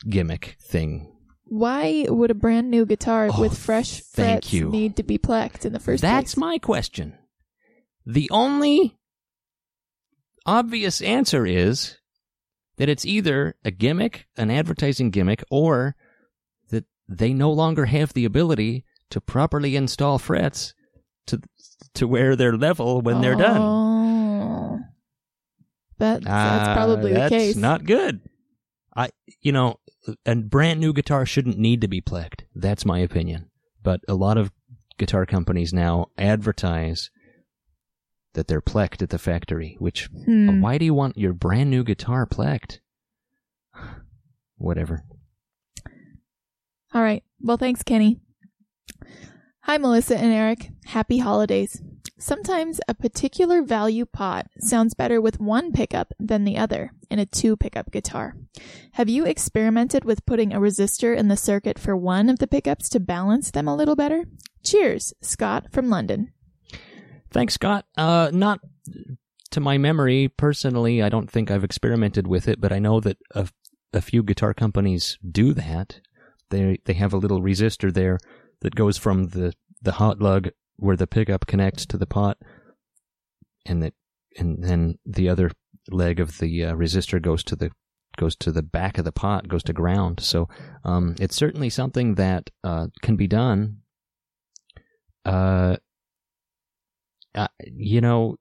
gimmick 0.08 0.56
thing. 0.60 1.08
Why 1.44 2.06
would 2.08 2.30
a 2.30 2.34
brand 2.34 2.70
new 2.70 2.86
guitar 2.86 3.28
Oh, 3.30 3.40
with 3.40 3.58
fresh 3.58 4.00
thank 4.00 4.44
frets 4.44 4.52
you. 4.52 4.70
need 4.70 4.96
to 4.96 5.02
be 5.02 5.18
plecked 5.18 5.64
in 5.66 5.72
the 5.72 5.78
first 5.78 6.00
That's 6.00 6.12
place? 6.12 6.30
That's 6.32 6.36
my 6.38 6.58
question. 6.58 7.18
The 8.06 8.28
only 8.30 8.98
obvious 10.46 11.00
answer 11.02 11.46
is 11.46 11.96
that 12.76 12.88
it's 12.88 13.04
either 13.04 13.54
a 13.64 13.70
gimmick, 13.70 14.26
an 14.36 14.50
advertising 14.50 15.10
gimmick, 15.10 15.44
or 15.50 15.94
that 16.70 16.84
they 17.08 17.32
no 17.32 17.50
longer 17.52 17.86
have 17.86 18.12
the 18.12 18.24
ability 18.24 18.84
to 19.10 19.20
properly 19.20 19.76
install 19.76 20.18
frets 20.18 20.74
to 21.26 21.40
to 21.94 22.08
where 22.08 22.34
they're 22.36 22.56
level 22.56 23.00
when 23.02 23.20
they're 23.20 23.34
done. 23.36 23.60
Oh. 23.60 24.80
That, 25.98 26.24
that's 26.24 26.68
Ah, 26.68 26.74
probably 26.74 27.12
that's 27.12 27.30
the 27.30 27.36
case. 27.36 27.48
That's 27.54 27.60
not 27.62 27.84
good. 27.84 28.20
I, 28.96 29.10
you 29.40 29.52
know, 29.52 29.78
a 30.26 30.34
brand 30.34 30.80
new 30.80 30.92
guitar 30.92 31.24
shouldn't 31.26 31.58
need 31.58 31.80
to 31.82 31.88
be 31.88 32.00
plecked. 32.00 32.42
That's 32.54 32.84
my 32.84 32.98
opinion. 32.98 33.50
But 33.82 34.00
a 34.08 34.14
lot 34.14 34.36
of 34.36 34.50
guitar 34.98 35.26
companies 35.26 35.72
now 35.72 36.06
advertise 36.18 37.10
that 38.34 38.48
they're 38.48 38.60
plecked 38.62 39.02
at 39.02 39.10
the 39.10 39.18
factory. 39.18 39.76
Which, 39.78 40.08
Hmm. 40.24 40.60
why 40.60 40.78
do 40.78 40.84
you 40.84 40.94
want 40.94 41.16
your 41.18 41.32
brand 41.32 41.70
new 41.70 41.84
guitar 41.84 42.26
plecked? 42.26 42.78
Whatever. 44.56 45.04
All 46.94 47.02
right. 47.02 47.22
Well, 47.40 47.56
thanks, 47.56 47.82
Kenny. 47.82 48.20
Hi, 49.62 49.78
Melissa 49.78 50.16
and 50.16 50.32
Eric. 50.32 50.70
Happy 50.86 51.18
holidays. 51.18 51.80
Sometimes 52.18 52.80
a 52.86 52.94
particular 52.94 53.62
value 53.62 54.04
pot 54.06 54.46
sounds 54.60 54.94
better 54.94 55.20
with 55.20 55.40
one 55.40 55.72
pickup 55.72 56.12
than 56.20 56.44
the 56.44 56.56
other 56.56 56.92
in 57.10 57.18
a 57.18 57.26
two 57.26 57.56
pickup 57.56 57.90
guitar. 57.90 58.36
Have 58.92 59.08
you 59.08 59.24
experimented 59.24 60.04
with 60.04 60.24
putting 60.26 60.52
a 60.52 60.60
resistor 60.60 61.16
in 61.16 61.28
the 61.28 61.36
circuit 61.36 61.78
for 61.80 61.96
one 61.96 62.28
of 62.28 62.38
the 62.38 62.46
pickups 62.46 62.88
to 62.90 63.00
balance 63.00 63.50
them 63.50 63.66
a 63.66 63.74
little 63.74 63.96
better? 63.96 64.24
Cheers, 64.62 65.14
Scott 65.20 65.66
from 65.72 65.88
London. 65.88 66.32
Thanks, 67.32 67.54
Scott. 67.54 67.86
Uh, 67.96 68.30
not 68.32 68.60
to 69.50 69.60
my 69.60 69.78
memory 69.78 70.28
personally. 70.28 71.02
I 71.02 71.08
don't 71.08 71.30
think 71.30 71.50
I've 71.50 71.64
experimented 71.64 72.26
with 72.26 72.48
it, 72.48 72.60
but 72.60 72.72
I 72.72 72.78
know 72.78 73.00
that 73.00 73.18
a, 73.34 73.48
a 73.92 74.02
few 74.02 74.22
guitar 74.22 74.54
companies 74.54 75.18
do 75.28 75.54
that. 75.54 76.00
They 76.50 76.78
they 76.84 76.94
have 76.94 77.12
a 77.12 77.18
little 77.18 77.40
resistor 77.40 77.92
there 77.92 78.18
that 78.60 78.74
goes 78.74 78.98
from 78.98 79.28
the 79.28 79.54
the 79.80 79.92
hot 79.92 80.20
lug 80.20 80.50
where 80.76 80.96
the 80.96 81.06
pickup 81.06 81.46
connects 81.46 81.86
to 81.86 81.98
the 81.98 82.06
pot, 82.06 82.38
and 83.64 83.82
that 83.82 83.94
and 84.36 84.62
then 84.62 84.98
the 85.06 85.28
other 85.28 85.50
leg 85.90 86.20
of 86.20 86.38
the 86.38 86.64
uh, 86.64 86.74
resistor 86.74 87.20
goes 87.20 87.42
to 87.44 87.56
the 87.56 87.70
goes 88.18 88.36
to 88.36 88.52
the 88.52 88.62
back 88.62 88.98
of 88.98 89.04
the 89.04 89.12
pot, 89.12 89.48
goes 89.48 89.62
to 89.64 89.72
ground. 89.72 90.20
So 90.20 90.48
um, 90.84 91.14
it's 91.18 91.36
certainly 91.36 91.70
something 91.70 92.16
that 92.16 92.50
uh, 92.62 92.88
can 93.00 93.16
be 93.16 93.26
done. 93.26 93.78
Uh, 95.24 95.76
uh, 97.34 97.48
you 97.64 98.00
know, 98.00 98.36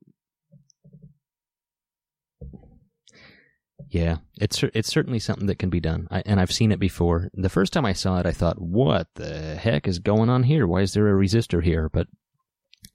yeah, 3.90 4.18
it's 4.38 4.64
it's 4.74 4.92
certainly 4.92 5.20
something 5.20 5.48
that 5.48 5.60
can 5.60 5.70
be 5.70 5.80
done, 5.80 6.08
I, 6.12 6.24
and 6.26 6.40
I've 6.40 6.52
seen 6.52 6.72
it 6.72 6.80
before. 6.80 7.30
The 7.34 7.50
first 7.50 7.74
time 7.74 7.86
I 7.86 7.94
saw 7.94 8.20
it, 8.20 8.26
I 8.26 8.32
thought, 8.32 8.62
"What 8.62 9.08
the 9.16 9.56
heck 9.56 9.88
is 9.88 10.00
going 10.00 10.30
on 10.30 10.44
here? 10.44 10.66
Why 10.66 10.82
is 10.82 10.94
there 10.94 11.08
a 11.08 11.20
resistor 11.20 11.64
here?" 11.64 11.90
But 11.90 12.08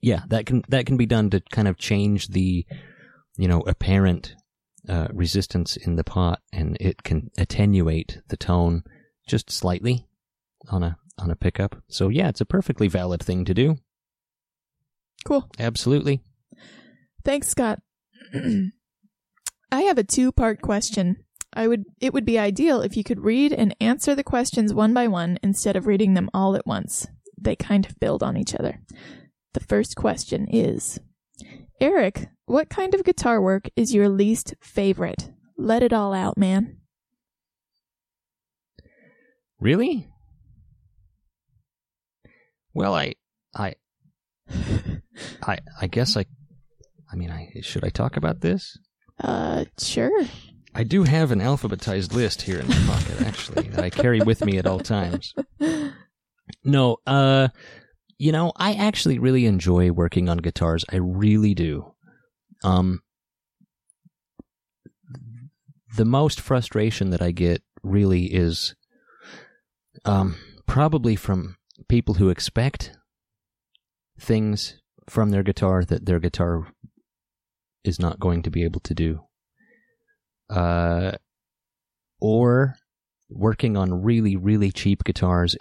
yeah, 0.00 0.22
that 0.28 0.46
can 0.46 0.62
that 0.68 0.86
can 0.86 0.96
be 0.96 1.06
done 1.06 1.30
to 1.30 1.42
kind 1.52 1.68
of 1.68 1.76
change 1.76 2.28
the, 2.28 2.64
you 3.36 3.48
know, 3.48 3.60
apparent 3.60 4.34
uh, 4.88 5.08
resistance 5.12 5.76
in 5.76 5.96
the 5.96 6.04
pot, 6.04 6.40
and 6.52 6.76
it 6.80 7.02
can 7.02 7.30
attenuate 7.36 8.20
the 8.28 8.36
tone 8.36 8.84
just 9.26 9.50
slightly 9.50 10.06
on 10.70 10.82
a 10.82 10.96
on 11.18 11.30
a 11.30 11.36
pickup. 11.36 11.76
So 11.88 12.08
yeah, 12.08 12.28
it's 12.28 12.40
a 12.40 12.46
perfectly 12.46 12.88
valid 12.88 13.22
thing 13.22 13.44
to 13.44 13.54
do. 13.54 13.78
Cool. 15.26 15.48
Absolutely. 15.58 16.22
Thanks, 17.24 17.48
Scott. 17.48 17.80
I 19.72 19.80
have 19.82 19.98
a 19.98 20.04
two-part 20.04 20.62
question. 20.62 21.16
I 21.52 21.66
would 21.66 21.84
it 22.00 22.12
would 22.12 22.24
be 22.24 22.38
ideal 22.38 22.82
if 22.82 22.96
you 22.96 23.02
could 23.02 23.24
read 23.24 23.52
and 23.52 23.74
answer 23.80 24.14
the 24.14 24.22
questions 24.22 24.74
one 24.74 24.94
by 24.94 25.08
one 25.08 25.38
instead 25.42 25.74
of 25.74 25.86
reading 25.86 26.14
them 26.14 26.30
all 26.32 26.54
at 26.54 26.66
once. 26.66 27.08
They 27.36 27.56
kind 27.56 27.86
of 27.86 27.98
build 27.98 28.22
on 28.22 28.36
each 28.36 28.54
other. 28.54 28.80
The 29.54 29.60
first 29.60 29.96
question 29.96 30.46
is 30.48 31.00
Eric, 31.80 32.28
what 32.44 32.68
kind 32.68 32.94
of 32.94 33.04
guitar 33.04 33.40
work 33.40 33.68
is 33.74 33.94
your 33.94 34.08
least 34.08 34.54
favorite? 34.60 35.30
Let 35.58 35.82
it 35.82 35.92
all 35.92 36.14
out, 36.14 36.38
man. 36.38 36.76
Really? 39.58 40.08
Well, 42.74 42.94
I, 42.94 43.14
I, 43.54 43.74
I, 45.42 45.58
I 45.80 45.86
guess 45.86 46.16
I, 46.16 46.26
I 47.10 47.16
mean, 47.16 47.30
I 47.30 47.60
should 47.62 47.84
I 47.84 47.88
talk 47.88 48.16
about 48.16 48.40
this? 48.40 48.78
Uh, 49.20 49.64
sure. 49.78 50.26
I 50.74 50.84
do 50.84 51.04
have 51.04 51.32
an 51.32 51.40
alphabetized 51.40 52.12
list 52.12 52.42
here 52.42 52.58
in 52.58 52.68
my 52.68 52.76
pocket, 52.86 53.22
actually, 53.22 53.68
that 53.68 53.82
I 53.82 53.88
carry 53.88 54.20
with 54.20 54.44
me 54.44 54.58
at 54.58 54.66
all 54.66 54.80
times. 54.80 55.32
No, 56.64 56.98
uh, 57.06 57.48
you 58.18 58.30
know, 58.30 58.52
I 58.56 58.74
actually 58.74 59.18
really 59.18 59.46
enjoy 59.46 59.90
working 59.90 60.28
on 60.28 60.38
guitars. 60.38 60.84
I 60.92 60.96
really 60.96 61.54
do. 61.54 61.94
Um, 62.62 63.00
the 65.96 66.04
most 66.04 66.40
frustration 66.40 67.10
that 67.10 67.22
I 67.22 67.30
get 67.30 67.62
really 67.82 68.26
is, 68.26 68.74
um, 70.04 70.36
probably 70.66 71.16
from 71.16 71.56
people 71.88 72.14
who 72.14 72.28
expect 72.28 72.92
things 74.18 74.80
from 75.08 75.30
their 75.30 75.42
guitar 75.42 75.84
that 75.84 76.06
their 76.06 76.18
guitar 76.20 76.68
is 77.84 77.98
not 78.00 78.18
going 78.20 78.42
to 78.42 78.50
be 78.50 78.64
able 78.64 78.80
to 78.80 78.94
do. 78.94 79.20
Uh, 80.50 81.12
or 82.20 82.74
working 83.28 83.76
on 83.76 84.02
really, 84.02 84.36
really 84.36 84.70
cheap 84.70 85.04
guitars 85.04 85.56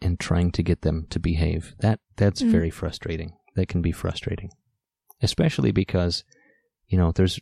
and 0.00 0.18
trying 0.18 0.50
to 0.52 0.62
get 0.62 0.82
them 0.82 1.06
to 1.10 1.18
behave. 1.20 1.74
That 1.80 2.00
that's 2.16 2.42
Mm. 2.42 2.50
very 2.50 2.70
frustrating. 2.70 3.32
That 3.56 3.68
can 3.68 3.82
be 3.82 3.92
frustrating, 3.92 4.50
especially 5.22 5.72
because 5.72 6.24
you 6.86 6.96
know 6.98 7.12
there's 7.12 7.40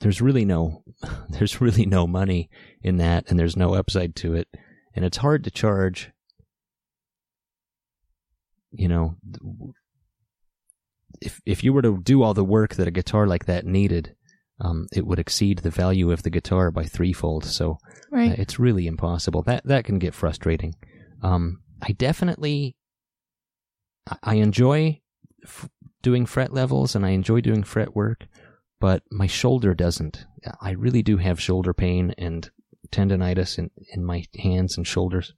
there's 0.00 0.20
really 0.22 0.44
no 0.44 0.82
there's 1.30 1.60
really 1.60 1.86
no 1.86 2.06
money 2.06 2.48
in 2.82 2.96
that, 2.98 3.24
and 3.28 3.38
there's 3.38 3.56
no 3.56 3.74
upside 3.74 4.14
to 4.16 4.34
it, 4.34 4.48
and 4.94 5.04
it's 5.04 5.18
hard 5.18 5.44
to 5.44 5.50
charge. 5.50 6.10
You 8.70 8.88
know, 8.88 9.16
if 11.26 11.40
if 11.46 11.64
you 11.64 11.72
were 11.72 11.82
to 11.82 11.98
do 12.02 12.22
all 12.22 12.34
the 12.34 12.44
work 12.44 12.74
that 12.74 12.86
a 12.88 12.90
guitar 12.92 13.26
like 13.26 13.46
that 13.46 13.64
needed, 13.66 14.14
um, 14.60 14.86
it 14.94 15.06
would 15.06 15.18
exceed 15.18 15.58
the 15.58 15.70
value 15.70 16.10
of 16.12 16.22
the 16.22 16.30
guitar 16.30 16.70
by 16.70 16.84
threefold. 16.84 17.44
So 17.44 17.78
Right. 18.10 18.32
uh, 18.32 18.34
it's 18.38 18.58
really 18.58 18.86
impossible. 18.86 19.42
That 19.42 19.64
that 19.66 19.84
can 19.84 19.98
get 19.98 20.14
frustrating. 20.14 20.74
Um, 21.22 21.62
I 21.80 21.92
definitely 21.92 22.76
I- 24.10 24.18
I 24.22 24.34
enjoy 24.36 25.00
f- 25.44 25.68
doing 26.02 26.26
fret 26.26 26.52
levels 26.52 26.94
and 26.96 27.06
I 27.06 27.10
enjoy 27.10 27.40
doing 27.40 27.62
fret 27.62 27.94
work, 27.94 28.26
but 28.80 29.02
my 29.10 29.26
shoulder 29.28 29.74
doesn't. 29.74 30.26
I 30.60 30.70
really 30.72 31.02
do 31.02 31.16
have 31.18 31.40
shoulder 31.40 31.72
pain 31.72 32.12
and 32.18 32.50
tendonitis 32.90 33.58
in, 33.58 33.70
in 33.94 34.04
my 34.04 34.24
hands 34.38 34.76
and 34.76 34.84
shoulders. 34.86 35.34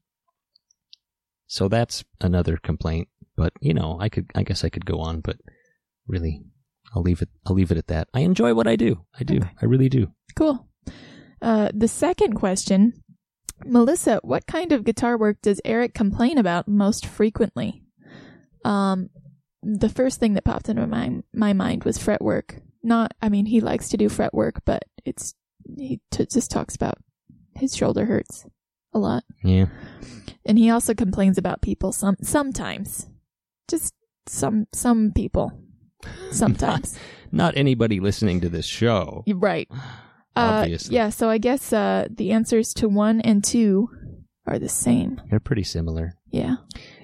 So 1.47 1.69
that's 1.69 2.05
another 2.21 2.57
complaint. 2.57 3.09
But 3.37 3.53
you 3.61 3.75
know, 3.75 3.99
I 4.01 4.09
could 4.09 4.31
I 4.35 4.43
guess 4.45 4.65
I 4.65 4.69
could 4.71 4.87
go 4.87 5.01
on, 5.01 5.21
but 5.21 5.37
really 6.07 6.43
I'll 6.95 7.03
leave 7.03 7.23
it 7.23 7.29
I'll 7.47 7.55
leave 7.55 7.71
it 7.71 7.79
at 7.79 7.89
that. 7.89 8.09
I 8.15 8.21
enjoy 8.21 8.55
what 8.55 8.67
I 8.67 8.77
do. 8.77 9.05
I 9.19 9.25
do. 9.25 9.37
Okay. 9.37 9.51
I 9.61 9.65
really 9.67 9.89
do. 9.89 10.13
Cool. 10.37 10.67
Uh, 11.41 11.71
the 11.75 11.89
second 11.89 12.35
question 12.35 12.95
Melissa, 13.65 14.21
what 14.23 14.47
kind 14.47 14.73
of 14.73 14.85
guitar 14.85 15.17
work 15.17 15.41
does 15.41 15.61
Eric 15.65 15.95
complain 15.95 16.39
about 16.39 16.69
most 16.69 17.07
frequently? 17.07 17.83
Um, 18.65 19.11
the 19.63 19.89
first 19.89 20.21
thing 20.21 20.35
that 20.35 20.45
popped 20.45 20.69
into 20.69 20.87
my, 20.87 21.23
my 21.33 21.53
mind 21.53 21.85
was 21.85 21.97
fret 21.97 22.21
work. 22.21 22.57
Not, 22.83 23.15
I 23.23 23.29
mean, 23.29 23.47
he 23.47 23.61
likes 23.61 23.89
to 23.91 23.97
do 23.97 24.09
fret 24.09 24.35
work, 24.35 24.63
but 24.65 24.85
it's, 25.05 25.35
he 25.79 26.01
t- 26.11 26.27
just 26.31 26.51
talks 26.51 26.75
about 26.75 26.99
his 27.55 27.75
shoulder 27.75 28.05
hurts 28.05 28.45
a 28.93 28.99
lot. 28.99 29.25
Yeah. 29.43 29.67
And 30.45 30.59
he 30.59 30.69
also 30.69 30.93
complains 30.93 31.39
about 31.39 31.63
people 31.63 31.93
some, 31.93 32.17
sometimes. 32.21 33.07
Just 33.69 33.95
some 34.27 34.67
some 34.73 35.13
people 35.13 35.53
sometimes. 36.31 36.99
Not 37.33 37.57
anybody 37.57 38.01
listening 38.01 38.41
to 38.43 38.49
this 38.49 38.67
show. 38.67 39.25
Right. 39.27 39.69
Uh, 40.37 40.63
Obviously. 40.63 40.95
yeah, 40.97 41.11
so 41.11 41.29
I 41.31 41.39
guess 41.39 41.73
uh, 41.73 42.09
the 42.11 42.33
answers 42.33 42.75
to 42.75 42.89
one 42.89 43.21
and 43.21 43.43
two 43.45 43.89
are 44.47 44.59
the 44.59 44.69
same. 44.69 45.21
They're 45.31 45.41
pretty 45.41 45.63
similar. 45.65 46.15
Yeah. 46.31 46.57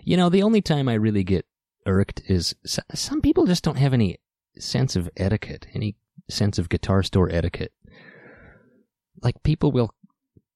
You 0.05 0.16
know, 0.16 0.28
the 0.28 0.42
only 0.42 0.61
time 0.62 0.88
I 0.88 0.94
really 0.94 1.24
get 1.24 1.46
irked 1.86 2.22
is 2.28 2.55
s- 2.64 2.80
some 2.94 3.20
people 3.20 3.46
just 3.46 3.62
don't 3.64 3.78
have 3.78 3.92
any 3.94 4.18
sense 4.59 4.96
of 4.96 5.09
etiquette, 5.16 5.66
any 5.74 5.96
sense 6.28 6.59
of 6.59 6.68
guitar 6.68 7.03
store 7.03 7.28
etiquette. 7.30 7.72
Like 9.22 9.42
people 9.42 9.72
will 9.72 9.94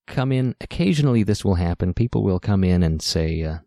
come 0.06 0.32
in, 0.32 0.54
occasionally 0.60 1.22
this 1.22 1.44
will 1.44 1.54
happen. 1.56 1.94
People 1.94 2.22
will 2.22 2.40
come 2.40 2.64
in 2.64 2.82
and 2.82 3.00
say, 3.02 3.42
uh, 3.42 3.58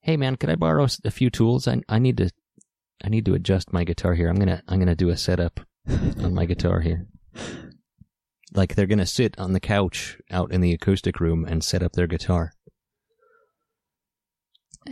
"Hey 0.00 0.16
man, 0.16 0.36
could 0.36 0.50
I 0.50 0.54
borrow 0.56 0.86
a 1.04 1.10
few 1.10 1.30
tools? 1.30 1.66
I 1.68 1.80
I 1.88 1.98
need 1.98 2.16
to 2.18 2.30
I 3.04 3.08
need 3.08 3.24
to 3.26 3.34
adjust 3.34 3.72
my 3.72 3.84
guitar 3.84 4.14
here. 4.14 4.28
I'm 4.28 4.36
going 4.36 4.48
to 4.48 4.62
I'm 4.68 4.84
to 4.84 4.94
do 4.94 5.10
a 5.10 5.16
setup 5.16 5.60
on 5.88 6.34
my 6.34 6.46
guitar 6.46 6.80
here." 6.80 7.06
Like 8.54 8.74
they're 8.74 8.86
going 8.86 8.98
to 8.98 9.06
sit 9.06 9.38
on 9.38 9.52
the 9.52 9.60
couch 9.60 10.16
out 10.30 10.52
in 10.52 10.60
the 10.60 10.72
acoustic 10.72 11.20
room 11.20 11.44
and 11.44 11.62
set 11.62 11.82
up 11.82 11.92
their 11.92 12.06
guitar. 12.06 12.52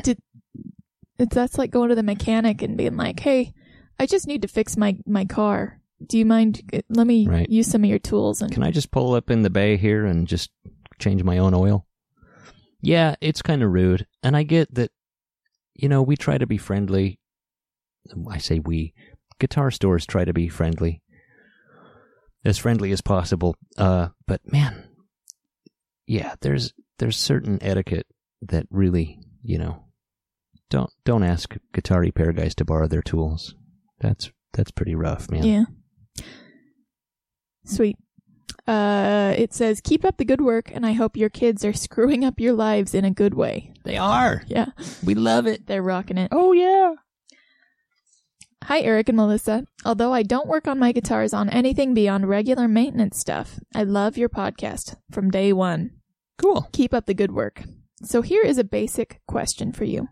Did 0.02 0.18
it's 1.18 1.34
that's 1.34 1.56
like 1.58 1.70
going 1.70 1.88
to 1.90 1.94
the 1.94 2.02
mechanic 2.02 2.60
and 2.62 2.76
being 2.76 2.96
like, 2.96 3.20
"Hey, 3.20 3.54
I 3.98 4.06
just 4.06 4.26
need 4.26 4.42
to 4.42 4.48
fix 4.48 4.76
my 4.76 4.96
my 5.06 5.24
car. 5.24 5.80
Do 6.04 6.18
you 6.18 6.26
mind? 6.26 6.62
uh, 6.72 6.80
Let 6.88 7.06
me 7.06 7.26
Right. 7.28 7.48
use 7.48 7.68
some 7.68 7.84
of 7.84 7.90
your 7.90 8.00
tools." 8.00 8.42
And 8.42 8.52
Can 8.52 8.64
I 8.64 8.70
just 8.72 8.90
pull 8.90 9.14
up 9.14 9.30
in 9.30 9.42
the 9.42 9.50
bay 9.50 9.76
here 9.76 10.04
and 10.04 10.26
just 10.26 10.50
change 10.98 11.22
my 11.22 11.38
own 11.38 11.54
oil? 11.54 11.86
Yeah, 12.80 13.14
it's 13.20 13.40
kind 13.40 13.62
of 13.62 13.70
rude. 13.72 14.06
And 14.22 14.36
I 14.36 14.42
get 14.42 14.74
that, 14.74 14.90
you 15.74 15.88
know, 15.88 16.02
we 16.02 16.16
try 16.16 16.36
to 16.36 16.46
be 16.46 16.58
friendly. 16.58 17.18
I 18.30 18.38
say 18.38 18.58
we. 18.58 18.94
Guitar 19.38 19.70
stores 19.70 20.06
try 20.06 20.24
to 20.24 20.32
be 20.32 20.48
friendly. 20.48 21.02
As 22.44 22.58
friendly 22.58 22.92
as 22.92 23.00
possible. 23.00 23.56
Uh, 23.78 24.08
but 24.26 24.40
man, 24.50 24.84
yeah, 26.06 26.34
there's, 26.40 26.72
there's 26.98 27.16
certain 27.16 27.58
etiquette 27.62 28.06
that 28.42 28.66
really, 28.70 29.18
you 29.42 29.58
know, 29.58 29.84
don't, 30.70 30.90
don't 31.04 31.22
ask 31.22 31.56
guitar 31.72 32.00
repair 32.00 32.32
guys 32.32 32.54
to 32.56 32.64
borrow 32.64 32.86
their 32.86 33.02
tools. 33.02 33.54
That's, 34.00 34.30
that's 34.52 34.70
pretty 34.70 34.94
rough, 34.94 35.30
man. 35.30 35.42
Yeah. 35.44 35.64
Sweet. 37.64 37.96
Uh, 38.66 39.34
it 39.36 39.52
says, 39.52 39.80
"Keep 39.82 40.04
up 40.06 40.16
the 40.16 40.24
good 40.24 40.40
work, 40.40 40.70
and 40.72 40.86
I 40.86 40.92
hope 40.92 41.16
your 41.18 41.28
kids 41.28 41.64
are 41.66 41.72
screwing 41.74 42.24
up 42.24 42.40
your 42.40 42.54
lives 42.54 42.94
in 42.94 43.04
a 43.04 43.10
good 43.10 43.34
way." 43.34 43.72
They 43.84 43.98
are. 43.98 44.42
Yeah, 44.46 44.66
We 45.04 45.14
love 45.14 45.46
it. 45.46 45.66
they're 45.66 45.82
rocking 45.82 46.16
it. 46.16 46.28
Oh, 46.32 46.52
yeah. 46.52 46.94
Hi, 48.66 48.80
Eric 48.80 49.10
and 49.10 49.16
Melissa. 49.16 49.66
Although 49.84 50.14
I 50.14 50.22
don't 50.22 50.48
work 50.48 50.66
on 50.66 50.78
my 50.78 50.92
guitars 50.92 51.34
on 51.34 51.50
anything 51.50 51.92
beyond 51.92 52.30
regular 52.30 52.66
maintenance 52.66 53.18
stuff, 53.18 53.60
I 53.74 53.82
love 53.82 54.16
your 54.16 54.30
podcast 54.30 54.96
from 55.10 55.30
day 55.30 55.52
one. 55.52 55.90
Cool. 56.38 56.66
Keep 56.72 56.94
up 56.94 57.04
the 57.04 57.12
good 57.12 57.32
work. 57.32 57.62
So 58.04 58.22
here 58.22 58.42
is 58.42 58.56
a 58.56 58.64
basic 58.64 59.20
question 59.28 59.70
for 59.70 59.84
you. 59.84 60.08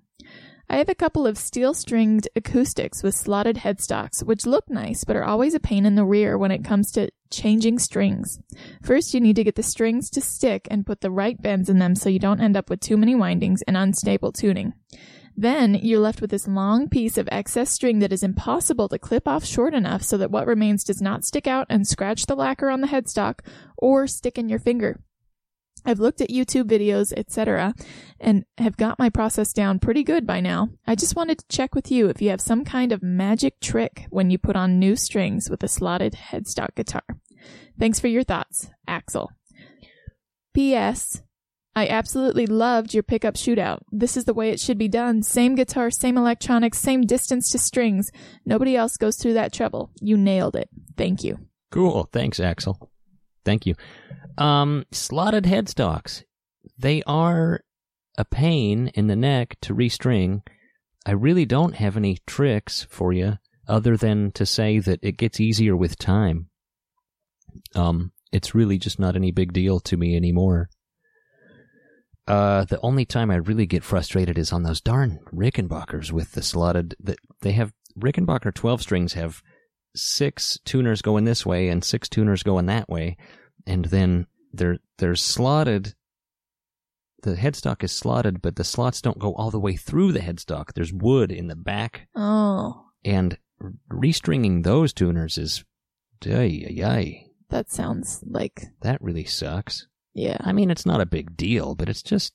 I 0.68 0.76
have 0.76 0.90
a 0.90 0.94
couple 0.94 1.26
of 1.26 1.38
steel 1.38 1.72
stringed 1.72 2.28
acoustics 2.36 3.02
with 3.02 3.14
slotted 3.14 3.56
headstocks, 3.56 4.22
which 4.22 4.44
look 4.44 4.68
nice 4.68 5.02
but 5.02 5.16
are 5.16 5.24
always 5.24 5.54
a 5.54 5.60
pain 5.60 5.86
in 5.86 5.94
the 5.94 6.04
rear 6.04 6.36
when 6.36 6.50
it 6.50 6.62
comes 6.62 6.92
to 6.92 7.08
changing 7.30 7.78
strings. 7.78 8.38
First, 8.82 9.14
you 9.14 9.20
need 9.20 9.36
to 9.36 9.44
get 9.44 9.54
the 9.54 9.62
strings 9.62 10.10
to 10.10 10.20
stick 10.20 10.68
and 10.70 10.84
put 10.84 11.00
the 11.00 11.10
right 11.10 11.40
bends 11.40 11.70
in 11.70 11.78
them 11.78 11.94
so 11.94 12.10
you 12.10 12.18
don't 12.18 12.42
end 12.42 12.58
up 12.58 12.68
with 12.68 12.80
too 12.80 12.98
many 12.98 13.14
windings 13.14 13.62
and 13.62 13.78
unstable 13.78 14.30
tuning. 14.30 14.74
Then 15.36 15.74
you're 15.74 16.00
left 16.00 16.20
with 16.20 16.30
this 16.30 16.46
long 16.46 16.88
piece 16.88 17.16
of 17.16 17.28
excess 17.32 17.70
string 17.70 18.00
that 18.00 18.12
is 18.12 18.22
impossible 18.22 18.88
to 18.88 18.98
clip 18.98 19.26
off 19.26 19.44
short 19.44 19.74
enough 19.74 20.02
so 20.02 20.16
that 20.18 20.30
what 20.30 20.46
remains 20.46 20.84
does 20.84 21.00
not 21.00 21.24
stick 21.24 21.46
out 21.46 21.66
and 21.70 21.86
scratch 21.86 22.26
the 22.26 22.36
lacquer 22.36 22.68
on 22.68 22.80
the 22.80 22.86
headstock 22.86 23.40
or 23.76 24.06
stick 24.06 24.38
in 24.38 24.48
your 24.48 24.58
finger. 24.58 25.00
I've 25.84 25.98
looked 25.98 26.20
at 26.20 26.30
YouTube 26.30 26.64
videos, 26.64 27.12
etc., 27.16 27.74
and 28.20 28.44
have 28.58 28.76
got 28.76 28.98
my 28.98 29.10
process 29.10 29.52
down 29.52 29.80
pretty 29.80 30.04
good 30.04 30.26
by 30.26 30.40
now. 30.40 30.68
I 30.86 30.94
just 30.94 31.16
wanted 31.16 31.38
to 31.38 31.48
check 31.48 31.74
with 31.74 31.90
you 31.90 32.08
if 32.08 32.22
you 32.22 32.30
have 32.30 32.40
some 32.40 32.64
kind 32.64 32.92
of 32.92 33.02
magic 33.02 33.58
trick 33.60 34.06
when 34.10 34.30
you 34.30 34.38
put 34.38 34.54
on 34.54 34.78
new 34.78 34.94
strings 34.94 35.50
with 35.50 35.62
a 35.64 35.68
slotted 35.68 36.12
headstock 36.12 36.74
guitar. 36.76 37.02
Thanks 37.78 37.98
for 37.98 38.06
your 38.06 38.22
thoughts, 38.22 38.70
Axel. 38.86 39.32
P.S. 40.54 41.22
I 41.74 41.88
absolutely 41.88 42.46
loved 42.46 42.92
your 42.92 43.02
pickup 43.02 43.34
shootout. 43.34 43.80
This 43.90 44.16
is 44.16 44.24
the 44.24 44.34
way 44.34 44.50
it 44.50 44.60
should 44.60 44.76
be 44.76 44.88
done. 44.88 45.22
Same 45.22 45.54
guitar, 45.54 45.90
same 45.90 46.18
electronics, 46.18 46.78
same 46.78 47.02
distance 47.02 47.50
to 47.52 47.58
strings. 47.58 48.10
Nobody 48.44 48.76
else 48.76 48.98
goes 48.98 49.16
through 49.16 49.34
that 49.34 49.52
trouble. 49.52 49.90
You 50.00 50.18
nailed 50.18 50.54
it. 50.54 50.68
Thank 50.98 51.24
you. 51.24 51.38
Cool. 51.70 52.08
Thanks, 52.12 52.38
Axel. 52.40 52.90
Thank 53.44 53.64
you. 53.64 53.74
Um, 54.36 54.84
slotted 54.92 55.44
headstocks. 55.44 56.24
They 56.78 57.02
are 57.06 57.60
a 58.18 58.24
pain 58.24 58.88
in 58.94 59.06
the 59.06 59.16
neck 59.16 59.56
to 59.62 59.74
restring. 59.74 60.42
I 61.06 61.12
really 61.12 61.46
don't 61.46 61.76
have 61.76 61.96
any 61.96 62.18
tricks 62.26 62.86
for 62.90 63.14
you 63.14 63.38
other 63.66 63.96
than 63.96 64.30
to 64.32 64.44
say 64.44 64.78
that 64.78 65.00
it 65.02 65.16
gets 65.16 65.40
easier 65.40 65.74
with 65.74 65.98
time. 65.98 66.48
Um, 67.74 68.12
it's 68.30 68.54
really 68.54 68.78
just 68.78 68.98
not 68.98 69.16
any 69.16 69.30
big 69.32 69.52
deal 69.52 69.80
to 69.80 69.96
me 69.96 70.16
anymore. 70.16 70.68
Uh, 72.26 72.64
the 72.64 72.80
only 72.82 73.04
time 73.04 73.30
I 73.30 73.36
really 73.36 73.66
get 73.66 73.82
frustrated 73.82 74.38
is 74.38 74.52
on 74.52 74.62
those 74.62 74.80
darn 74.80 75.18
Rickenbackers 75.34 76.12
with 76.12 76.32
the 76.32 76.42
slotted. 76.42 76.94
That 77.00 77.18
they 77.40 77.52
have 77.52 77.72
Rickenbacker 77.98 78.54
twelve 78.54 78.80
strings 78.80 79.14
have 79.14 79.42
six 79.94 80.58
tuners 80.64 81.02
going 81.02 81.24
this 81.24 81.44
way 81.44 81.68
and 81.68 81.84
six 81.84 82.08
tuners 82.08 82.42
going 82.42 82.66
that 82.66 82.88
way, 82.88 83.16
and 83.66 83.86
then 83.86 84.26
they're 84.52 84.78
they're 84.98 85.16
slotted. 85.16 85.94
The 87.22 87.34
headstock 87.34 87.84
is 87.84 87.92
slotted, 87.92 88.42
but 88.42 88.56
the 88.56 88.64
slots 88.64 89.00
don't 89.00 89.18
go 89.18 89.32
all 89.34 89.50
the 89.50 89.60
way 89.60 89.76
through 89.76 90.12
the 90.12 90.20
headstock. 90.20 90.72
There's 90.74 90.92
wood 90.92 91.30
in 91.30 91.46
the 91.46 91.54
back, 91.54 92.08
Oh, 92.16 92.86
and 93.04 93.38
restringing 93.88 94.64
those 94.64 94.92
tuners 94.92 95.38
is, 95.38 95.64
ay, 96.26 96.66
ay, 96.68 96.82
ay, 96.84 97.26
that 97.48 97.70
sounds 97.70 98.24
like, 98.26 98.64
that 98.80 99.00
really 99.00 99.24
sucks. 99.24 99.86
Yeah. 100.14 100.36
I 100.40 100.52
mean, 100.52 100.70
it's 100.70 100.86
not 100.86 101.00
a 101.00 101.06
big 101.06 101.36
deal, 101.36 101.74
but 101.74 101.88
it's 101.88 102.02
just, 102.02 102.32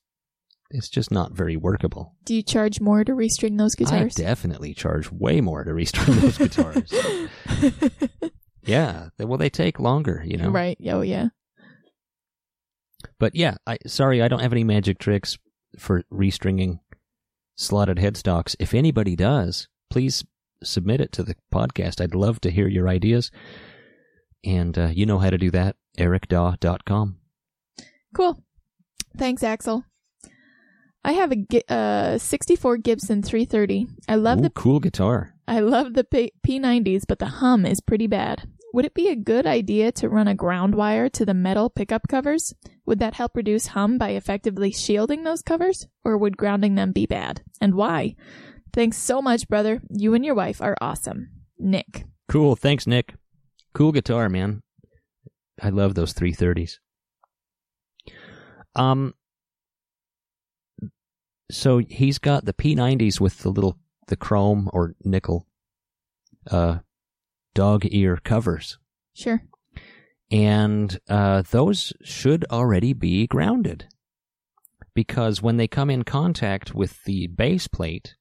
it's 0.69 0.89
just 0.89 1.11
not 1.11 1.34
very 1.34 1.55
workable. 1.55 2.15
Do 2.25 2.36
you 2.36 2.43
charge 2.43 2.82
more 2.82 3.03
to 3.03 3.13
restring 3.13 3.57
those 3.57 3.75
guitars? 3.75 4.19
I 4.19 4.21
definitely 4.21 4.73
charge 4.73 5.11
way 5.11 5.41
more 5.41 5.63
to 5.63 5.71
restring 5.71 6.21
those 6.21 6.38
guitars. 6.38 6.91
Yeah, 8.67 9.09
well, 9.17 9.38
they 9.38 9.49
take 9.49 9.80
longer, 9.80 10.21
you 10.25 10.38
know. 10.38 10.49
Right. 10.49 10.78
Oh, 10.88 11.01
yeah. 11.01 11.30
But 13.17 13.34
yeah, 13.34 13.55
I 13.65 13.78
sorry, 13.88 14.21
I 14.21 14.28
don't 14.28 14.41
have 14.41 14.51
any 14.51 14.65
magic 14.65 14.99
tricks 14.99 15.38
for 15.80 16.03
restringing 16.13 16.80
slotted 17.55 17.97
headstocks. 17.97 18.55
If 18.59 18.73
anybody 18.73 19.15
does, 19.15 19.69
please 19.89 20.25
submit 20.63 20.99
it 20.99 21.13
to 21.13 21.23
the 21.23 21.36
podcast. 21.51 22.01
I'd 22.01 22.13
love 22.13 22.41
to 22.41 22.51
hear 22.51 22.67
your 22.67 22.89
ideas. 22.89 23.32
And 24.43 24.78
uh, 24.78 24.88
you 24.88 25.05
know 25.05 25.19
how 25.19 25.30
to 25.30 25.38
do 25.38 25.49
that, 25.51 25.78
ericdaw.com. 25.97 27.17
Cool. 28.18 28.43
Thanks, 29.15 29.43
Axel. 29.43 29.84
I 31.05 31.11
have 31.11 31.32
a 31.32 31.72
uh, 31.72 32.18
64 32.18 32.78
Gibson 32.78 33.22
330. 33.22 33.86
I 34.09 34.15
love 34.15 34.39
Ooh, 34.39 34.41
the 34.41 34.49
cool 34.49 34.80
guitar. 34.80 35.36
I 35.47 35.59
love 35.59 35.93
the 35.93 36.03
P- 36.03 36.32
P90s, 36.45 37.03
but 37.07 37.20
the 37.20 37.28
hum 37.28 37.63
is 37.63 37.80
pretty 37.80 38.07
bad. 38.07 38.49
Would 38.74 38.86
it 38.86 38.95
be 38.95 39.09
a 39.09 39.15
good 39.15 39.45
idea 39.45 39.91
to 39.91 40.09
run 40.09 40.28
a 40.28 40.34
ground 40.34 40.74
wire 40.74 41.09
to 41.09 41.26
the 41.26 41.36
metal 41.36 41.70
pickup 41.70 42.07
covers? 42.07 42.55
Would 42.88 42.97
that 42.97 43.13
help 43.13 43.36
reduce 43.36 43.68
hum 43.68 43.99
by 43.99 44.09
effectively 44.09 44.72
shielding 44.72 45.24
those 45.24 45.43
covers? 45.43 45.88
Or 46.03 46.18
would 46.18 46.38
grounding 46.38 46.74
them 46.74 46.93
be 46.93 47.05
bad? 47.05 47.43
And 47.61 47.76
why? 47.76 48.15
Thanks 48.74 48.97
so 48.97 49.22
much, 49.22 49.47
brother. 49.47 49.80
You 49.91 50.15
and 50.15 50.26
your 50.26 50.34
wife 50.34 50.59
are 50.59 50.76
awesome. 50.82 51.30
Nick. 51.59 52.05
Cool. 52.28 52.55
Thanks, 52.55 52.88
Nick. 52.88 53.13
Cool 53.76 53.91
guitar, 53.91 54.28
man. 54.28 54.63
I 55.61 55.70
love 55.70 55.93
those 55.93 56.15
330s. 56.15 56.80
Um, 58.78 59.13
so 61.51 61.80
he's 61.80 62.19
got 62.19 62.45
the 62.45 62.53
P90s 62.53 63.19
with 63.19 63.39
the 63.39 63.49
little, 63.49 63.78
the 64.07 64.15
chrome 64.15 64.69
or 64.73 64.95
nickel, 65.03 65.47
uh, 66.49 66.80
dog 67.55 67.86
ear 67.86 68.17
covers. 68.23 68.78
Sure. 69.13 69.41
And, 70.30 70.99
uh, 71.09 71.43
those 71.49 71.93
should 72.03 72.45
already 72.51 72.93
be 72.93 73.28
grounded. 73.28 73.88
Because 74.93 75.41
when 75.41 75.57
they 75.57 75.67
come 75.67 75.89
in 75.89 76.03
contact 76.03 76.73
with 76.73 77.03
the 77.03 77.28
base 77.28 77.67
plate, 77.67 78.15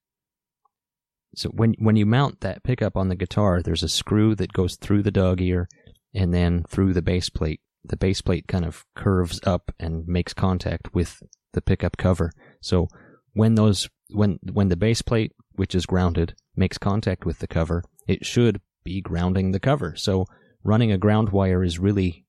so 1.35 1.51
when 1.51 1.75
when 1.79 1.97
you 1.97 2.07
mount 2.07 2.41
that 2.41 2.63
pickup 2.63 2.97
on 2.97 3.09
the 3.09 3.15
guitar, 3.15 3.63
there's 3.63 3.83
a 3.83 3.89
screw 3.89 4.35
that 4.35 4.53
goes 4.53 4.77
through 4.77 5.03
the 5.03 5.11
dog 5.11 5.41
ear 5.41 5.69
and 6.15 6.33
then 6.33 6.65
through 6.69 6.95
the 6.95 7.03
base 7.03 7.29
plate. 7.29 7.61
The 7.89 7.97
base 7.97 8.21
plate 8.21 8.49
kind 8.49 8.65
of 8.65 8.85
curves 8.95 9.41
up 9.45 9.73
and 9.79 10.07
makes 10.07 10.35
contact 10.35 10.95
with 10.95 11.23
the 11.53 11.63
pickup 11.63 11.97
cover. 11.97 12.33
So 12.61 12.89
when 13.33 13.55
those 13.55 13.89
when 14.11 14.39
when 14.53 14.69
the 14.69 14.77
base 14.77 15.03
plate 15.03 15.33
which 15.53 15.75
is 15.75 15.87
grounded, 15.87 16.35
makes 16.55 16.79
contact 16.79 17.25
with 17.25 17.39
the 17.39 17.47
cover, 17.47 17.83
it 18.07 18.27
should 18.27 18.61
be 18.85 19.01
grounding 19.01 19.53
the 19.53 19.61
cover. 19.61 19.95
So 19.97 20.27
running 20.63 20.93
a 20.93 20.99
ground 20.99 21.31
wire 21.31 21.65
is 21.65 21.79
really 21.79 22.27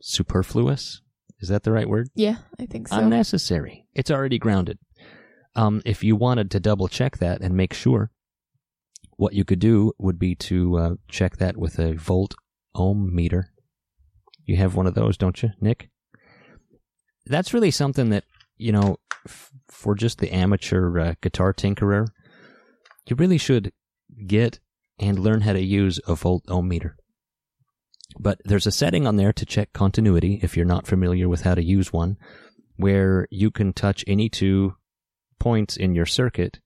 superfluous. 0.00 1.00
Is 1.40 1.48
that 1.48 1.62
the 1.62 1.72
right 1.72 1.88
word? 1.88 2.08
Yeah, 2.14 2.36
I 2.58 2.66
think 2.66 2.88
so. 2.88 2.98
Unnecessary. 2.98 3.86
It's 3.94 4.10
already 4.10 4.38
grounded. 4.38 4.78
Um, 5.54 5.82
if 5.84 6.04
you 6.04 6.16
wanted 6.16 6.50
to 6.50 6.60
double 6.60 6.88
check 6.88 7.18
that 7.18 7.40
and 7.40 7.56
make 7.56 7.72
sure, 7.72 8.10
what 9.16 9.32
you 9.32 9.44
could 9.44 9.58
do 9.58 9.92
would 9.98 10.18
be 10.18 10.34
to 10.34 10.76
uh, 10.76 10.90
check 11.08 11.38
that 11.38 11.56
with 11.56 11.78
a 11.78 11.94
volt 11.94 12.34
ohm 12.74 13.14
meter. 13.14 13.52
You 14.46 14.56
have 14.56 14.74
one 14.76 14.86
of 14.86 14.94
those, 14.94 15.16
don't 15.16 15.42
you, 15.42 15.50
Nick? 15.60 15.90
That's 17.26 17.52
really 17.52 17.72
something 17.72 18.10
that, 18.10 18.24
you 18.56 18.72
know, 18.72 18.98
f- 19.26 19.50
for 19.68 19.94
just 19.94 20.18
the 20.18 20.32
amateur 20.32 20.98
uh, 20.98 21.14
guitar 21.20 21.52
tinkerer, 21.52 22.06
you 23.08 23.16
really 23.16 23.38
should 23.38 23.72
get 24.26 24.60
and 24.98 25.18
learn 25.18 25.42
how 25.42 25.52
to 25.52 25.62
use 25.62 26.00
a 26.06 26.14
volt 26.14 26.44
ohm 26.48 26.68
meter. 26.68 26.96
But 28.18 28.40
there's 28.44 28.66
a 28.66 28.72
setting 28.72 29.06
on 29.06 29.16
there 29.16 29.32
to 29.32 29.44
check 29.44 29.72
continuity 29.72 30.40
if 30.42 30.56
you're 30.56 30.64
not 30.64 30.86
familiar 30.86 31.28
with 31.28 31.42
how 31.42 31.54
to 31.54 31.62
use 31.62 31.92
one, 31.92 32.16
where 32.76 33.26
you 33.30 33.50
can 33.50 33.72
touch 33.72 34.04
any 34.06 34.28
two 34.28 34.76
points 35.38 35.76
in 35.76 35.94
your 35.94 36.06
circuit, 36.06 36.60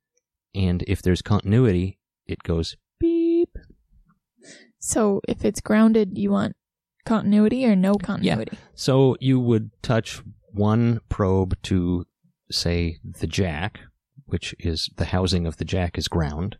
and 0.54 0.84
if 0.86 1.02
there's 1.02 1.22
continuity, 1.22 1.98
it 2.26 2.42
goes 2.42 2.76
beep. 3.00 3.56
So 4.78 5.20
if 5.26 5.44
it's 5.44 5.60
grounded, 5.60 6.16
you 6.16 6.30
want 6.30 6.54
continuity 7.04 7.64
or 7.66 7.76
no 7.76 7.94
continuity? 7.94 8.56
So 8.74 9.16
you 9.20 9.38
would 9.40 9.70
touch 9.82 10.22
one 10.52 11.00
probe 11.08 11.56
to, 11.64 12.06
say, 12.50 12.98
the 13.04 13.26
jack, 13.26 13.80
which 14.26 14.54
is 14.58 14.88
the 14.96 15.06
housing 15.06 15.46
of 15.46 15.56
the 15.56 15.64
jack 15.64 15.96
is 15.98 16.08
ground, 16.08 16.56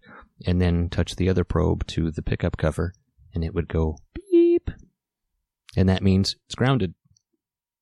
and 0.47 0.61
then 0.61 0.89
touch 0.89 1.17
the 1.17 1.29
other 1.29 1.45
probe 1.45 1.87
to 1.89 2.11
the 2.11 2.23
pickup 2.23 2.57
cover, 2.57 2.93
and 3.35 3.45
it 3.45 3.55
would 3.55 3.69
go 3.69 3.97
beep. 4.15 4.71
And 5.77 5.89
that 5.89 6.03
means 6.03 6.37
it's 6.47 6.55
grounded. 6.55 6.95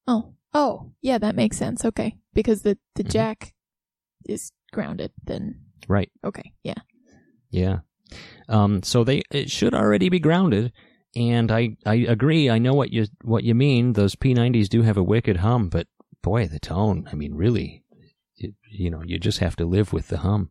Oh, 0.06 0.34
oh, 0.52 0.92
yeah, 1.00 1.18
that 1.18 1.36
makes 1.36 1.56
sense. 1.56 1.84
Okay, 1.84 2.16
because 2.34 2.62
the 2.62 2.78
the 2.94 3.04
Mhm. 3.04 3.10
jack 3.10 3.54
is 4.26 4.52
grounded. 4.72 5.12
Then 5.24 5.60
Right. 5.86 6.10
okay, 6.24 6.52
yeah. 6.62 6.74
Yeah. 7.50 7.80
Um, 8.48 8.82
so 8.82 9.04
they 9.04 9.22
it 9.30 9.50
should 9.50 9.74
already 9.74 10.08
be 10.08 10.18
grounded, 10.18 10.72
and 11.18 11.50
I, 11.50 11.76
I 11.84 11.96
agree. 11.96 12.48
I 12.48 12.58
know 12.58 12.74
what 12.74 12.92
you 12.92 13.06
what 13.22 13.44
you 13.44 13.54
mean. 13.54 13.92
Those 13.94 14.14
P90s 14.16 14.68
do 14.68 14.82
have 14.82 14.96
a 14.96 15.02
wicked 15.02 15.38
hum, 15.38 15.68
but 15.68 15.86
boy, 16.22 16.46
the 16.46 16.60
tone. 16.60 17.08
I 17.10 17.14
mean, 17.16 17.34
really, 17.34 17.82
it, 18.36 18.54
you 18.70 18.88
know, 18.90 19.02
you 19.04 19.18
just 19.18 19.38
have 19.40 19.56
to 19.56 19.64
live 19.66 19.92
with 19.92 20.08
the 20.08 20.18
hum. 20.18 20.50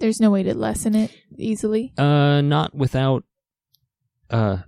There's 0.00 0.20
no 0.20 0.30
way 0.30 0.42
to 0.42 0.54
lessen 0.54 0.94
it 0.94 1.10
easily. 1.36 1.92
Uh, 1.96 2.40
not 2.40 2.74
without 2.74 3.24
uh 4.30 4.58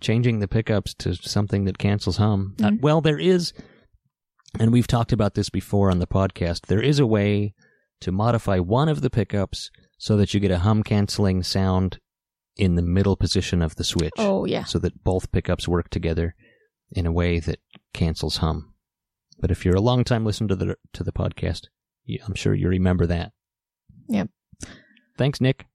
changing 0.00 0.38
the 0.38 0.48
pickups 0.48 0.94
to 0.94 1.14
something 1.14 1.64
that 1.64 1.78
cancels 1.78 2.16
hum. 2.16 2.54
Uh, 2.62 2.70
Mhm. 2.70 2.80
well, 2.80 3.00
there 3.02 3.18
is, 3.18 3.52
and 4.58 4.72
we've 4.72 4.86
talked 4.86 5.12
about 5.12 5.34
this 5.34 5.50
before 5.50 5.90
on 5.90 5.98
the 5.98 6.06
podcast. 6.06 6.66
There 6.66 6.80
is 6.82 6.98
a 6.98 7.06
way 7.06 7.54
to 8.00 8.10
modify 8.12 8.58
one 8.60 8.88
of 8.88 9.02
the 9.02 9.10
pickups 9.10 9.70
so 9.98 10.16
that 10.16 10.32
you 10.32 10.40
get 10.40 10.50
a 10.50 10.60
hum 10.60 10.82
canceling 10.82 11.42
sound 11.42 11.98
in 12.56 12.74
the 12.74 12.82
middle 12.82 13.16
position 13.16 13.62
of 13.62 13.76
the 13.76 13.84
switch. 13.84 14.12
Oh 14.18 14.44
yeah. 14.44 14.64
So 14.64 14.78
that 14.80 15.02
both 15.02 15.32
pickups 15.32 15.68
work 15.68 15.90
together 15.90 16.34
in 16.92 17.06
a 17.06 17.12
way 17.12 17.40
that 17.40 17.60
cancels 17.92 18.38
hum. 18.38 18.74
But 19.38 19.50
if 19.50 19.64
you're 19.64 19.76
a 19.76 19.80
long 19.80 20.04
time 20.04 20.24
listener 20.24 20.48
to 20.48 20.56
the 20.56 20.76
to 20.92 21.04
the 21.04 21.12
podcast, 21.12 21.66
I'm 22.26 22.34
sure 22.34 22.54
you 22.54 22.68
remember 22.68 23.06
that. 23.06 23.32
Yep. 24.08 24.28
Thanks, 25.16 25.40
Nick. 25.40 25.66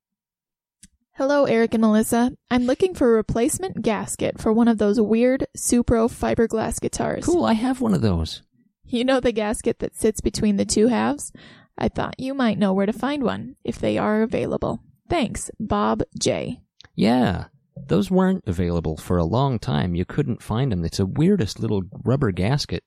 Hello, 1.13 1.45
Eric 1.45 1.73
and 1.73 1.81
Melissa. 1.81 2.33
I'm 2.51 2.65
looking 2.65 2.93
for 2.93 3.07
a 3.07 3.15
replacement 3.15 3.81
gasket 3.81 4.37
for 4.39 4.51
one 4.51 4.67
of 4.67 4.79
those 4.79 4.99
weird 4.99 5.47
Supro 5.57 6.09
fiberglass 6.11 6.81
guitars. 6.81 7.23
Cool, 7.23 7.45
I 7.45 7.53
have 7.53 7.79
one 7.79 7.93
of 7.93 8.01
those. 8.01 8.41
You 8.83 9.05
know 9.05 9.21
the 9.21 9.31
gasket 9.31 9.79
that 9.79 9.95
sits 9.95 10.19
between 10.19 10.57
the 10.57 10.65
two 10.65 10.87
halves? 10.87 11.31
I 11.77 11.87
thought 11.87 12.19
you 12.19 12.33
might 12.33 12.59
know 12.59 12.73
where 12.73 12.85
to 12.85 12.93
find 12.93 13.23
one 13.23 13.55
if 13.63 13.79
they 13.79 13.97
are 13.97 14.23
available. 14.23 14.83
Thanks, 15.09 15.49
Bob 15.57 16.03
J. 16.19 16.61
Yeah, 16.95 17.45
those 17.87 18.09
weren't 18.09 18.43
available 18.47 18.97
for 18.97 19.17
a 19.17 19.25
long 19.25 19.59
time. 19.59 19.93
You 19.95 20.05
couldn't 20.05 20.41
find 20.41 20.71
them. 20.71 20.85
It's 20.85 20.99
a 20.99 21.05
weirdest 21.05 21.59
little 21.59 21.83
rubber 22.03 22.31
gasket 22.31 22.83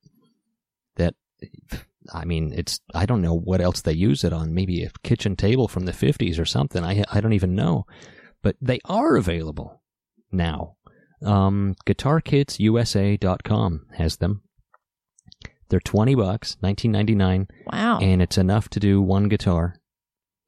that, 0.97 1.15
I 2.13 2.25
mean, 2.25 2.53
it's, 2.55 2.81
I 2.95 3.05
don't 3.07 3.21
know 3.23 3.35
what 3.37 3.61
else 3.61 3.83
they 3.83 3.93
use 3.93 4.25
it 4.25 4.33
on. 4.33 4.55
Maybe 4.55 4.83
a 4.83 4.91
kitchen 5.03 5.37
table 5.37 5.69
from 5.69 5.85
the 5.85 5.93
50s 5.93 6.39
or 6.39 6.47
something. 6.47 6.83
I, 6.85 7.05
I 7.13 7.21
don't 7.21 7.35
even 7.35 7.55
know. 7.55 7.85
But 8.43 8.57
they 8.63 8.81
are 8.87 9.17
available 9.17 9.83
now. 10.33 10.77
Um, 11.25 11.75
GuitarKitsUSA.com 11.87 13.87
has 13.97 14.17
them. 14.17 14.43
They're 15.69 15.81
20 15.81 16.15
bucks, 16.15 16.57
1999, 16.61 17.49
Wow. 17.71 17.99
and 17.99 18.23
it's 18.23 18.39
enough 18.39 18.71
to 18.71 18.81
do 18.81 19.03
one 19.03 19.29
guitar. 19.29 19.77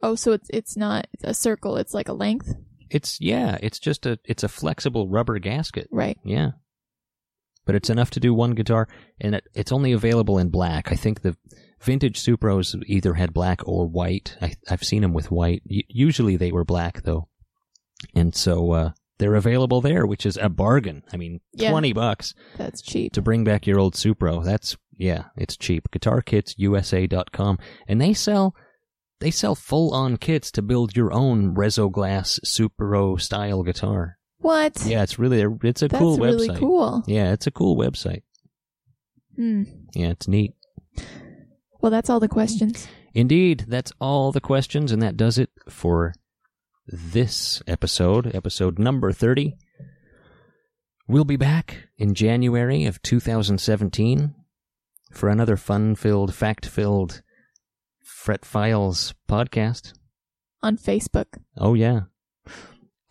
oh, 0.02 0.14
so 0.14 0.32
it's 0.32 0.48
it's 0.50 0.78
not 0.78 1.08
a 1.22 1.34
circle, 1.34 1.76
it's 1.76 1.92
like 1.92 2.08
a 2.08 2.14
length? 2.14 2.54
It's, 2.90 3.20
yeah, 3.20 3.56
it's 3.62 3.78
just 3.78 4.04
a, 4.06 4.18
it's 4.24 4.42
a 4.42 4.48
flexible 4.48 5.08
rubber 5.08 5.38
gasket. 5.38 5.88
Right. 5.90 6.18
Yeah. 6.24 6.50
But 7.66 7.74
it's 7.76 7.90
enough 7.90 8.10
to 8.12 8.20
do 8.20 8.34
one 8.34 8.52
guitar, 8.52 8.88
and 9.20 9.34
it, 9.36 9.44
it's 9.54 9.70
only 9.72 9.92
available 9.92 10.38
in 10.38 10.48
black. 10.48 10.90
I 10.90 10.96
think 10.96 11.20
the 11.22 11.36
vintage 11.80 12.20
Supros 12.22 12.74
either 12.86 13.14
had 13.14 13.32
black 13.32 13.60
or 13.66 13.86
white. 13.86 14.36
I, 14.42 14.54
I've 14.68 14.82
seen 14.82 15.02
them 15.02 15.12
with 15.12 15.30
white. 15.30 15.62
U- 15.66 15.82
usually 15.88 16.36
they 16.36 16.50
were 16.52 16.64
black, 16.64 17.02
though. 17.02 17.28
And 18.14 18.34
so 18.34 18.72
uh, 18.72 18.90
they're 19.18 19.34
available 19.36 19.80
there, 19.82 20.06
which 20.06 20.24
is 20.26 20.38
a 20.40 20.48
bargain. 20.48 21.02
I 21.12 21.16
mean, 21.16 21.40
Yeah. 21.52 21.70
20 21.70 21.92
bucks 21.92 22.34
That's 22.56 22.80
cheap. 22.82 23.12
to 23.12 23.22
bring 23.22 23.44
back 23.44 23.66
your 23.66 23.78
old 23.78 23.94
Supro. 23.94 24.42
That's, 24.44 24.76
yeah, 24.96 25.24
it's 25.36 25.56
cheap. 25.56 25.88
GuitarKitsUSA.com. 25.92 27.58
And 27.86 28.00
they 28.00 28.14
sell. 28.14 28.54
They 29.20 29.30
sell 29.30 29.54
full-on 29.54 30.16
kits 30.16 30.50
to 30.52 30.62
build 30.62 30.96
your 30.96 31.12
own 31.12 31.54
Res-O-Glas 31.54 32.40
Supro 32.44 33.20
style 33.20 33.62
guitar. 33.62 34.16
What? 34.38 34.82
Yeah, 34.86 35.02
it's 35.02 35.18
really 35.18 35.44
it's 35.62 35.82
a 35.82 35.88
That's 35.88 36.00
cool 36.00 36.16
really 36.18 36.48
website. 36.48 36.58
cool. 36.58 37.04
Yeah, 37.06 37.32
it's 37.32 37.46
a 37.46 37.50
cool 37.50 37.76
website. 37.76 38.22
Hmm. 39.36 39.64
Yeah, 39.94 40.08
it's 40.08 40.26
neat. 40.26 40.54
Well, 41.80 41.90
that's 41.90 42.08
all 42.08 42.20
the 42.20 42.28
questions. 42.28 42.88
Indeed, 43.14 43.66
that's 43.68 43.92
all 44.00 44.32
the 44.32 44.40
questions, 44.40 44.92
and 44.92 45.02
that 45.02 45.16
does 45.16 45.36
it 45.36 45.50
for 45.68 46.14
this 46.86 47.62
episode, 47.66 48.34
episode 48.34 48.78
number 48.78 49.12
30. 49.12 49.56
We'll 51.06 51.24
be 51.24 51.36
back 51.36 51.88
in 51.98 52.14
January 52.14 52.86
of 52.86 53.02
2017 53.02 54.34
for 55.12 55.28
another 55.28 55.56
fun 55.56 55.94
filled, 55.96 56.34
fact 56.34 56.64
filled 56.66 57.20
Fret 58.20 58.44
Files 58.44 59.14
podcast. 59.26 59.94
On 60.62 60.76
Facebook. 60.76 61.38
Oh, 61.56 61.72
yeah. 61.72 62.00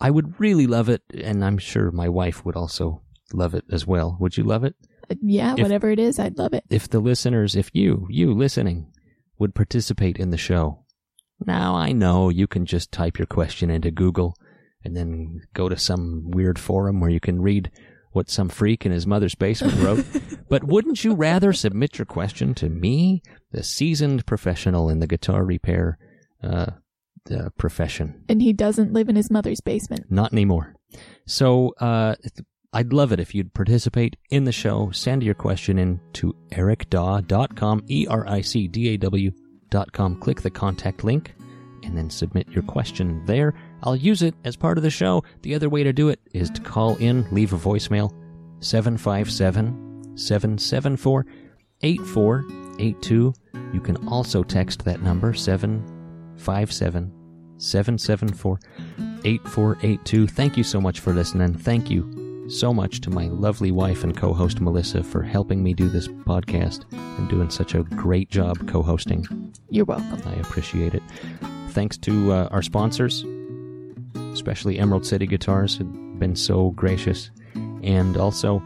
I 0.00 0.08
would 0.08 0.38
really 0.38 0.68
love 0.68 0.88
it, 0.88 1.02
and 1.12 1.44
I'm 1.44 1.58
sure 1.58 1.90
my 1.90 2.08
wife 2.08 2.44
would 2.44 2.54
also 2.54 3.02
love 3.32 3.52
it 3.54 3.64
as 3.72 3.84
well. 3.84 4.16
Would 4.20 4.36
you 4.36 4.44
love 4.44 4.62
it? 4.62 4.76
Uh, 5.10 5.16
yeah, 5.20 5.54
If- 5.54 5.62
whatever 5.62 5.90
it 5.90 5.98
is, 5.98 6.20
I'd 6.20 6.38
love 6.38 6.52
it. 6.54 6.62
if 6.70 6.88
the 6.88 7.00
listeners, 7.00 7.56
if 7.56 7.70
you, 7.72 8.06
you 8.08 8.32
listening, 8.32 8.92
would 9.36 9.52
participate 9.52 10.16
in 10.16 10.30
the 10.30 10.36
show. 10.38 10.84
Now 11.44 11.74
I 11.74 11.90
know 11.90 12.28
you 12.28 12.46
can 12.46 12.64
just 12.64 12.92
type 12.92 13.18
your 13.18 13.26
question 13.26 13.68
into 13.68 13.90
Google 13.90 14.36
and 14.84 14.96
then 14.96 15.40
go 15.54 15.68
to 15.68 15.76
some 15.76 16.30
weird 16.30 16.56
forum 16.56 17.00
where 17.00 17.10
you 17.10 17.18
can 17.18 17.42
read 17.42 17.72
what 18.12 18.30
some 18.30 18.48
freak 18.48 18.84
in 18.84 18.92
his 18.92 19.06
mother's 19.06 19.34
basement 19.34 19.78
wrote. 19.78 20.04
but 20.48 20.64
wouldn't 20.64 21.04
you 21.04 21.14
rather 21.14 21.52
submit 21.52 21.98
your 21.98 22.06
question 22.06 22.54
to 22.54 22.68
me, 22.68 23.22
the 23.52 23.62
seasoned 23.62 24.26
professional 24.26 24.88
in 24.88 25.00
the 25.00 25.06
guitar 25.06 25.44
repair 25.44 25.98
uh, 26.42 26.66
uh, 27.30 27.50
profession? 27.56 28.24
And 28.28 28.42
he 28.42 28.52
doesn't 28.52 28.92
live 28.92 29.08
in 29.08 29.16
his 29.16 29.30
mother's 29.30 29.60
basement. 29.60 30.10
Not 30.10 30.32
anymore. 30.32 30.74
So 31.26 31.74
uh, 31.80 32.16
I'd 32.72 32.92
love 32.92 33.12
it 33.12 33.20
if 33.20 33.34
you'd 33.34 33.54
participate 33.54 34.16
in 34.30 34.44
the 34.44 34.52
show. 34.52 34.90
Send 34.92 35.22
your 35.22 35.34
question 35.34 35.78
in 35.78 36.00
to 36.14 36.34
ericdaw.com, 36.50 37.84
E 37.88 38.06
R 38.08 38.26
I 38.28 38.40
C 38.40 38.68
D 38.68 38.94
A 38.94 38.96
W.com. 38.96 40.20
Click 40.20 40.40
the 40.42 40.50
contact 40.50 41.04
link 41.04 41.34
and 41.82 41.96
then 41.96 42.10
submit 42.10 42.48
your 42.48 42.62
question 42.62 43.24
there. 43.26 43.54
I'll 43.82 43.96
use 43.96 44.22
it 44.22 44.34
as 44.44 44.56
part 44.56 44.78
of 44.78 44.82
the 44.82 44.90
show. 44.90 45.24
The 45.42 45.54
other 45.54 45.68
way 45.68 45.82
to 45.82 45.92
do 45.92 46.08
it 46.08 46.20
is 46.32 46.50
to 46.50 46.60
call 46.60 46.96
in, 46.96 47.26
leave 47.30 47.52
a 47.52 47.56
voicemail 47.56 48.12
757 48.60 50.16
774 50.16 51.26
8482. 51.82 53.32
You 53.72 53.80
can 53.80 54.08
also 54.08 54.42
text 54.42 54.84
that 54.84 55.02
number 55.02 55.32
757 55.32 57.12
774 57.58 58.60
8482. 59.24 60.26
Thank 60.26 60.56
you 60.56 60.64
so 60.64 60.80
much 60.80 61.00
for 61.00 61.12
listening. 61.12 61.54
Thank 61.54 61.90
you 61.90 62.48
so 62.48 62.74
much 62.74 63.00
to 63.02 63.10
my 63.10 63.28
lovely 63.28 63.70
wife 63.70 64.02
and 64.02 64.16
co 64.16 64.32
host 64.32 64.60
Melissa 64.60 65.02
for 65.04 65.22
helping 65.22 65.62
me 65.62 65.72
do 65.72 65.88
this 65.88 66.08
podcast 66.08 66.84
and 67.18 67.28
doing 67.28 67.50
such 67.50 67.74
a 67.74 67.82
great 67.82 68.30
job 68.30 68.68
co 68.68 68.82
hosting. 68.82 69.54
You're 69.68 69.84
welcome. 69.84 70.20
I 70.26 70.34
appreciate 70.40 70.94
it. 70.94 71.02
Thanks 71.68 71.96
to 71.98 72.32
uh, 72.32 72.48
our 72.50 72.62
sponsors, 72.62 73.24
especially 74.32 74.78
Emerald 74.78 75.06
City 75.06 75.26
Guitars, 75.26 75.78
have 75.78 76.18
been 76.18 76.36
so 76.36 76.70
gracious. 76.70 77.30
And 77.82 78.16
also 78.16 78.62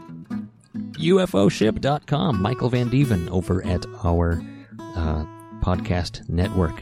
UFOship.com, 0.93 2.41
Michael 2.41 2.69
Van 2.69 2.89
Deven 2.89 3.29
over 3.29 3.65
at 3.65 3.85
our 4.03 4.41
uh, 4.79 5.25
podcast 5.61 6.27
network. 6.29 6.81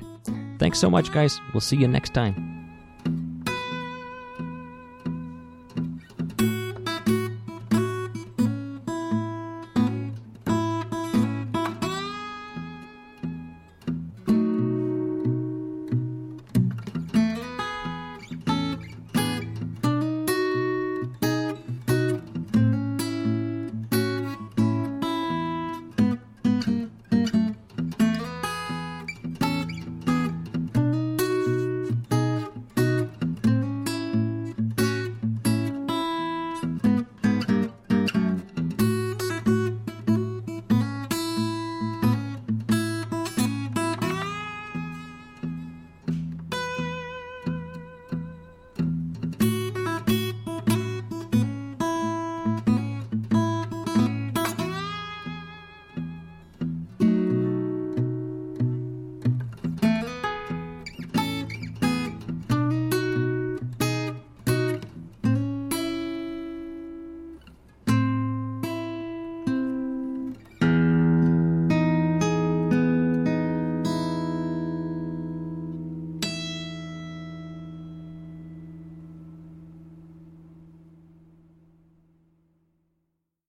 Thanks 0.59 0.79
so 0.79 0.89
much, 0.89 1.11
guys. 1.11 1.39
We'll 1.53 1.61
see 1.61 1.77
you 1.77 1.87
next 1.87 2.13
time. 2.13 2.52